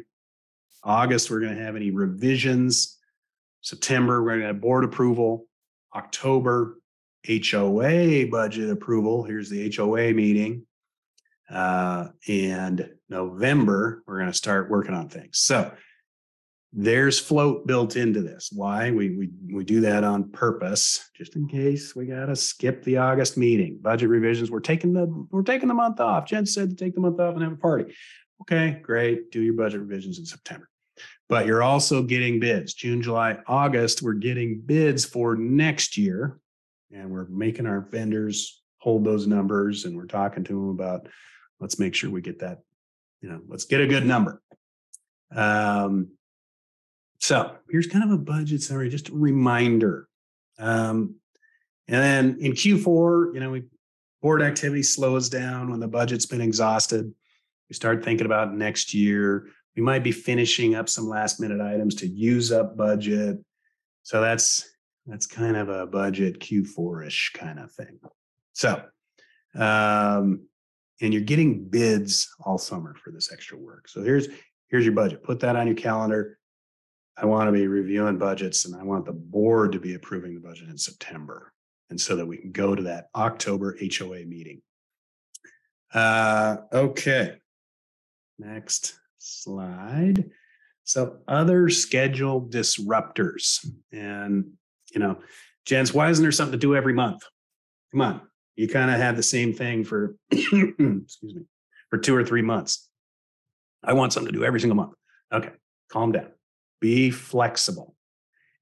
August, 0.82 1.30
we're 1.30 1.38
going 1.38 1.54
to 1.54 1.62
have 1.62 1.76
any 1.76 1.92
revisions. 1.92 2.98
September, 3.60 4.20
we're 4.20 4.30
going 4.30 4.40
to 4.40 4.46
have 4.48 4.60
board 4.60 4.82
approval. 4.82 5.46
October, 5.94 6.80
HOA 7.24 8.26
budget 8.26 8.68
approval. 8.70 9.22
Here's 9.22 9.48
the 9.48 9.72
HOA 9.76 10.12
meeting. 10.12 10.66
Uh, 11.48 12.08
and 12.26 12.90
November, 13.08 14.02
we're 14.04 14.18
going 14.18 14.32
to 14.32 14.36
start 14.36 14.68
working 14.68 14.96
on 14.96 15.08
things. 15.08 15.38
So 15.38 15.70
there's 16.72 17.18
float 17.18 17.66
built 17.66 17.96
into 17.96 18.20
this. 18.20 18.50
Why? 18.52 18.90
We 18.90 19.16
we 19.16 19.30
we 19.52 19.64
do 19.64 19.80
that 19.82 20.04
on 20.04 20.30
purpose, 20.30 21.10
just 21.16 21.36
in 21.36 21.48
case 21.48 21.96
we 21.96 22.06
gotta 22.06 22.36
skip 22.36 22.82
the 22.82 22.98
August 22.98 23.36
meeting. 23.36 23.78
Budget 23.80 24.08
revisions. 24.08 24.50
We're 24.50 24.60
taking 24.60 24.92
the 24.92 25.06
we're 25.30 25.42
taking 25.42 25.68
the 25.68 25.74
month 25.74 26.00
off. 26.00 26.26
Jens 26.26 26.52
said 26.52 26.70
to 26.70 26.76
take 26.76 26.94
the 26.94 27.00
month 27.00 27.20
off 27.20 27.34
and 27.34 27.42
have 27.42 27.52
a 27.52 27.56
party. 27.56 27.94
Okay, 28.42 28.78
great. 28.82 29.30
Do 29.30 29.40
your 29.40 29.54
budget 29.54 29.80
revisions 29.80 30.18
in 30.18 30.26
September. 30.26 30.68
But 31.28 31.46
you're 31.46 31.62
also 31.62 32.02
getting 32.02 32.38
bids. 32.38 32.74
June, 32.74 33.02
July, 33.02 33.38
August, 33.46 34.02
we're 34.02 34.12
getting 34.12 34.60
bids 34.60 35.04
for 35.04 35.34
next 35.34 35.96
year. 35.96 36.38
And 36.92 37.10
we're 37.10 37.26
making 37.26 37.66
our 37.66 37.80
vendors 37.80 38.62
hold 38.78 39.04
those 39.04 39.26
numbers 39.26 39.84
and 39.84 39.96
we're 39.96 40.06
talking 40.06 40.44
to 40.44 40.52
them 40.52 40.68
about 40.68 41.08
let's 41.58 41.78
make 41.78 41.94
sure 41.94 42.10
we 42.10 42.20
get 42.20 42.38
that, 42.38 42.60
you 43.20 43.28
know, 43.28 43.40
let's 43.48 43.64
get 43.64 43.80
a 43.80 43.86
good 43.86 44.06
number. 44.06 44.40
Um, 45.34 46.12
so 47.18 47.56
here's 47.70 47.86
kind 47.86 48.04
of 48.04 48.10
a 48.10 48.18
budget 48.18 48.62
summary, 48.62 48.88
just 48.88 49.08
a 49.08 49.14
reminder. 49.14 50.08
Um, 50.58 51.16
and 51.88 52.02
then 52.02 52.38
in 52.40 52.52
Q4, 52.52 53.34
you 53.34 53.40
know, 53.40 53.50
we 53.50 53.64
board 54.22 54.42
activity 54.42 54.82
slows 54.82 55.28
down 55.28 55.70
when 55.70 55.80
the 55.80 55.88
budget's 55.88 56.26
been 56.26 56.40
exhausted. 56.40 57.12
We 57.68 57.74
start 57.74 58.04
thinking 58.04 58.26
about 58.26 58.54
next 58.54 58.94
year. 58.94 59.48
We 59.76 59.82
might 59.82 60.02
be 60.02 60.12
finishing 60.12 60.74
up 60.74 60.88
some 60.88 61.08
last 61.08 61.40
minute 61.40 61.60
items 61.60 61.94
to 61.96 62.06
use 62.06 62.50
up 62.50 62.76
budget. 62.76 63.38
So 64.02 64.20
that's 64.20 64.68
that's 65.06 65.26
kind 65.26 65.56
of 65.56 65.68
a 65.68 65.86
budget 65.86 66.40
Q4-ish 66.40 67.32
kind 67.34 67.60
of 67.60 67.70
thing. 67.72 68.00
So 68.52 68.82
um, 69.54 70.46
and 71.00 71.12
you're 71.12 71.22
getting 71.22 71.68
bids 71.68 72.34
all 72.40 72.58
summer 72.58 72.94
for 73.02 73.10
this 73.10 73.32
extra 73.32 73.58
work. 73.58 73.88
So 73.88 74.02
here's 74.02 74.28
here's 74.68 74.84
your 74.84 74.94
budget. 74.94 75.22
Put 75.22 75.40
that 75.40 75.56
on 75.56 75.66
your 75.66 75.76
calendar. 75.76 76.38
I 77.16 77.24
want 77.26 77.48
to 77.48 77.52
be 77.52 77.66
reviewing 77.66 78.18
budgets 78.18 78.64
and 78.64 78.76
I 78.76 78.82
want 78.82 79.06
the 79.06 79.12
board 79.12 79.72
to 79.72 79.80
be 79.80 79.94
approving 79.94 80.34
the 80.34 80.40
budget 80.40 80.68
in 80.68 80.76
September. 80.76 81.52
And 81.88 82.00
so 82.00 82.16
that 82.16 82.26
we 82.26 82.38
can 82.38 82.52
go 82.52 82.74
to 82.74 82.82
that 82.84 83.08
October 83.14 83.76
HOA 83.80 84.24
meeting. 84.24 84.60
Uh, 85.94 86.56
okay. 86.72 87.38
Next 88.38 88.98
slide. 89.18 90.30
So 90.84 91.18
other 91.26 91.68
schedule 91.70 92.42
disruptors. 92.42 93.66
And, 93.92 94.52
you 94.92 95.00
know, 95.00 95.18
Jens, 95.64 95.94
why 95.94 96.10
isn't 96.10 96.22
there 96.22 96.32
something 96.32 96.52
to 96.52 96.58
do 96.58 96.76
every 96.76 96.92
month? 96.92 97.22
Come 97.92 98.02
on. 98.02 98.20
You 98.56 98.68
kind 98.68 98.90
of 98.90 98.98
have 98.98 99.16
the 99.16 99.22
same 99.22 99.52
thing 99.52 99.84
for, 99.84 100.16
excuse 100.30 101.34
me, 101.34 101.42
for 101.90 101.98
two 101.98 102.16
or 102.16 102.24
three 102.24 102.42
months. 102.42 102.88
I 103.82 103.92
want 103.92 104.12
something 104.12 104.32
to 104.32 104.38
do 104.38 104.44
every 104.44 104.60
single 104.60 104.76
month. 104.76 104.94
Okay, 105.32 105.50
calm 105.90 106.12
down. 106.12 106.28
Be 106.80 107.10
flexible 107.10 107.94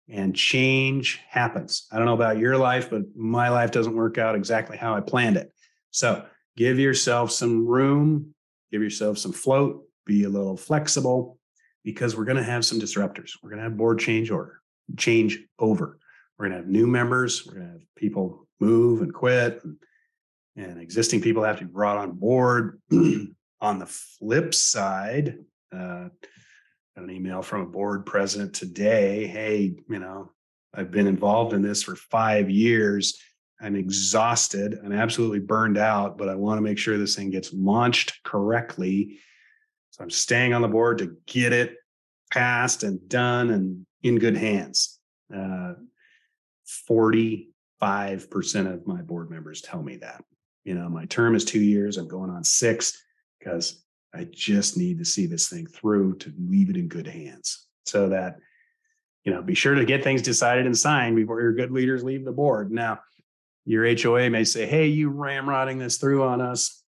and 0.09 0.35
change 0.35 1.21
happens. 1.29 1.87
I 1.91 1.97
don't 1.97 2.07
know 2.07 2.15
about 2.15 2.39
your 2.39 2.57
life, 2.57 2.91
but 2.91 3.03
my 3.17 3.49
life 3.49 3.71
doesn't 3.71 3.97
work 3.97 4.19
out 4.19 4.35
exactly 4.35 4.77
how 4.77 4.95
I 4.95 5.01
planned 5.01 5.37
it. 5.37 5.53
So 5.91 6.25
give 6.57 6.79
yourself 6.79 7.31
some 7.31 7.67
room, 7.67 8.35
give 8.71 8.83
yourself 8.83 9.19
some 9.19 9.33
float, 9.33 9.83
be 10.07 10.25
a 10.25 10.29
little 10.29 10.57
flexible 10.57 11.39
because 11.85 12.17
we're 12.17 12.25
going 12.25 12.37
to 12.37 12.43
have 12.43 12.65
some 12.65 12.79
disruptors. 12.79 13.33
We're 13.43 13.51
going 13.51 13.59
to 13.59 13.65
have 13.65 13.77
board 13.77 13.99
change 13.99 14.31
order, 14.31 14.61
change 14.97 15.39
over. 15.59 15.99
We're 16.39 16.49
going 16.49 16.59
to 16.59 16.65
have 16.65 16.71
new 16.71 16.87
members. 16.87 17.47
We're 17.47 17.55
going 17.55 17.67
to 17.67 17.73
have 17.73 17.83
people 17.97 18.47
move 18.61 19.03
and 19.03 19.13
quit, 19.13 19.63
and, 19.65 19.77
and 20.57 20.81
existing 20.81 21.21
people 21.21 21.45
have 21.45 21.59
to 21.59 21.65
be 21.65 21.73
brought 21.73 21.97
on 21.97 22.13
board. 22.13 22.81
on 23.61 23.79
the 23.79 23.87
flip 23.87 24.55
side, 24.55 25.39
uh, 25.75 26.09
an 26.97 27.11
email 27.11 27.43
from 27.43 27.63
a 27.63 27.67
board 27.67 28.07
president 28.07 28.55
today. 28.55 29.27
Hey, 29.27 29.77
you 29.89 29.99
know, 29.99 30.31
I've 30.73 30.91
been 30.91 31.07
involved 31.07 31.53
in 31.53 31.63
this 31.63 31.83
for 31.83 31.97
five 31.97 32.51
years. 32.51 33.19
I'm 33.61 33.77
exhausted 33.77 34.79
I'm 34.85 34.93
absolutely 34.93 35.41
burned 35.41 35.79
out, 35.79 36.19
but 36.19 36.29
I 36.29 36.35
want 36.35 36.59
to 36.59 36.63
make 36.63 36.79
sure 36.79 36.99
this 36.99 37.17
thing 37.17 37.31
gets 37.31 37.53
launched 37.53 38.23
correctly. 38.23 39.19
So 39.91 40.03
I'm 40.03 40.11
staying 40.11 40.53
on 40.55 40.63
the 40.63 40.69
board 40.69 40.99
to 40.99 41.17
get 41.27 41.53
it 41.53 41.77
passed 42.33 42.83
and 42.83 43.09
done 43.09 43.51
and 43.51 43.87
in 44.03 44.19
good 44.19 44.37
hands. 44.37 44.99
Uh, 45.35 45.75
45% 46.91 47.47
of 48.73 48.87
my 48.87 49.03
board 49.03 49.31
members 49.31 49.63
tell 49.63 49.83
me 49.83 49.97
that. 49.99 50.25
You 50.65 50.75
know, 50.75 50.89
my 50.89 51.05
term 51.07 51.35
is 51.35 51.45
two 51.45 51.61
years, 51.61 51.97
I'm 51.97 52.09
going 52.09 52.31
on 52.31 52.43
six 52.43 53.01
because 53.39 53.84
I 54.15 54.29
just 54.31 54.77
need 54.77 54.99
to 54.99 55.05
see 55.05 55.27
this 55.27 55.49
thing 55.49 55.67
through 55.67 56.19
to 56.19 56.33
leave 56.39 56.71
it 56.71 56.77
in 56.77 56.89
good 56.89 57.07
hands 57.07 57.67
so 57.85 58.09
that, 58.11 58.37
you 59.25 59.33
know, 59.33 59.43
be 59.43 59.55
sure 59.55 59.75
to 59.75 59.85
get 59.85 60.05
things 60.05 60.23
decided 60.23 60.67
and 60.67 60.77
signed 60.77 61.17
before 61.17 61.41
your 61.41 61.53
good 61.53 61.73
leaders 61.73 62.05
leave 62.05 62.25
the 62.25 62.33
board. 62.33 62.71
Now, 62.71 63.01
your 63.65 63.87
HOA 63.87 64.31
may 64.31 64.45
say, 64.45 64.67
hey, 64.67 64.87
you 64.87 65.11
ramrodding 65.11 65.79
this 65.79 65.97
through 65.97 66.23
on 66.23 66.41
us. 66.41 66.83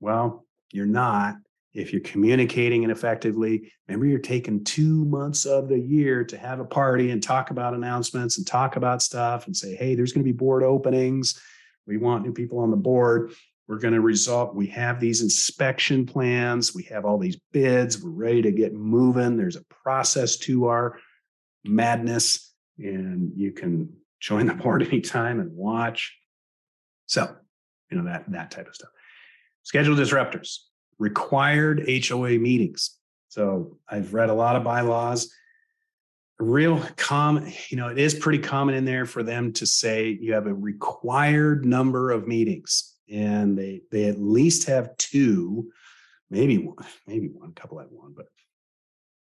Well, 0.00 0.46
you're 0.72 0.86
not. 0.86 1.36
If 1.74 1.92
you're 1.92 2.02
communicating 2.02 2.82
it 2.82 2.90
effectively, 2.90 3.72
remember 3.86 4.06
you're 4.06 4.18
taking 4.18 4.64
two 4.64 5.04
months 5.04 5.46
of 5.46 5.68
the 5.68 5.78
year 5.78 6.24
to 6.24 6.36
have 6.36 6.60
a 6.60 6.64
party 6.64 7.10
and 7.10 7.22
talk 7.22 7.50
about 7.50 7.74
announcements 7.74 8.38
and 8.38 8.46
talk 8.46 8.76
about 8.76 9.02
stuff 9.02 9.46
and 9.46 9.56
say, 9.56 9.74
hey, 9.74 9.94
there's 9.94 10.12
going 10.12 10.24
to 10.24 10.30
be 10.30 10.36
board 10.36 10.62
openings. 10.62 11.40
We 11.86 11.96
want 11.96 12.24
new 12.24 12.32
people 12.32 12.58
on 12.58 12.70
the 12.70 12.76
board. 12.76 13.32
We're 13.68 13.78
going 13.78 13.94
to 13.94 14.00
resolve. 14.00 14.54
We 14.54 14.66
have 14.68 15.00
these 15.00 15.22
inspection 15.22 16.04
plans. 16.04 16.74
We 16.74 16.82
have 16.84 17.04
all 17.04 17.18
these 17.18 17.38
bids. 17.52 18.02
We're 18.02 18.10
ready 18.10 18.42
to 18.42 18.52
get 18.52 18.74
moving. 18.74 19.36
There's 19.36 19.56
a 19.56 19.64
process 19.64 20.36
to 20.38 20.66
our 20.66 20.98
madness, 21.64 22.52
and 22.78 23.32
you 23.36 23.52
can 23.52 23.92
join 24.20 24.46
the 24.46 24.54
board 24.54 24.82
anytime 24.82 25.40
and 25.40 25.52
watch. 25.52 26.16
So, 27.06 27.34
you 27.90 27.98
know, 27.98 28.04
that, 28.04 28.30
that 28.32 28.50
type 28.50 28.68
of 28.68 28.74
stuff. 28.74 28.90
Schedule 29.62 29.96
disruptors, 29.96 30.58
required 30.98 31.88
HOA 31.88 32.38
meetings. 32.38 32.98
So 33.28 33.78
I've 33.88 34.12
read 34.12 34.28
a 34.28 34.34
lot 34.34 34.56
of 34.56 34.64
bylaws. 34.64 35.32
Real 36.38 36.80
common, 36.96 37.52
you 37.68 37.76
know, 37.76 37.88
it 37.88 37.98
is 37.98 38.14
pretty 38.14 38.38
common 38.38 38.74
in 38.74 38.84
there 38.84 39.06
for 39.06 39.22
them 39.22 39.52
to 39.54 39.66
say 39.66 40.18
you 40.20 40.32
have 40.34 40.46
a 40.46 40.54
required 40.54 41.64
number 41.64 42.10
of 42.10 42.26
meetings 42.26 42.91
and 43.12 43.56
they 43.56 43.82
they 43.90 44.06
at 44.06 44.20
least 44.20 44.66
have 44.68 44.96
two, 44.96 45.70
maybe 46.30 46.58
one, 46.58 46.86
maybe 47.06 47.28
one 47.28 47.52
couple 47.52 47.78
have 47.78 47.90
one, 47.90 48.14
but 48.16 48.26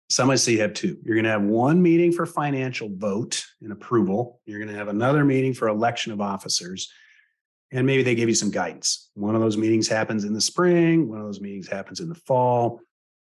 some 0.08 0.30
I 0.30 0.36
see 0.36 0.58
have 0.58 0.72
two. 0.72 0.98
You're 1.02 1.16
going 1.16 1.24
to 1.24 1.30
have 1.30 1.42
one 1.42 1.82
meeting 1.82 2.12
for 2.12 2.26
financial 2.26 2.88
vote 2.92 3.44
and 3.60 3.72
approval. 3.72 4.40
You're 4.44 4.60
going 4.60 4.70
to 4.70 4.78
have 4.78 4.88
another 4.88 5.24
meeting 5.24 5.52
for 5.52 5.68
election 5.68 6.12
of 6.12 6.20
officers. 6.20 6.92
And 7.72 7.84
maybe 7.84 8.04
they 8.04 8.14
give 8.14 8.28
you 8.28 8.34
some 8.34 8.52
guidance. 8.52 9.10
One 9.14 9.34
of 9.34 9.40
those 9.40 9.56
meetings 9.56 9.88
happens 9.88 10.24
in 10.24 10.32
the 10.32 10.40
spring, 10.40 11.08
one 11.08 11.18
of 11.18 11.26
those 11.26 11.40
meetings 11.40 11.66
happens 11.68 11.98
in 11.98 12.08
the 12.08 12.14
fall. 12.14 12.80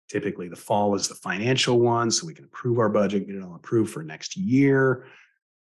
Typically, 0.09 0.49
the 0.49 0.57
fall 0.57 0.95
is 0.95 1.09
the 1.09 1.15
financial 1.17 1.81
one, 1.81 2.11
so 2.11 2.27
we 2.27 2.35
can 2.35 2.45
approve 2.45 2.79
our 2.79 2.89
budget, 2.89 3.27
get 3.27 3.37
it 3.37 3.43
all 3.43 3.57
approved 3.57 3.93
for 3.93 4.05
next 4.05 4.37
year. 4.37 5.07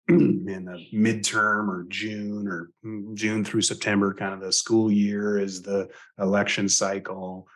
in 0.09 0.65
the 0.65 0.85
midterm 0.93 1.67
or 1.67 1.85
June 1.89 2.47
or 2.47 2.71
mm, 2.85 3.13
June 3.13 3.43
through 3.43 3.61
September, 3.61 4.13
kind 4.13 4.33
of 4.33 4.39
the 4.39 4.53
school 4.53 4.91
year 4.91 5.37
is 5.37 5.61
the 5.61 5.89
election 6.17 6.69
cycle. 6.69 7.47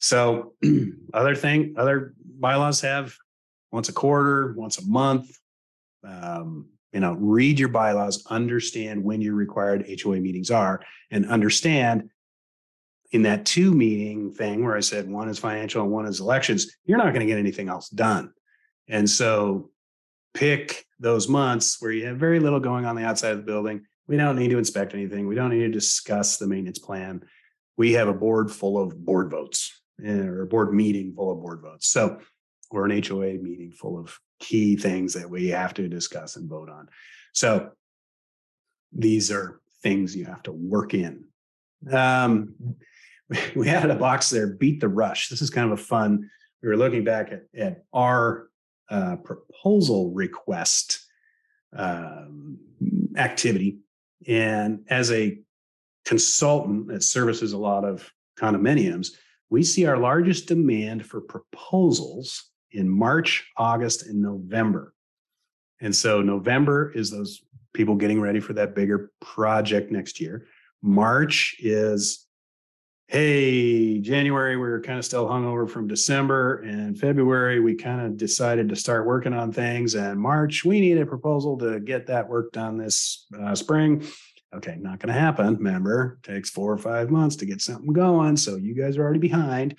So 0.00 0.54
other 1.14 1.36
thing, 1.36 1.74
other 1.76 2.14
bylaws 2.38 2.80
have 2.80 3.14
once 3.70 3.88
a 3.88 3.92
quarter, 3.92 4.54
once 4.56 4.78
a 4.78 4.86
month. 4.86 5.30
Um, 6.04 6.70
you 6.92 6.98
know, 6.98 7.12
read 7.12 7.60
your 7.60 7.68
bylaws, 7.68 8.26
understand 8.28 9.04
when 9.04 9.20
your 9.20 9.34
required 9.34 9.86
HOA 10.02 10.16
meetings 10.16 10.50
are, 10.50 10.80
and 11.12 11.30
understand 11.30 12.10
in 13.12 13.22
that 13.22 13.44
two 13.44 13.72
meeting 13.72 14.32
thing 14.32 14.64
where 14.64 14.76
I 14.76 14.80
said 14.80 15.08
one 15.08 15.28
is 15.28 15.38
financial 15.38 15.82
and 15.82 15.92
one 15.92 16.06
is 16.06 16.20
elections, 16.20 16.76
you're 16.84 16.98
not 16.98 17.12
going 17.12 17.20
to 17.20 17.26
get 17.26 17.38
anything 17.38 17.68
else 17.68 17.88
done. 17.88 18.32
And 18.88 19.08
so 19.08 19.70
pick 20.34 20.86
those 20.98 21.28
months 21.28 21.80
where 21.80 21.90
you 21.90 22.06
have 22.06 22.18
very 22.18 22.40
little 22.40 22.60
going 22.60 22.84
on 22.84 22.96
the 22.96 23.04
outside 23.04 23.32
of 23.32 23.38
the 23.38 23.44
building. 23.44 23.82
We 24.06 24.16
don't 24.16 24.36
need 24.36 24.50
to 24.50 24.58
inspect 24.58 24.94
anything. 24.94 25.26
We 25.26 25.34
don't 25.34 25.50
need 25.50 25.60
to 25.60 25.68
discuss 25.68 26.36
the 26.36 26.46
maintenance 26.46 26.78
plan. 26.78 27.22
We 27.76 27.92
have 27.94 28.08
a 28.08 28.14
board 28.14 28.50
full 28.50 28.78
of 28.78 29.04
board 29.04 29.30
votes 29.30 29.80
eh, 30.04 30.12
or 30.12 30.42
a 30.42 30.46
board 30.46 30.74
meeting 30.74 31.14
full 31.14 31.32
of 31.32 31.40
board 31.40 31.60
votes. 31.62 31.88
So, 31.88 32.18
or 32.70 32.84
an 32.84 33.02
HOA 33.02 33.34
meeting 33.34 33.72
full 33.72 33.98
of 33.98 34.16
key 34.38 34.76
things 34.76 35.14
that 35.14 35.28
we 35.28 35.48
have 35.48 35.74
to 35.74 35.88
discuss 35.88 36.36
and 36.36 36.48
vote 36.48 36.68
on. 36.70 36.88
So, 37.32 37.70
these 38.92 39.30
are 39.30 39.60
things 39.82 40.16
you 40.16 40.24
have 40.26 40.42
to 40.44 40.52
work 40.52 40.94
in. 40.94 41.24
Um, 41.90 42.54
we 43.54 43.68
had 43.68 43.90
a 43.90 43.94
box 43.94 44.30
there, 44.30 44.48
beat 44.48 44.80
the 44.80 44.88
rush. 44.88 45.28
This 45.28 45.42
is 45.42 45.50
kind 45.50 45.72
of 45.72 45.78
a 45.78 45.82
fun. 45.82 46.28
We 46.62 46.68
were 46.68 46.76
looking 46.76 47.04
back 47.04 47.32
at, 47.32 47.44
at 47.56 47.84
our 47.92 48.49
uh, 48.90 49.16
proposal 49.16 50.12
request 50.12 51.06
um, 51.76 52.58
activity. 53.16 53.78
And 54.26 54.84
as 54.88 55.10
a 55.12 55.38
consultant 56.04 56.88
that 56.88 57.02
services 57.02 57.52
a 57.52 57.58
lot 57.58 57.84
of 57.84 58.10
condominiums, 58.38 59.12
we 59.48 59.62
see 59.62 59.86
our 59.86 59.96
largest 59.96 60.46
demand 60.46 61.06
for 61.06 61.20
proposals 61.20 62.50
in 62.72 62.88
March, 62.88 63.48
August, 63.56 64.06
and 64.06 64.20
November. 64.20 64.94
And 65.80 65.94
so 65.94 66.22
November 66.22 66.92
is 66.94 67.10
those 67.10 67.42
people 67.72 67.94
getting 67.96 68.20
ready 68.20 68.40
for 68.40 68.52
that 68.54 68.74
bigger 68.74 69.10
project 69.20 69.90
next 69.90 70.20
year. 70.20 70.46
March 70.82 71.56
is 71.58 72.26
hey, 73.10 73.98
January, 73.98 74.56
we 74.56 74.68
were 74.68 74.80
kind 74.80 74.96
of 74.96 75.04
still 75.04 75.26
hungover 75.26 75.68
from 75.68 75.88
December. 75.88 76.60
And 76.60 76.96
February, 76.96 77.58
we 77.58 77.74
kind 77.74 78.00
of 78.00 78.16
decided 78.16 78.68
to 78.68 78.76
start 78.76 79.04
working 79.04 79.32
on 79.32 79.50
things. 79.50 79.96
And 79.96 80.20
March, 80.20 80.64
we 80.64 80.80
need 80.80 80.96
a 80.96 81.04
proposal 81.04 81.58
to 81.58 81.80
get 81.80 82.06
that 82.06 82.28
work 82.28 82.52
done 82.52 82.78
this 82.78 83.26
uh, 83.36 83.56
spring. 83.56 84.06
Okay, 84.54 84.76
not 84.78 85.00
going 85.00 85.12
to 85.12 85.20
happen. 85.20 85.56
Remember, 85.56 86.20
takes 86.22 86.50
four 86.50 86.72
or 86.72 86.78
five 86.78 87.10
months 87.10 87.34
to 87.36 87.46
get 87.46 87.60
something 87.60 87.92
going. 87.92 88.36
So 88.36 88.54
you 88.54 88.76
guys 88.76 88.96
are 88.96 89.02
already 89.02 89.18
behind. 89.18 89.74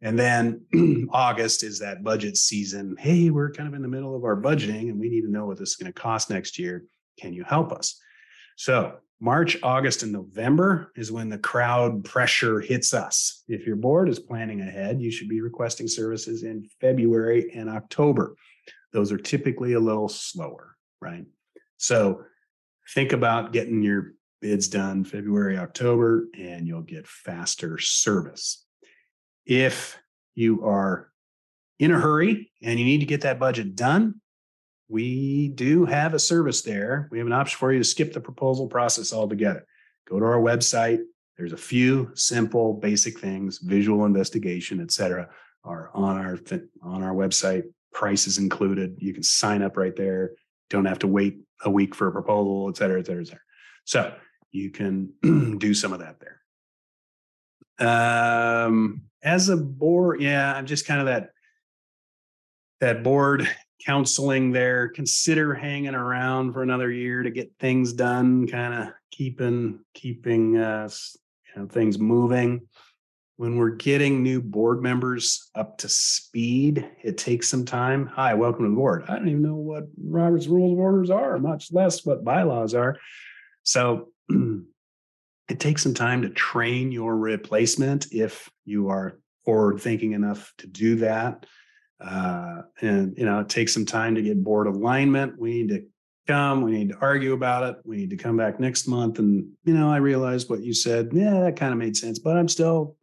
And 0.00 0.16
then 0.16 1.08
August 1.10 1.64
is 1.64 1.80
that 1.80 2.04
budget 2.04 2.36
season. 2.36 2.94
Hey, 3.00 3.30
we're 3.30 3.50
kind 3.50 3.68
of 3.68 3.74
in 3.74 3.82
the 3.82 3.88
middle 3.88 4.14
of 4.14 4.22
our 4.22 4.40
budgeting 4.40 4.90
and 4.90 5.00
we 5.00 5.08
need 5.08 5.22
to 5.22 5.30
know 5.30 5.44
what 5.44 5.58
this 5.58 5.70
is 5.70 5.76
going 5.76 5.92
to 5.92 6.00
cost 6.00 6.30
next 6.30 6.56
year. 6.56 6.84
Can 7.18 7.32
you 7.32 7.42
help 7.42 7.72
us? 7.72 8.00
So, 8.54 8.98
March, 9.22 9.58
August, 9.62 10.02
and 10.02 10.12
November 10.12 10.92
is 10.96 11.12
when 11.12 11.28
the 11.28 11.38
crowd 11.38 12.04
pressure 12.04 12.60
hits 12.60 12.94
us. 12.94 13.44
If 13.48 13.66
your 13.66 13.76
board 13.76 14.08
is 14.08 14.18
planning 14.18 14.62
ahead, 14.62 15.00
you 15.00 15.10
should 15.10 15.28
be 15.28 15.42
requesting 15.42 15.88
services 15.88 16.42
in 16.42 16.66
February 16.80 17.50
and 17.54 17.68
October. 17.68 18.34
Those 18.94 19.12
are 19.12 19.18
typically 19.18 19.74
a 19.74 19.80
little 19.80 20.08
slower, 20.08 20.74
right? 21.02 21.26
So, 21.76 22.24
think 22.94 23.12
about 23.12 23.52
getting 23.52 23.82
your 23.82 24.14
bids 24.40 24.68
done 24.68 25.04
February, 25.04 25.58
October, 25.58 26.26
and 26.36 26.66
you'll 26.66 26.80
get 26.80 27.06
faster 27.06 27.76
service. 27.78 28.64
If 29.44 29.98
you 30.34 30.64
are 30.64 31.10
in 31.78 31.92
a 31.92 32.00
hurry 32.00 32.50
and 32.62 32.78
you 32.78 32.86
need 32.86 33.00
to 33.00 33.06
get 33.06 33.20
that 33.22 33.38
budget 33.38 33.76
done, 33.76 34.20
we 34.90 35.48
do 35.48 35.84
have 35.86 36.14
a 36.14 36.18
service 36.18 36.62
there. 36.62 37.08
We 37.12 37.18
have 37.18 37.26
an 37.28 37.32
option 37.32 37.58
for 37.58 37.72
you 37.72 37.78
to 37.78 37.84
skip 37.84 38.12
the 38.12 38.20
proposal 38.20 38.66
process 38.66 39.12
altogether. 39.12 39.64
Go 40.08 40.18
to 40.18 40.24
our 40.26 40.40
website. 40.40 40.98
There's 41.38 41.52
a 41.52 41.56
few 41.56 42.10
simple, 42.14 42.74
basic 42.74 43.20
things, 43.20 43.58
visual 43.58 44.04
investigation, 44.04 44.80
et 44.80 44.90
cetera, 44.90 45.28
are 45.62 45.90
on 45.94 46.16
our 46.18 46.38
on 46.82 47.04
our 47.04 47.14
website. 47.14 47.62
Price 47.94 48.26
is 48.26 48.38
included. 48.38 48.96
You 48.98 49.14
can 49.14 49.22
sign 49.22 49.62
up 49.62 49.76
right 49.76 49.94
there. 49.94 50.32
Don't 50.70 50.86
have 50.86 50.98
to 51.00 51.06
wait 51.06 51.38
a 51.64 51.70
week 51.70 51.94
for 51.94 52.08
a 52.08 52.12
proposal, 52.12 52.68
et 52.68 52.76
cetera, 52.76 52.98
et 52.98 53.06
cetera, 53.06 53.22
et 53.22 53.26
cetera. 53.28 53.42
So 53.84 54.14
you 54.50 54.70
can 54.70 55.12
do 55.58 55.72
some 55.72 55.92
of 55.92 56.00
that 56.00 56.16
there. 57.78 57.86
Um, 57.88 59.02
as 59.22 59.48
a 59.48 59.56
board, 59.56 60.20
yeah, 60.20 60.52
I'm 60.52 60.66
just 60.66 60.84
kind 60.84 61.00
of 61.00 61.06
that 61.06 61.30
that 62.80 63.04
board 63.04 63.48
counseling 63.84 64.52
there. 64.52 64.88
Consider 64.88 65.54
hanging 65.54 65.94
around 65.94 66.52
for 66.52 66.62
another 66.62 66.90
year 66.90 67.22
to 67.22 67.30
get 67.30 67.52
things 67.58 67.92
done, 67.92 68.46
kind 68.46 68.74
of 68.74 68.94
keeping 69.10 69.80
keeping 69.94 70.56
uh, 70.56 70.88
things 71.68 71.98
moving. 71.98 72.62
When 73.36 73.56
we're 73.56 73.70
getting 73.70 74.22
new 74.22 74.42
board 74.42 74.82
members 74.82 75.50
up 75.54 75.78
to 75.78 75.88
speed, 75.88 76.86
it 77.02 77.16
takes 77.16 77.48
some 77.48 77.64
time. 77.64 78.06
Hi, 78.06 78.34
welcome 78.34 78.64
to 78.64 78.70
the 78.70 78.76
board. 78.76 79.04
I 79.08 79.16
don't 79.16 79.28
even 79.28 79.42
know 79.42 79.54
what 79.54 79.84
Robert's 79.98 80.46
Rules 80.46 80.72
of 80.72 80.78
Orders 80.78 81.08
are, 81.08 81.38
much 81.38 81.72
less 81.72 82.04
what 82.04 82.22
bylaws 82.22 82.74
are. 82.74 82.98
So 83.62 84.08
it 84.28 85.58
takes 85.58 85.82
some 85.82 85.94
time 85.94 86.20
to 86.22 86.28
train 86.28 86.92
your 86.92 87.16
replacement 87.16 88.12
if 88.12 88.50
you 88.66 88.90
are 88.90 89.18
forward 89.46 89.80
thinking 89.80 90.12
enough 90.12 90.52
to 90.58 90.66
do 90.66 90.96
that. 90.96 91.46
Uh, 92.00 92.62
and 92.80 93.16
you 93.16 93.24
know, 93.24 93.40
it 93.40 93.48
takes 93.48 93.74
some 93.74 93.86
time 93.86 94.14
to 94.14 94.22
get 94.22 94.42
board 94.42 94.66
alignment. 94.66 95.38
We 95.38 95.62
need 95.62 95.68
to 95.68 95.84
come, 96.26 96.62
we 96.62 96.72
need 96.72 96.90
to 96.90 96.98
argue 97.00 97.32
about 97.32 97.64
it. 97.64 97.76
We 97.84 97.96
need 97.96 98.10
to 98.10 98.16
come 98.16 98.36
back 98.36 98.60
next 98.60 98.86
month. 98.86 99.18
And 99.18 99.50
you 99.64 99.74
know, 99.74 99.90
I 99.90 99.98
realized 99.98 100.48
what 100.48 100.62
you 100.62 100.72
said. 100.72 101.10
Yeah, 101.12 101.40
that 101.40 101.56
kind 101.56 101.72
of 101.72 101.78
made 101.78 101.96
sense, 101.96 102.18
but 102.18 102.36
I'm 102.36 102.48
still 102.48 102.96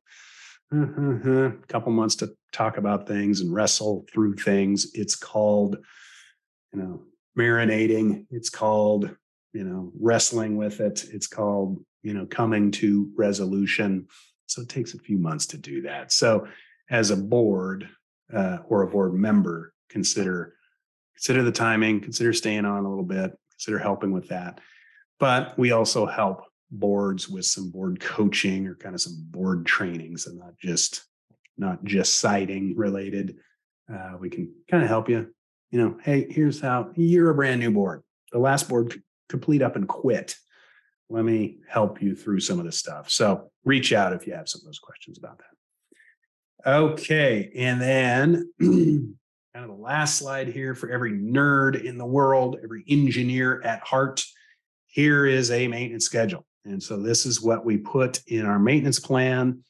a 0.71 1.51
couple 1.67 1.91
months 1.91 2.15
to 2.17 2.33
talk 2.51 2.77
about 2.77 3.07
things 3.07 3.41
and 3.41 3.53
wrestle 3.53 4.05
through 4.11 4.35
things. 4.35 4.87
It's 4.93 5.15
called, 5.15 5.77
you 6.73 6.79
know, 6.79 7.03
marinating. 7.37 8.25
It's 8.31 8.49
called, 8.49 9.15
you 9.53 9.63
know, 9.63 9.91
wrestling 9.99 10.57
with 10.57 10.79
it. 10.79 11.05
It's 11.11 11.27
called, 11.27 11.83
you 12.03 12.13
know, 12.13 12.25
coming 12.25 12.71
to 12.71 13.11
resolution. 13.15 14.07
So 14.47 14.61
it 14.61 14.69
takes 14.69 14.93
a 14.93 14.99
few 14.99 15.17
months 15.17 15.45
to 15.47 15.57
do 15.57 15.81
that. 15.83 16.11
So 16.11 16.47
as 16.89 17.11
a 17.11 17.17
board, 17.17 17.89
uh, 18.33 18.59
or 18.67 18.83
a 18.83 18.87
board 18.87 19.13
member 19.13 19.73
consider 19.89 20.53
consider 21.15 21.43
the 21.43 21.51
timing 21.51 21.99
consider 21.99 22.33
staying 22.33 22.65
on 22.65 22.85
a 22.85 22.89
little 22.89 23.03
bit 23.05 23.37
consider 23.51 23.79
helping 23.79 24.11
with 24.11 24.27
that. 24.29 24.59
But 25.19 25.57
we 25.57 25.71
also 25.71 26.05
help 26.05 26.43
boards 26.69 27.27
with 27.27 27.45
some 27.45 27.71
board 27.71 27.99
coaching 28.01 28.67
or 28.67 28.75
kind 28.75 28.95
of 28.95 29.01
some 29.01 29.17
board 29.31 29.65
trainings 29.65 30.27
and 30.27 30.37
not 30.37 30.57
just 30.59 31.03
not 31.57 31.83
just 31.83 32.19
siding 32.19 32.75
related. 32.75 33.37
Uh, 33.91 34.17
we 34.19 34.29
can 34.29 34.53
kind 34.69 34.83
of 34.83 34.89
help 34.89 35.09
you 35.09 35.33
you 35.71 35.81
know 35.81 35.97
hey 36.03 36.27
here's 36.29 36.61
how 36.61 36.91
you're 36.95 37.29
a 37.29 37.35
brand 37.35 37.59
new 37.59 37.71
board. 37.71 38.03
The 38.31 38.39
last 38.39 38.69
board 38.69 39.01
complete 39.29 39.61
up 39.61 39.75
and 39.75 39.87
quit. 39.87 40.35
Let 41.09 41.23
me 41.23 41.59
help 41.69 42.01
you 42.01 42.15
through 42.15 42.41
some 42.41 42.59
of 42.59 42.65
this 42.65 42.77
stuff. 42.77 43.09
So 43.09 43.49
reach 43.63 43.93
out 43.93 44.11
if 44.11 44.27
you 44.27 44.33
have 44.33 44.49
some 44.49 44.59
of 44.59 44.65
those 44.65 44.79
questions 44.79 45.17
about 45.17 45.37
that 45.37 45.45
Okay. 46.65 47.51
And 47.55 47.81
then 47.81 48.51
kind 48.59 49.15
of 49.55 49.67
the 49.67 49.83
last 49.83 50.17
slide 50.17 50.47
here 50.47 50.75
for 50.75 50.89
every 50.89 51.11
nerd 51.11 51.83
in 51.83 51.97
the 51.97 52.05
world, 52.05 52.57
every 52.63 52.83
engineer 52.87 53.61
at 53.63 53.81
heart. 53.81 54.23
Here 54.87 55.25
is 55.25 55.51
a 55.51 55.67
maintenance 55.67 56.05
schedule. 56.05 56.45
And 56.65 56.81
so 56.81 57.01
this 57.01 57.25
is 57.25 57.41
what 57.41 57.65
we 57.65 57.77
put 57.77 58.21
in 58.27 58.45
our 58.45 58.59
maintenance 58.59 58.99
plan 58.99 59.63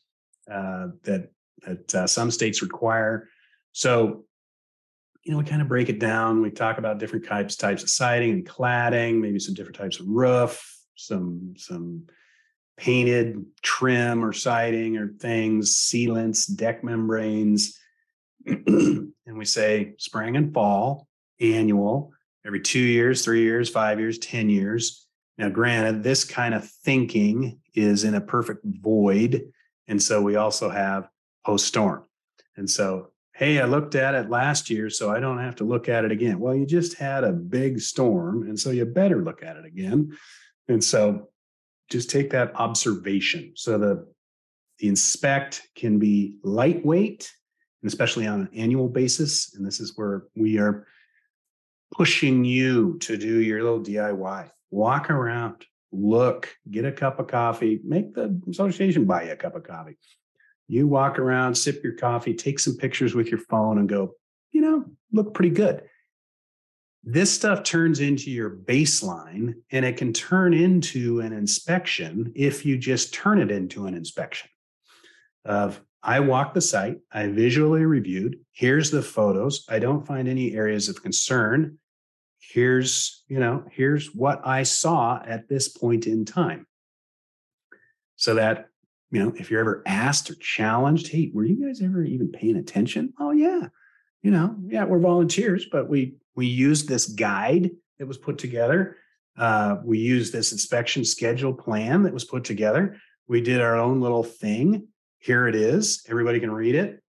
uh, 0.51 0.87
that, 1.03 1.31
that 1.65 1.95
uh, 1.95 2.07
some 2.07 2.31
states 2.31 2.61
require. 2.61 3.29
So, 3.73 4.25
you 5.23 5.31
know, 5.31 5.37
we 5.37 5.43
kind 5.43 5.61
of 5.61 5.67
break 5.67 5.89
it 5.89 5.99
down. 5.99 6.41
We 6.41 6.51
talk 6.51 6.77
about 6.77 6.99
different 6.99 7.25
types 7.25 7.55
types 7.55 7.83
of 7.83 7.89
siding 7.89 8.31
and 8.31 8.47
cladding, 8.47 9.19
maybe 9.19 9.39
some 9.39 9.53
different 9.53 9.77
types 9.77 9.99
of 9.99 10.07
roof, 10.07 10.63
some 10.95 11.53
some 11.57 12.07
painted 12.77 13.43
trim 13.63 14.23
or 14.23 14.31
siding 14.31 14.97
or 14.97 15.09
things, 15.19 15.75
sealants, 15.75 16.53
deck 16.55 16.83
membranes. 16.83 17.77
and 18.45 19.11
we 19.25 19.45
say 19.45 19.95
spring 19.97 20.37
and 20.37 20.53
fall, 20.53 21.07
annual, 21.41 22.13
every 22.45 22.61
two 22.61 22.79
years, 22.79 23.25
three 23.25 23.41
years, 23.41 23.69
five 23.69 23.99
years, 23.99 24.19
10 24.19 24.49
years. 24.49 25.07
Now, 25.37 25.49
granted, 25.49 26.03
this 26.03 26.23
kind 26.23 26.53
of 26.53 26.67
thinking 26.67 27.59
is 27.73 28.03
in 28.03 28.15
a 28.15 28.21
perfect 28.21 28.63
void. 28.63 29.43
And 29.87 30.01
so 30.01 30.21
we 30.21 30.35
also 30.35 30.69
have 30.69 31.09
post 31.45 31.65
storm. 31.65 32.03
And 32.55 32.69
so, 32.69 33.11
hey, 33.33 33.59
I 33.59 33.65
looked 33.65 33.95
at 33.95 34.15
it 34.15 34.29
last 34.29 34.69
year, 34.69 34.89
so 34.89 35.11
I 35.11 35.19
don't 35.19 35.39
have 35.39 35.55
to 35.57 35.63
look 35.63 35.89
at 35.89 36.05
it 36.05 36.11
again. 36.11 36.39
Well, 36.39 36.55
you 36.55 36.65
just 36.65 36.97
had 36.97 37.23
a 37.23 37.31
big 37.31 37.79
storm. 37.79 38.43
And 38.43 38.59
so 38.59 38.71
you 38.71 38.85
better 38.85 39.23
look 39.23 39.43
at 39.43 39.57
it 39.57 39.65
again. 39.65 40.17
And 40.67 40.83
so 40.83 41.29
just 41.89 42.09
take 42.09 42.29
that 42.31 42.55
observation. 42.55 43.53
So 43.55 43.77
the 43.77 44.07
the 44.79 44.87
inspect 44.87 45.67
can 45.75 45.97
be 45.97 46.37
lightweight, 46.43 47.31
and 47.81 47.87
especially 47.87 48.27
on 48.27 48.41
an 48.41 48.49
annual 48.55 48.87
basis. 48.87 49.55
And 49.55 49.65
this 49.65 49.79
is 49.79 49.93
where 49.95 50.25
we 50.35 50.59
are 50.59 50.85
pushing 51.91 52.45
you 52.45 52.97
to 52.99 53.17
do 53.17 53.41
your 53.41 53.63
little 53.63 53.81
DIY. 53.81 54.49
Walk 54.69 55.09
around, 55.09 55.65
look, 55.91 56.53
get 56.69 56.85
a 56.85 56.91
cup 56.91 57.19
of 57.19 57.27
coffee, 57.27 57.79
make 57.83 58.13
the 58.13 58.39
association 58.49 59.05
buy 59.05 59.23
you 59.23 59.31
a 59.31 59.35
cup 59.35 59.55
of 59.55 59.63
coffee. 59.63 59.97
You 60.67 60.85
walk 60.85 61.17
around, 61.17 61.55
sip 61.55 61.83
your 61.83 61.93
coffee, 61.93 62.35
take 62.35 62.59
some 62.59 62.75
pictures 62.75 63.15
with 63.15 63.29
your 63.29 63.39
phone, 63.39 63.79
and 63.79 63.89
go, 63.89 64.13
you 64.51 64.61
know, 64.61 64.85
look 65.11 65.33
pretty 65.33 65.55
good 65.55 65.81
this 67.09 67.33
stuff 67.33 67.63
turns 67.63 68.01
into 68.01 68.29
your 68.29 68.49
baseline 68.49 69.53
and 69.71 69.85
it 69.85 69.95
can 69.95 70.11
turn 70.11 70.53
into 70.53 71.21
an 71.21 71.31
inspection 71.31 72.33
if 72.35 72.65
you 72.65 72.77
just 72.77 73.13
turn 73.13 73.39
it 73.39 73.49
into 73.49 73.85
an 73.85 73.93
inspection 73.93 74.49
of 75.45 75.81
i 76.03 76.19
walked 76.19 76.53
the 76.53 76.61
site 76.61 76.97
i 77.11 77.25
visually 77.27 77.85
reviewed 77.85 78.37
here's 78.51 78.91
the 78.91 79.01
photos 79.01 79.65
i 79.69 79.79
don't 79.79 80.05
find 80.05 80.27
any 80.27 80.53
areas 80.53 80.89
of 80.89 81.01
concern 81.01 81.77
here's 82.39 83.23
you 83.27 83.39
know 83.39 83.63
here's 83.71 84.13
what 84.13 84.45
i 84.45 84.63
saw 84.63 85.21
at 85.25 85.47
this 85.49 85.67
point 85.67 86.07
in 86.07 86.25
time. 86.25 86.65
So 88.15 88.35
that 88.35 88.69
you 89.11 89.23
know 89.23 89.33
if 89.37 89.51
you're 89.51 89.59
ever 89.59 89.83
asked 89.85 90.29
or 90.29 90.35
challenged 90.35 91.07
hey 91.07 91.31
were 91.33 91.45
you 91.45 91.65
guys 91.65 91.81
ever 91.81 92.03
even 92.03 92.31
paying 92.31 92.57
attention? 92.57 93.13
Oh 93.19 93.31
yeah 93.31 93.67
you 94.21 94.31
know 94.31 94.55
yeah 94.67 94.85
we're 94.85 94.99
volunteers 94.99 95.65
but 95.71 95.89
we 95.89 96.15
we 96.37 96.45
used 96.45 96.87
this 96.87 97.07
guide 97.07 97.71
that 97.99 98.07
was 98.07 98.17
put 98.17 98.37
together. 98.37 98.95
Uh, 99.37 99.77
we 99.83 99.97
used 99.97 100.31
this 100.31 100.51
inspection 100.51 101.03
schedule 101.03 101.53
plan 101.53 102.03
that 102.03 102.13
was 102.13 102.23
put 102.23 102.43
together. 102.45 102.97
We 103.27 103.41
did 103.41 103.59
our 103.59 103.75
own 103.75 103.99
little 103.99 104.23
thing. 104.23 104.87
Here 105.19 105.47
it 105.47 105.55
is. 105.55 106.05
Everybody 106.07 106.39
can 106.39 106.51
read 106.51 106.75
it. 106.75 107.01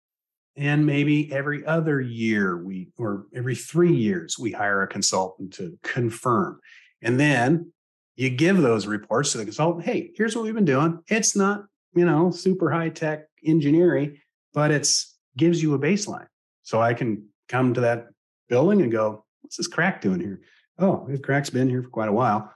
And 0.56 0.86
maybe 0.86 1.32
every 1.32 1.64
other 1.66 2.02
year 2.02 2.58
we, 2.58 2.90
or 2.98 3.28
every 3.36 3.54
three 3.54 3.94
years, 3.94 4.40
we 4.40 4.52
hire 4.52 4.82
a 4.82 4.88
consultant 4.88 5.54
to 5.56 5.78
confirm. 5.84 6.60
And 7.04 7.20
then 7.20 7.72
you 8.16 8.32
give 8.32 8.58
those 8.58 8.88
reports 8.88 9.34
to 9.34 9.38
the 9.38 9.44
consultant. 9.44 9.86
Hey, 9.86 10.12
here's 10.16 10.36
what 10.36 10.46
we've 10.46 10.56
been 10.56 10.66
doing. 10.66 11.00
It's 11.08 11.36
not, 11.36 11.66
you 11.94 12.06
know, 12.06 12.32
super 12.32 12.72
high 12.72 12.90
tech 12.90 13.26
engineering, 13.46 14.18
but 14.54 14.72
it's 14.72 15.16
gives 15.36 15.62
you 15.62 15.76
a 15.76 15.80
baseline. 15.80 16.28
So 16.64 16.82
I 16.82 16.96
can 16.96 17.28
come 17.48 17.76
to 17.76 17.82
that 17.82 18.08
building 18.48 18.82
and 18.82 18.92
go, 18.92 19.26
what's 19.42 19.58
this 19.58 19.68
crack 19.68 20.02
doing 20.02 20.20
here? 20.20 20.42
Oh, 20.80 21.06
this 21.08 21.20
crack's 21.22 21.50
been 21.50 21.70
here 21.70 21.84
for 21.84 21.90
quite 21.90 22.10
a 22.10 22.14
while. 22.14 22.54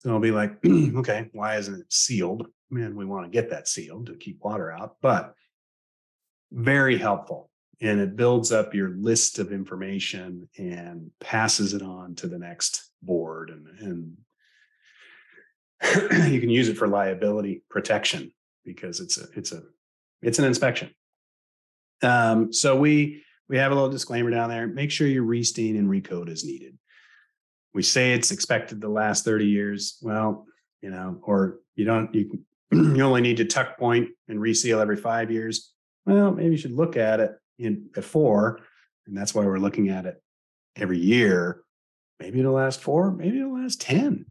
So 0.00 0.12
I'll 0.12 0.20
be 0.20 0.30
like, 0.30 0.58
okay, 0.66 1.30
why 1.32 1.56
isn't 1.56 1.80
it 1.80 1.92
sealed? 1.92 2.46
Man, 2.70 2.94
we 2.94 3.04
want 3.04 3.24
to 3.24 3.30
get 3.30 3.50
that 3.50 3.68
sealed 3.68 4.06
to 4.06 4.16
keep 4.16 4.38
water 4.42 4.70
out, 4.70 4.96
but 5.00 5.34
very 6.52 6.98
helpful. 6.98 7.50
And 7.80 8.00
it 8.00 8.16
builds 8.16 8.52
up 8.52 8.74
your 8.74 8.90
list 8.90 9.38
of 9.38 9.52
information 9.52 10.48
and 10.58 11.10
passes 11.20 11.74
it 11.74 11.82
on 11.82 12.14
to 12.16 12.28
the 12.28 12.38
next 12.38 12.90
board. 13.02 13.50
And, 13.50 14.16
and 15.82 16.32
you 16.32 16.40
can 16.40 16.50
use 16.50 16.68
it 16.68 16.76
for 16.76 16.86
liability 16.86 17.62
protection 17.68 18.32
because 18.64 19.00
it's 19.00 19.18
a 19.18 19.26
it's 19.34 19.52
a 19.52 19.62
it's 20.22 20.38
an 20.38 20.44
inspection. 20.44 20.90
Um, 22.02 22.52
so 22.52 22.76
we 22.76 23.22
we 23.48 23.58
have 23.58 23.72
a 23.72 23.74
little 23.74 23.90
disclaimer 23.90 24.30
down 24.30 24.48
there. 24.48 24.66
Make 24.66 24.90
sure 24.90 25.06
your 25.06 25.24
restain 25.24 25.76
and 25.76 25.88
recode 25.88 26.28
is 26.28 26.44
needed. 26.44 26.78
We 27.74 27.82
say 27.82 28.12
it's 28.12 28.30
expected 28.30 28.80
to 28.80 28.88
last 28.88 29.24
30 29.24 29.46
years. 29.46 29.98
Well, 30.00 30.46
you 30.80 30.90
know, 30.90 31.18
or 31.22 31.60
you 31.74 31.84
don't 31.84 32.14
you 32.14 32.38
you 32.72 33.02
only 33.02 33.20
need 33.20 33.38
to 33.38 33.44
tuck 33.44 33.78
point 33.78 34.08
and 34.28 34.40
reseal 34.40 34.80
every 34.80 34.96
five 34.96 35.30
years. 35.30 35.72
Well, 36.06 36.32
maybe 36.32 36.52
you 36.52 36.56
should 36.56 36.76
look 36.76 36.96
at 36.96 37.20
it 37.20 37.32
in 37.58 37.88
before, 37.92 38.60
and 39.06 39.16
that's 39.16 39.34
why 39.34 39.44
we're 39.44 39.58
looking 39.58 39.88
at 39.88 40.06
it 40.06 40.22
every 40.76 40.98
year. 40.98 41.62
Maybe 42.20 42.40
it'll 42.40 42.54
last 42.54 42.80
four, 42.80 43.10
maybe 43.10 43.38
it'll 43.38 43.60
last 43.60 43.80
10. 43.80 44.26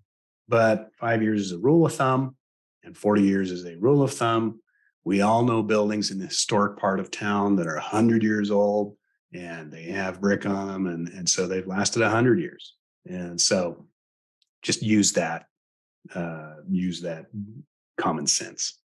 But 0.48 0.90
five 1.00 1.22
years 1.22 1.42
is 1.42 1.52
a 1.52 1.58
rule 1.58 1.86
of 1.86 1.94
thumb, 1.94 2.36
and 2.84 2.96
40 2.96 3.24
years 3.24 3.52
is 3.52 3.66
a 3.66 3.78
rule 3.78 4.04
of 4.04 4.14
thumb. 4.14 4.62
We 5.04 5.22
all 5.22 5.44
know 5.44 5.64
buildings 5.64 6.12
in 6.12 6.20
the 6.20 6.28
historic 6.28 6.78
part 6.78 7.00
of 7.00 7.12
town 7.12 7.56
that 7.58 7.68
are 7.68 7.76
100 7.76 8.24
years 8.24 8.52
old 8.52 8.96
and 9.34 9.72
they 9.72 9.86
have 9.86 10.22
brick 10.22 10.46
on 10.46 10.68
them. 10.68 10.88
And, 10.88 11.08
and 11.10 11.28
so 11.28 11.48
they've 11.48 11.68
lasted 11.68 12.02
100 12.02 12.40
years. 12.40 12.76
And 13.06 13.40
so 13.40 13.86
just 14.62 14.82
use 14.82 15.14
that, 15.14 15.48
uh, 16.14 16.56
use 16.70 17.02
that 17.02 17.26
common 17.98 18.28
sense. 18.28 18.80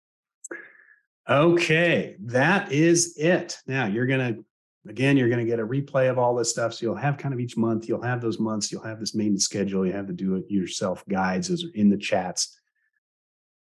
Okay, 1.28 2.16
that 2.20 2.72
is 2.72 3.16
it. 3.18 3.58
Now 3.66 3.86
you're 3.86 4.06
to, 4.36 4.44
again, 4.88 5.16
you're 5.16 5.28
to 5.44 5.50
get 5.50 5.58
a 5.58 5.66
replay 5.66 6.08
of 6.08 6.18
all 6.18 6.36
this 6.36 6.50
stuff. 6.50 6.74
So 6.74 6.86
you'll 6.86 6.94
have 6.94 7.18
kind 7.18 7.34
of 7.34 7.40
each 7.40 7.56
month, 7.56 7.88
you'll 7.88 8.02
have 8.02 8.20
those 8.20 8.38
months, 8.38 8.70
you'll 8.70 8.82
have 8.82 9.00
this 9.00 9.14
maintenance 9.14 9.44
schedule, 9.44 9.84
you 9.84 9.92
have 9.92 10.06
the 10.06 10.12
do 10.12 10.36
it 10.36 10.44
yourself 10.48 11.04
guides, 11.08 11.48
those 11.48 11.64
are 11.64 11.74
in 11.74 11.90
the 11.90 11.96
chats 11.96 12.56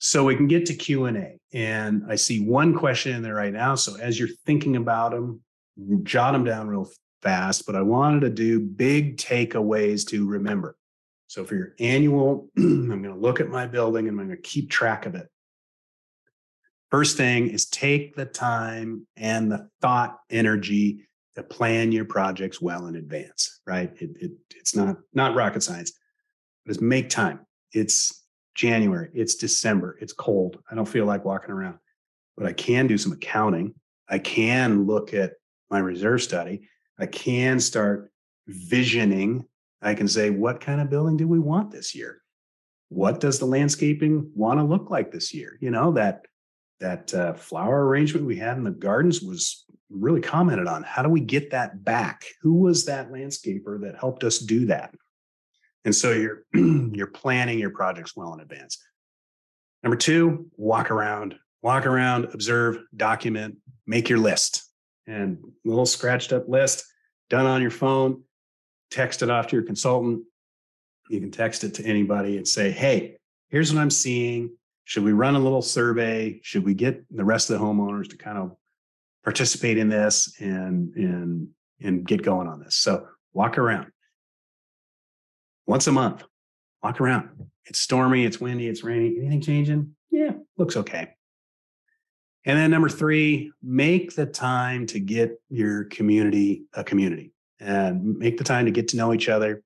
so 0.05 0.25
we 0.25 0.35
can 0.35 0.47
get 0.47 0.65
to 0.65 0.73
q&a 0.73 1.39
and 1.53 2.03
i 2.09 2.15
see 2.15 2.45
one 2.45 2.77
question 2.77 3.15
in 3.15 3.21
there 3.23 3.35
right 3.35 3.53
now 3.53 3.73
so 3.73 3.95
as 3.95 4.19
you're 4.19 4.27
thinking 4.45 4.75
about 4.75 5.11
them 5.11 5.39
jot 6.03 6.33
them 6.33 6.43
down 6.43 6.67
real 6.67 6.89
fast 7.21 7.65
but 7.65 7.75
i 7.75 7.81
wanted 7.81 8.21
to 8.21 8.29
do 8.29 8.59
big 8.59 9.17
takeaways 9.17 10.05
to 10.07 10.27
remember 10.27 10.75
so 11.27 11.43
for 11.43 11.55
your 11.55 11.73
annual 11.79 12.49
i'm 12.57 12.87
going 12.87 13.03
to 13.03 13.15
look 13.15 13.39
at 13.39 13.49
my 13.49 13.65
building 13.65 14.07
and 14.07 14.19
i'm 14.19 14.27
going 14.27 14.37
to 14.37 14.49
keep 14.49 14.69
track 14.69 15.05
of 15.05 15.15
it 15.15 15.27
first 16.91 17.17
thing 17.17 17.47
is 17.47 17.65
take 17.65 18.15
the 18.15 18.25
time 18.25 19.07
and 19.17 19.51
the 19.51 19.67
thought 19.81 20.19
energy 20.29 21.07
to 21.35 21.41
plan 21.41 21.91
your 21.91 22.05
projects 22.05 22.61
well 22.61 22.87
in 22.87 22.95
advance 22.95 23.61
right 23.65 23.91
it, 23.99 24.11
it, 24.19 24.31
it's 24.55 24.75
not 24.75 24.97
not 25.13 25.35
rocket 25.35 25.63
science 25.63 25.93
it's 26.65 26.81
make 26.81 27.09
time 27.09 27.39
it's 27.71 28.23
January, 28.55 29.09
it's 29.13 29.35
December, 29.35 29.97
it's 29.99 30.13
cold. 30.13 30.59
I 30.69 30.75
don't 30.75 30.87
feel 30.87 31.05
like 31.05 31.25
walking 31.25 31.51
around, 31.51 31.79
but 32.37 32.45
I 32.45 32.53
can 32.53 32.87
do 32.87 32.97
some 32.97 33.11
accounting. 33.11 33.73
I 34.07 34.19
can 34.19 34.85
look 34.85 35.13
at 35.13 35.33
my 35.73 35.79
reserve 35.79 36.21
study. 36.21 36.69
I 36.97 37.07
can 37.07 37.59
start 37.59 38.11
visioning. 38.47 39.45
I 39.81 39.95
can 39.95 40.07
say, 40.07 40.29
what 40.29 40.61
kind 40.61 40.79
of 40.79 40.89
building 40.89 41.17
do 41.17 41.27
we 41.27 41.39
want 41.39 41.71
this 41.71 41.93
year? 41.93 42.21
What 42.89 43.19
does 43.19 43.39
the 43.39 43.45
landscaping 43.45 44.31
want 44.35 44.59
to 44.59 44.63
look 44.63 44.89
like 44.91 45.11
this 45.11 45.33
year? 45.33 45.57
You 45.59 45.71
know, 45.71 45.91
that 45.93 46.25
that 46.79 47.13
uh, 47.13 47.33
flower 47.33 47.87
arrangement 47.87 48.25
we 48.25 48.37
had 48.37 48.57
in 48.57 48.63
the 48.63 48.71
gardens 48.71 49.21
was 49.21 49.65
really 49.89 50.21
commented 50.21 50.67
on. 50.67 50.83
How 50.83 51.01
do 51.01 51.09
we 51.09 51.21
get 51.21 51.51
that 51.51 51.83
back? 51.83 52.23
Who 52.41 52.55
was 52.55 52.85
that 52.85 53.11
landscaper 53.11 53.81
that 53.81 53.97
helped 53.99 54.23
us 54.23 54.37
do 54.37 54.67
that? 54.67 54.93
And 55.85 55.95
so 55.95 56.11
you're 56.11 56.43
you're 56.53 57.07
planning 57.07 57.57
your 57.57 57.71
projects 57.71 58.15
well 58.15 58.33
in 58.33 58.41
advance. 58.41 58.77
Number 59.81 59.97
two, 59.97 60.49
walk 60.55 60.91
around, 60.91 61.35
walk 61.61 61.85
around, 61.85 62.25
observe, 62.33 62.77
document, 62.95 63.57
make 63.87 64.07
your 64.07 64.19
list. 64.19 64.63
And 65.07 65.37
a 65.43 65.69
little 65.69 65.85
scratched 65.85 66.31
up 66.31 66.47
list 66.47 66.85
done 67.29 67.45
on 67.45 67.61
your 67.61 67.71
phone, 67.71 68.23
text 68.91 69.21
it 69.21 69.29
off 69.29 69.47
to 69.47 69.55
your 69.55 69.65
consultant. 69.65 70.23
You 71.09 71.19
can 71.19 71.31
text 71.31 71.63
it 71.63 71.73
to 71.75 71.85
anybody 71.85 72.37
and 72.37 72.47
say, 72.47 72.71
hey, 72.71 73.17
here's 73.49 73.73
what 73.73 73.81
I'm 73.81 73.89
seeing. 73.89 74.55
Should 74.85 75.03
we 75.03 75.13
run 75.13 75.35
a 75.35 75.39
little 75.39 75.61
survey? 75.61 76.39
Should 76.43 76.63
we 76.63 76.73
get 76.73 77.03
the 77.15 77.25
rest 77.25 77.49
of 77.49 77.59
the 77.59 77.65
homeowners 77.65 78.09
to 78.09 78.17
kind 78.17 78.37
of 78.37 78.55
participate 79.23 79.77
in 79.77 79.89
this 79.89 80.35
and 80.39 80.93
and 80.95 81.47
and 81.81 82.05
get 82.05 82.21
going 82.21 82.47
on 82.47 82.61
this? 82.61 82.75
So 82.75 83.07
walk 83.33 83.57
around 83.57 83.91
once 85.65 85.87
a 85.87 85.91
month, 85.91 86.23
walk 86.81 86.99
around. 86.99 87.29
It's 87.65 87.79
stormy, 87.79 88.25
it's 88.25 88.41
windy, 88.41 88.67
it's 88.67 88.83
rainy. 88.83 89.17
Anything 89.19 89.41
changing? 89.41 89.95
Yeah, 90.11 90.31
looks 90.57 90.75
okay. 90.75 91.15
And 92.45 92.57
then 92.57 92.71
number 92.71 92.89
three, 92.89 93.51
make 93.61 94.15
the 94.15 94.25
time 94.25 94.85
to 94.87 94.99
get 94.99 95.41
your 95.49 95.85
community 95.85 96.65
a 96.73 96.83
community 96.83 97.31
and 97.59 98.17
make 98.17 98.37
the 98.37 98.43
time 98.43 98.65
to 98.65 98.71
get 98.71 98.89
to 98.89 98.97
know 98.97 99.13
each 99.13 99.29
other, 99.29 99.63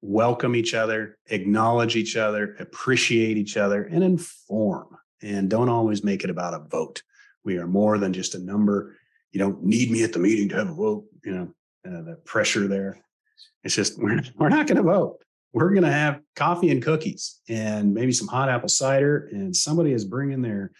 welcome 0.00 0.54
each 0.54 0.74
other, 0.74 1.18
acknowledge 1.26 1.96
each 1.96 2.16
other, 2.16 2.54
appreciate 2.60 3.36
each 3.36 3.56
other, 3.56 3.82
and 3.82 4.04
inform. 4.04 4.96
And 5.20 5.50
don't 5.50 5.68
always 5.68 6.04
make 6.04 6.22
it 6.22 6.30
about 6.30 6.54
a 6.54 6.60
vote. 6.60 7.02
We 7.44 7.58
are 7.58 7.66
more 7.66 7.98
than 7.98 8.12
just 8.12 8.34
a 8.34 8.38
number. 8.38 8.96
You 9.32 9.40
don't 9.40 9.64
need 9.64 9.90
me 9.90 10.04
at 10.04 10.12
the 10.12 10.18
meeting 10.20 10.48
to 10.50 10.56
have 10.56 10.70
a 10.70 10.74
vote, 10.74 11.06
you 11.24 11.32
know, 11.32 11.54
uh, 11.86 12.02
the 12.02 12.16
pressure 12.24 12.68
there. 12.68 13.00
It's 13.64 13.74
just 13.74 13.98
we're 14.02 14.22
we're 14.36 14.48
not 14.48 14.68
going 14.68 14.76
to 14.76 14.82
vote. 14.82 15.18
We're 15.52 15.70
going 15.70 15.82
to 15.82 15.92
have 15.92 16.20
coffee 16.34 16.70
and 16.70 16.82
cookies 16.82 17.40
and 17.48 17.94
maybe 17.94 18.12
some 18.12 18.28
hot 18.28 18.48
apple 18.48 18.68
cider. 18.68 19.28
And 19.32 19.54
somebody 19.54 19.92
is 19.92 20.04
bringing 20.04 20.42
their 20.42 20.72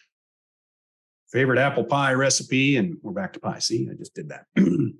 favorite 1.34 1.58
apple 1.58 1.82
pie 1.82 2.12
recipe, 2.12 2.76
and 2.76 2.96
we're 3.02 3.12
back 3.12 3.32
to 3.32 3.40
pie. 3.40 3.58
See, 3.58 3.88
I 3.90 3.94
just 3.94 4.14
did 4.14 4.28
that. 4.28 4.46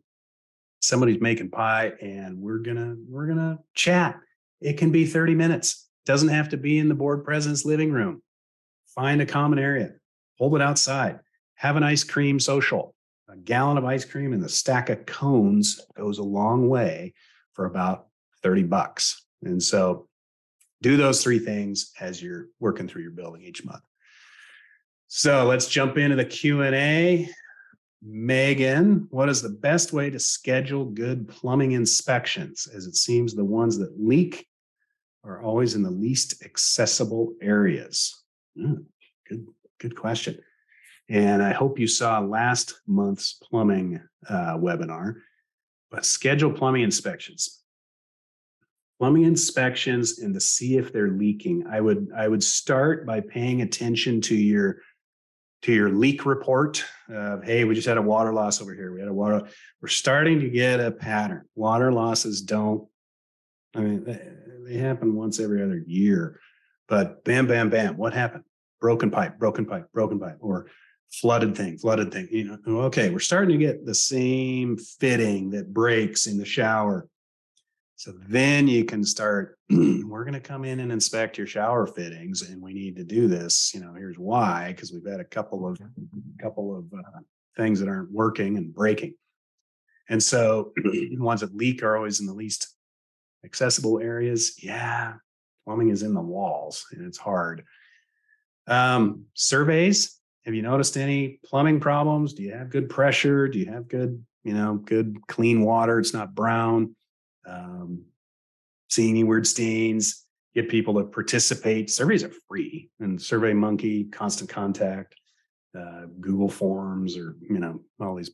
Somebody's 0.83 1.21
making 1.21 1.51
pie, 1.51 1.93
and 2.03 2.39
we're 2.39 2.59
gonna 2.59 2.97
we're 3.09 3.29
gonna 3.29 3.61
chat. 3.75 4.19
It 4.61 4.77
can 4.77 4.91
be 4.91 5.07
30 5.07 5.37
minutes. 5.37 5.89
Doesn't 6.05 6.29
have 6.29 6.49
to 6.51 6.57
be 6.57 6.79
in 6.79 6.89
the 6.89 6.95
board 6.95 7.25
president's 7.25 7.65
living 7.65 7.93
room. 7.93 8.21
Find 8.95 9.23
a 9.23 9.27
common 9.27 9.61
area, 9.61 9.93
hold 10.37 10.57
it 10.57 10.61
outside, 10.61 11.21
have 11.55 11.77
an 11.77 11.85
ice 11.85 12.05
cream 12.05 12.41
social. 12.41 12.95
A 13.29 13.37
gallon 13.37 13.79
of 13.79 13.85
ice 13.85 14.05
cream 14.05 14.33
and 14.33 14.45
a 14.45 14.49
stack 14.49 14.91
of 14.91 15.07
cones 15.07 15.81
goes 15.97 16.19
a 16.19 16.23
long 16.23 16.69
way 16.69 17.15
for 17.53 17.65
about 17.65 18.09
30 18.43 18.65
bucks. 18.65 19.25
And 19.43 19.63
so 19.63 20.09
do 20.83 20.97
those 20.97 21.23
three 21.23 21.39
things 21.39 21.93
as 22.01 22.23
you're 22.23 22.49
working 22.61 22.87
through 22.87 23.03
your 23.03 23.13
building 23.13 23.43
each 23.43 23.65
month. 23.65 23.83
So 25.09 25.45
let's 25.45 25.69
jump 25.69 25.97
into 25.99 26.17
the 26.17 26.25
Q&A. 26.25 27.29
Megan, 28.03 29.07
what 29.11 29.29
is 29.29 29.41
the 29.41 29.49
best 29.49 29.93
way 29.93 30.11
to 30.11 30.19
schedule 30.19 30.85
good 30.85 31.29
plumbing 31.29 31.73
inspections 31.73 32.67
as 32.67 32.87
it 32.87 32.97
seems 32.97 33.35
the 33.35 33.45
ones 33.45 33.79
that 33.79 33.99
leak 33.99 34.47
are 35.25 35.43
always 35.43 35.75
in 35.75 35.83
the 35.83 35.91
least 35.91 36.45
accessible 36.45 37.33
areas? 37.41 38.23
Mm, 38.59 38.85
good 39.27 39.47
good 39.81 39.97
question. 39.97 40.39
And 41.09 41.43
I 41.43 41.53
hope 41.53 41.79
you 41.79 41.87
saw 41.87 42.19
last 42.19 42.81
month's 42.87 43.35
plumbing 43.43 44.01
uh, 44.29 44.59
webinar 44.59 45.17
but 45.95 46.05
schedule 46.05 46.51
plumbing 46.51 46.83
inspections. 46.83 47.61
Plumbing 48.99 49.23
inspections 49.23 50.19
and 50.19 50.35
to 50.35 50.41
see 50.41 50.77
if 50.77 50.93
they're 50.93 51.13
leaking. 51.13 51.67
I 51.71 51.81
would 51.81 52.09
I 52.17 52.27
would 52.27 52.43
start 52.43 53.07
by 53.07 53.21
paying 53.21 53.63
attention 53.63 54.21
to 54.23 54.35
your 54.35 54.79
to 55.65 55.73
your 55.73 55.91
leak 55.91 56.27
report 56.27 56.85
of 57.09 57.43
hey 57.43 57.65
we 57.65 57.75
just 57.75 57.89
had 57.89 57.97
a 57.97 58.03
water 58.03 58.33
loss 58.33 58.61
over 58.61 58.75
here 58.75 58.93
we 58.93 59.01
had 59.01 59.09
a 59.09 59.15
water 59.15 59.43
we're 59.81 59.89
starting 59.89 60.41
to 60.41 60.49
get 60.49 60.79
a 60.79 60.91
pattern 60.91 61.45
water 61.55 61.91
losses 61.91 62.43
don't 62.43 62.87
i 63.75 63.81
mean 63.81 64.05
they, 64.05 64.79
happen 64.79 65.15
once 65.15 65.41
every 65.41 65.63
other 65.63 65.83
year 65.87 66.41
but 66.89 67.23
bam 67.25 67.47
bam 67.47 67.69
bam 67.69 67.97
what 67.97 68.13
happened 68.13 68.45
broken 68.81 69.11
pipe 69.11 69.39
broken 69.39 69.67
pipe 69.67 69.87
broken 69.93 70.19
pipe 70.19 70.37
or 70.41 70.67
flooded 71.21 71.57
thing, 71.57 71.79
flooded 71.79 72.13
thing. 72.13 72.29
You 72.31 72.59
know, 72.67 72.81
okay, 72.83 73.11
we're 73.11 73.21
starting 73.21 73.59
to 73.59 73.65
get 73.65 73.87
the 73.87 73.95
same 73.95 74.77
fitting 74.77 75.51
that 75.51 75.73
breaks 75.73 76.27
in 76.27 76.39
the 76.39 76.45
shower. 76.45 77.09
So 77.97 78.13
then 78.29 78.67
you 78.67 78.85
can 78.85 79.05
start, 79.05 79.59
we're 79.71 80.25
going 80.25 80.35
to 80.35 80.41
come 80.41 80.65
in 80.65 80.81
and 80.81 80.91
inspect 80.91 81.39
your 81.39 81.47
shower 81.47 81.87
fittings 81.87 82.43
and 82.43 82.61
we 82.61 82.75
need 82.75 82.97
to 82.97 83.05
do 83.05 83.29
this. 83.29 83.73
You 83.73 83.81
know, 83.81 83.93
here's 83.95 84.19
why, 84.19 84.73
because 84.73 84.93
we've 84.93 85.07
had 85.07 85.21
a 85.21 85.25
couple 85.25 85.67
of, 85.67 85.79
couple 86.41 86.77
of 86.77 86.87
uh, 86.93 87.21
things 87.57 87.81
that 87.81 87.89
aren't 87.89 88.11
working 88.11 88.57
and 88.57 88.75
breaking. 88.75 89.15
And 90.09 90.23
so 90.23 90.73
the 90.77 91.17
ones 91.19 91.41
that 91.41 91.55
leak 91.55 91.83
are 91.83 91.97
always 91.97 92.21
in 92.21 92.27
the 92.27 92.35
least 92.35 92.75
accessible 93.45 94.01
areas. 94.01 94.57
Yeah. 94.63 95.15
Plumbing 95.65 95.91
is 95.91 96.03
in 96.03 96.15
the 96.15 96.21
walls 96.21 96.85
and 96.93 97.07
it's 97.07 97.19
hard. 97.19 97.65
Um, 98.67 99.27
surveys. 99.35 100.19
Have 100.45 100.55
you 100.55 100.63
noticed 100.63 100.97
any 100.97 101.41
plumbing 101.45 101.81
problems? 101.81 102.35
Do 102.35 102.43
you 102.43 102.53
have 102.53 102.69
good 102.69 102.91
pressure? 102.91 103.49
Do 103.49 103.59
you 103.59 103.67
have 103.67 103.89
good, 103.89 104.23
you 104.43 104.53
know, 104.53 104.75
good 104.75 105.17
clean 105.27 105.63
water? 105.63 105.99
It's 105.99 106.13
not 106.13 106.35
brown. 106.35 106.95
Um, 107.47 108.05
see 108.89 109.09
any 109.09 109.25
weird 109.25 109.47
stains? 109.47 110.25
Get 110.55 110.69
people 110.69 110.95
to 110.95 111.05
participate. 111.05 111.91
Surveys 111.91 112.23
are 112.23 112.33
free, 112.49 112.91
and 113.01 113.21
Survey 113.21 113.53
Monkey, 113.53 114.05
Constant 114.05 114.49
Contact, 114.49 115.17
uh, 115.77 116.07
Google 116.21 116.49
Forms, 116.49 117.17
or 117.17 117.37
you 117.41 117.59
know, 117.59 117.81
all 118.01 118.15
these 118.15 118.31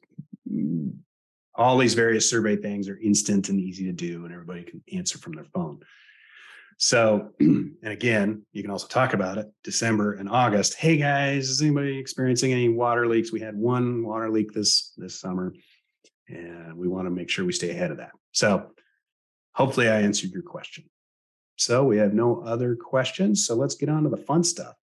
all 1.54 1.78
these 1.78 1.94
various 1.94 2.28
survey 2.28 2.56
things 2.56 2.88
are 2.88 2.98
instant 2.98 3.48
and 3.48 3.60
easy 3.60 3.84
to 3.84 3.92
do, 3.92 4.24
and 4.24 4.32
everybody 4.32 4.62
can 4.62 4.82
answer 4.92 5.18
from 5.18 5.32
their 5.32 5.44
phone. 5.44 5.80
So, 6.76 7.32
and 7.40 7.76
again, 7.82 8.42
you 8.52 8.62
can 8.62 8.70
also 8.70 8.86
talk 8.86 9.12
about 9.12 9.36
it 9.36 9.46
December 9.62 10.14
and 10.14 10.28
August. 10.28 10.74
Hey 10.74 10.96
guys, 10.96 11.50
is 11.50 11.60
anybody 11.60 11.98
experiencing 11.98 12.52
any 12.52 12.70
water 12.70 13.06
leaks? 13.06 13.32
We 13.32 13.40
had 13.40 13.54
one 13.54 14.02
water 14.04 14.30
leak 14.30 14.52
this 14.52 14.94
this 14.96 15.20
summer, 15.20 15.54
and 16.28 16.74
we 16.74 16.88
want 16.88 17.06
to 17.06 17.10
make 17.10 17.28
sure 17.28 17.44
we 17.44 17.52
stay 17.52 17.70
ahead 17.70 17.90
of 17.90 17.98
that. 17.98 18.12
So, 18.32 18.70
hopefully, 19.54 19.88
I 19.88 20.00
answered 20.00 20.30
your 20.30 20.42
question. 20.42 20.84
So, 21.56 21.84
we 21.84 21.98
have 21.98 22.14
no 22.14 22.40
other 22.40 22.76
questions. 22.76 23.46
So, 23.46 23.54
let's 23.54 23.74
get 23.74 23.88
on 23.88 24.04
to 24.04 24.10
the 24.10 24.16
fun 24.16 24.44
stuff. 24.44 24.74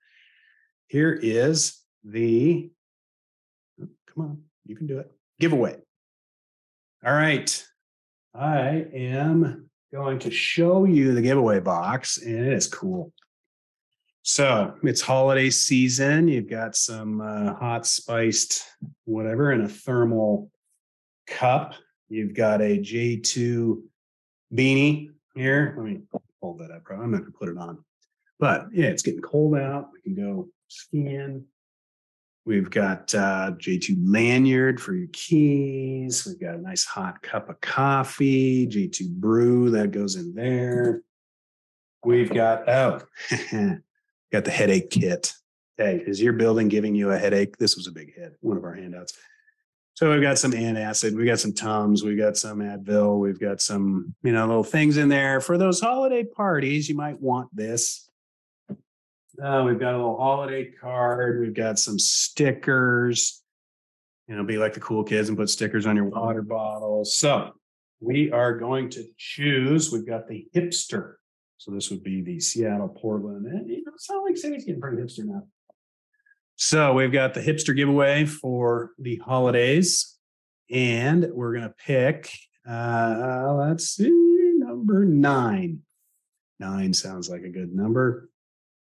Here 0.88 1.13
is 1.13 1.82
the 2.03 2.70
oh, 3.82 3.88
come 4.13 4.26
on, 4.26 4.41
you 4.65 4.76
can 4.76 4.88
do 4.88 4.99
it 4.99 5.11
giveaway. 5.39 5.78
All 7.05 7.13
right. 7.13 7.65
I 8.34 8.86
am 8.93 9.70
going 9.91 10.20
to 10.20 10.32
show 10.32 10.86
you 10.86 11.13
the 11.13 11.22
giveaway 11.22 11.59
box, 11.59 12.18
and 12.22 12.45
it 12.45 12.53
is 12.53 12.68
cool. 12.68 13.13
So 14.24 14.76
it's 14.84 15.01
holiday 15.01 15.49
season. 15.49 16.28
You've 16.28 16.49
got 16.49 16.76
some 16.76 17.22
uh, 17.22 17.53
hot 17.53 17.88
spiced 17.88 18.63
whatever 19.05 19.53
in 19.53 19.61
a 19.61 19.70
thermal 19.70 20.51
cup. 21.28 21.74
You've 22.09 22.34
got 22.34 22.61
a 22.61 22.78
J2 22.78 23.82
beanie 24.54 25.10
here. 25.36 25.74
Let 25.78 25.86
me 25.86 26.02
hold 26.41 26.60
that 26.60 26.72
up. 26.72 26.84
I'm 26.91 27.12
not 27.12 27.26
to 27.26 27.32
put 27.32 27.50
it 27.50 27.58
on. 27.58 27.84
But 28.39 28.68
yeah, 28.72 28.88
it's 28.88 29.02
getting 29.02 29.22
cold 29.22 29.56
out. 29.56 29.89
We 29.93 30.02
can 30.02 30.16
go 30.16 30.50
skiing. 30.68 31.45
We've 32.45 32.70
got 32.70 33.14
uh, 33.14 33.52
J2 33.58 33.98
lanyard 34.06 34.80
for 34.80 34.93
your 34.93 35.10
keys. 35.12 36.26
We've 36.26 36.39
got 36.39 36.56
a 36.56 36.62
nice 36.62 36.86
hot 36.86 37.22
cup 37.22 37.50
of 37.50 37.60
coffee, 37.60 38.66
J2 38.68 39.10
brew 39.10 39.72
that 39.72 39.91
goes 39.91 40.16
in 40.16 40.34
there. 40.34 41.02
We've 42.06 42.34
got, 42.34 42.70
oh, 42.70 43.02
got 44.32 44.45
the 44.45 44.52
headache 44.52 44.89
kit. 44.91 45.34
Hey, 45.76 46.02
is 46.08 46.22
your 46.22 46.32
building 46.32 46.70
giving 46.70 46.95
you 46.95 47.12
a 47.12 47.18
headache? 47.18 47.58
This 47.58 47.76
was 47.76 47.88
a 47.88 47.91
big 47.91 48.16
hit, 48.16 48.38
one 48.39 48.56
of 48.56 48.64
our 48.64 48.74
handouts. 48.74 49.12
So 49.98 50.12
we've 50.12 50.22
got 50.22 50.38
some 50.38 50.52
antacid, 50.52 51.16
we've 51.16 51.26
got 51.26 51.39
some 51.39 51.54
Tums, 51.54 52.04
we've 52.04 52.20
got 52.20 52.38
some 52.38 52.60
Advil, 52.60 53.20
we've 53.20 53.39
got 53.39 53.60
some, 53.60 54.14
you 54.22 54.32
know, 54.32 54.45
little 54.45 54.64
things 54.64 54.98
in 54.98 55.10
there 55.10 55.41
for 55.41 55.58
those 55.58 55.82
holiday 55.82 56.24
parties. 56.24 56.88
You 56.88 56.95
might 56.95 57.20
want 57.20 57.50
this. 57.52 58.08
Uh, 58.70 59.64
we've 59.66 59.80
got 59.80 59.95
a 59.95 59.98
little 59.98 60.20
holiday 60.20 60.70
card. 60.70 61.39
We've 61.39 61.56
got 61.56 61.80
some 61.80 61.98
stickers. 61.98 63.41
You 64.28 64.36
know, 64.36 64.43
be 64.43 64.60
like 64.60 64.76
the 64.76 64.82
cool 64.82 65.04
kids 65.04 65.30
and 65.30 65.38
put 65.38 65.50
stickers 65.50 65.88
on 65.88 65.95
your 65.95 66.06
water 66.06 66.43
bottles. 66.43 67.16
So 67.16 67.54
we 68.00 68.32
are 68.32 68.56
going 68.56 68.91
to 68.91 69.04
choose. 69.18 69.91
We've 69.91 70.06
got 70.06 70.28
the 70.28 70.45
hipster. 70.56 71.14
So 71.58 71.72
this 71.72 71.89
would 71.89 72.04
be 72.04 72.22
the 72.22 72.39
Seattle, 72.39 72.89
Portland. 72.89 73.48
And 73.48 73.68
you 73.68 73.84
know, 73.84 73.93
Salt 73.98 74.26
Lake 74.26 74.38
City's 74.38 74.64
getting 74.64 74.80
pretty 74.80 75.02
hipster 75.02 75.26
now. 75.26 75.41
So 76.60 76.93
we've 76.93 77.12
got 77.12 77.36
the 77.36 77.39
hipster 77.39 77.76
giveaway 77.76 78.26
for 78.26 78.91
the 78.97 79.18
holidays. 79.18 80.18
And 80.72 81.30
we're 81.32 81.53
to 81.70 81.76
pick, 81.78 82.32
uh, 82.68 83.53
let's 83.53 83.89
see, 83.89 84.10
number 84.55 85.05
nine. 85.05 85.82
Nine 86.60 86.93
sounds 86.95 87.30
like 87.30 87.43
a 87.43 87.49
good 87.49 87.74
number. 87.74 88.32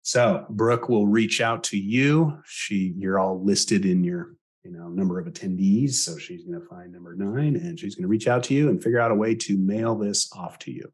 So 0.01 0.47
Brooke 0.49 0.89
will 0.89 1.05
reach 1.05 1.39
out 1.39 1.64
to 1.66 1.78
you. 1.78 2.39
She, 2.45 2.95
you're 2.97 3.20
all 3.20 3.41
listed 3.41 3.86
in 3.86 4.03
your, 4.03 4.34
you 4.64 4.72
know, 4.72 4.89
number 4.89 5.20
of 5.20 5.28
attendees. 5.28 5.93
So 5.93 6.18
she's 6.18 6.43
to 6.45 6.66
find 6.68 6.91
number 6.91 7.16
nine 7.16 7.55
and 7.55 7.80
she's 7.80 7.95
to 7.95 8.07
reach 8.07 8.28
out 8.28 8.41
to 8.45 8.55
you 8.55 8.70
and 8.70 8.82
figure 8.82 8.99
out 8.99 9.12
a 9.12 9.16
way 9.16 9.36
to 9.36 9.57
mail 9.59 9.95
this 9.95 10.32
off 10.36 10.57
to 10.59 10.72
you. 10.72 10.91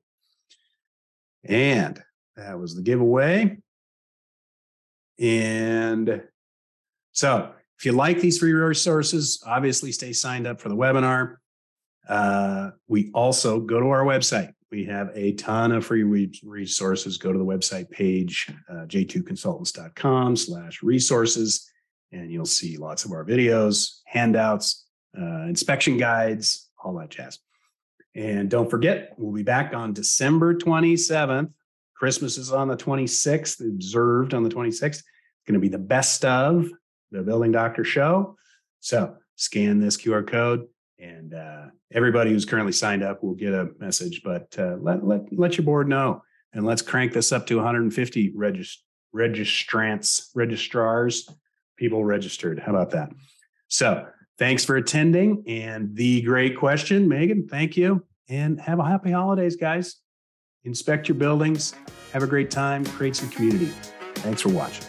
And 1.45 2.03
that 2.35 2.59
was 2.59 2.75
the 2.75 2.81
giveaway. 2.81 3.57
And 5.17 6.23
so 7.17 7.51
if 7.79 7.85
you 7.85 7.93
like 7.93 8.19
these 8.19 8.37
free 8.37 8.53
resources, 8.53 9.41
obviously 9.43 9.91
stay 9.91 10.13
signed 10.13 10.45
up 10.45 10.61
for 10.61 10.69
the 10.69 10.75
webinar. 10.75 11.37
Uh, 12.07 12.69
we 12.87 13.09
also 13.15 13.59
go 13.59 13.79
to 13.79 13.87
our 13.87 14.03
website, 14.03 14.53
we 14.71 14.85
have 14.85 15.09
a 15.15 15.31
ton 15.33 15.71
of 15.71 15.83
free 15.83 16.03
resources. 16.43 17.17
Go 17.17 17.31
to 17.31 17.39
the 17.39 17.45
website 17.45 17.89
page, 17.89 18.53
uh, 18.69 18.85
j2consultants.com 18.85 20.35
slash 20.35 20.83
resources, 20.83 21.71
and 22.11 22.31
you'll 22.31 22.45
see 22.45 22.77
lots 22.77 23.03
of 23.03 23.11
our 23.11 23.25
videos, 23.25 24.01
handouts, 24.05 24.85
uh, 25.19 25.45
inspection 25.47 25.97
guides, 25.97 26.69
all 26.83 26.93
that 26.99 27.09
jazz. 27.09 27.39
And 28.13 28.47
don't 28.47 28.69
forget, 28.69 29.13
we'll 29.17 29.33
be 29.33 29.43
back 29.43 29.73
on 29.73 29.93
December 29.93 30.53
27th. 30.53 31.51
Christmas 31.95 32.37
is 32.37 32.51
on 32.51 32.67
the 32.67 32.77
26th, 32.77 33.59
observed 33.61 34.35
on 34.35 34.43
the 34.43 34.49
26th. 34.49 34.83
It's 34.83 35.03
going 35.47 35.55
to 35.55 35.59
be 35.59 35.69
the 35.69 35.79
best 35.79 36.23
of 36.23 36.69
the 37.11 37.21
Building 37.21 37.51
Doctor 37.51 37.83
show. 37.83 38.37
So 38.79 39.15
scan 39.35 39.79
this 39.79 39.97
QR 39.97 40.27
code 40.27 40.67
and 40.99 41.33
uh, 41.33 41.65
everybody 41.91 42.31
who's 42.31 42.45
currently 42.45 42.71
signed 42.71 43.03
up 43.03 43.23
will 43.23 43.35
get 43.35 43.53
a 43.53 43.69
message. 43.79 44.21
But 44.23 44.55
uh, 44.57 44.77
let 44.79 45.05
let 45.05 45.21
let 45.31 45.57
your 45.57 45.65
board 45.65 45.87
know, 45.87 46.21
and 46.53 46.65
let's 46.65 46.81
crank 46.81 47.13
this 47.13 47.31
up 47.31 47.45
to 47.47 47.55
150 47.55 48.33
regist- 48.33 48.77
registrants, 49.15 50.29
registrars, 50.35 51.29
people 51.77 52.03
registered. 52.03 52.59
How 52.59 52.71
about 52.71 52.91
that? 52.91 53.09
So 53.67 54.07
thanks 54.37 54.65
for 54.65 54.77
attending, 54.77 55.43
and 55.47 55.95
the 55.95 56.21
great 56.21 56.57
question, 56.57 57.07
Megan. 57.07 57.47
Thank 57.47 57.77
you, 57.77 58.03
and 58.29 58.59
have 58.61 58.79
a 58.79 58.85
happy 58.85 59.11
holidays, 59.11 59.55
guys. 59.55 59.97
Inspect 60.63 61.07
your 61.07 61.15
buildings. 61.15 61.73
Have 62.13 62.23
a 62.23 62.27
great 62.27 62.51
time. 62.51 62.85
Create 62.85 63.15
some 63.15 63.29
community. 63.29 63.71
Thanks 64.15 64.41
for 64.41 64.49
watching. 64.49 64.85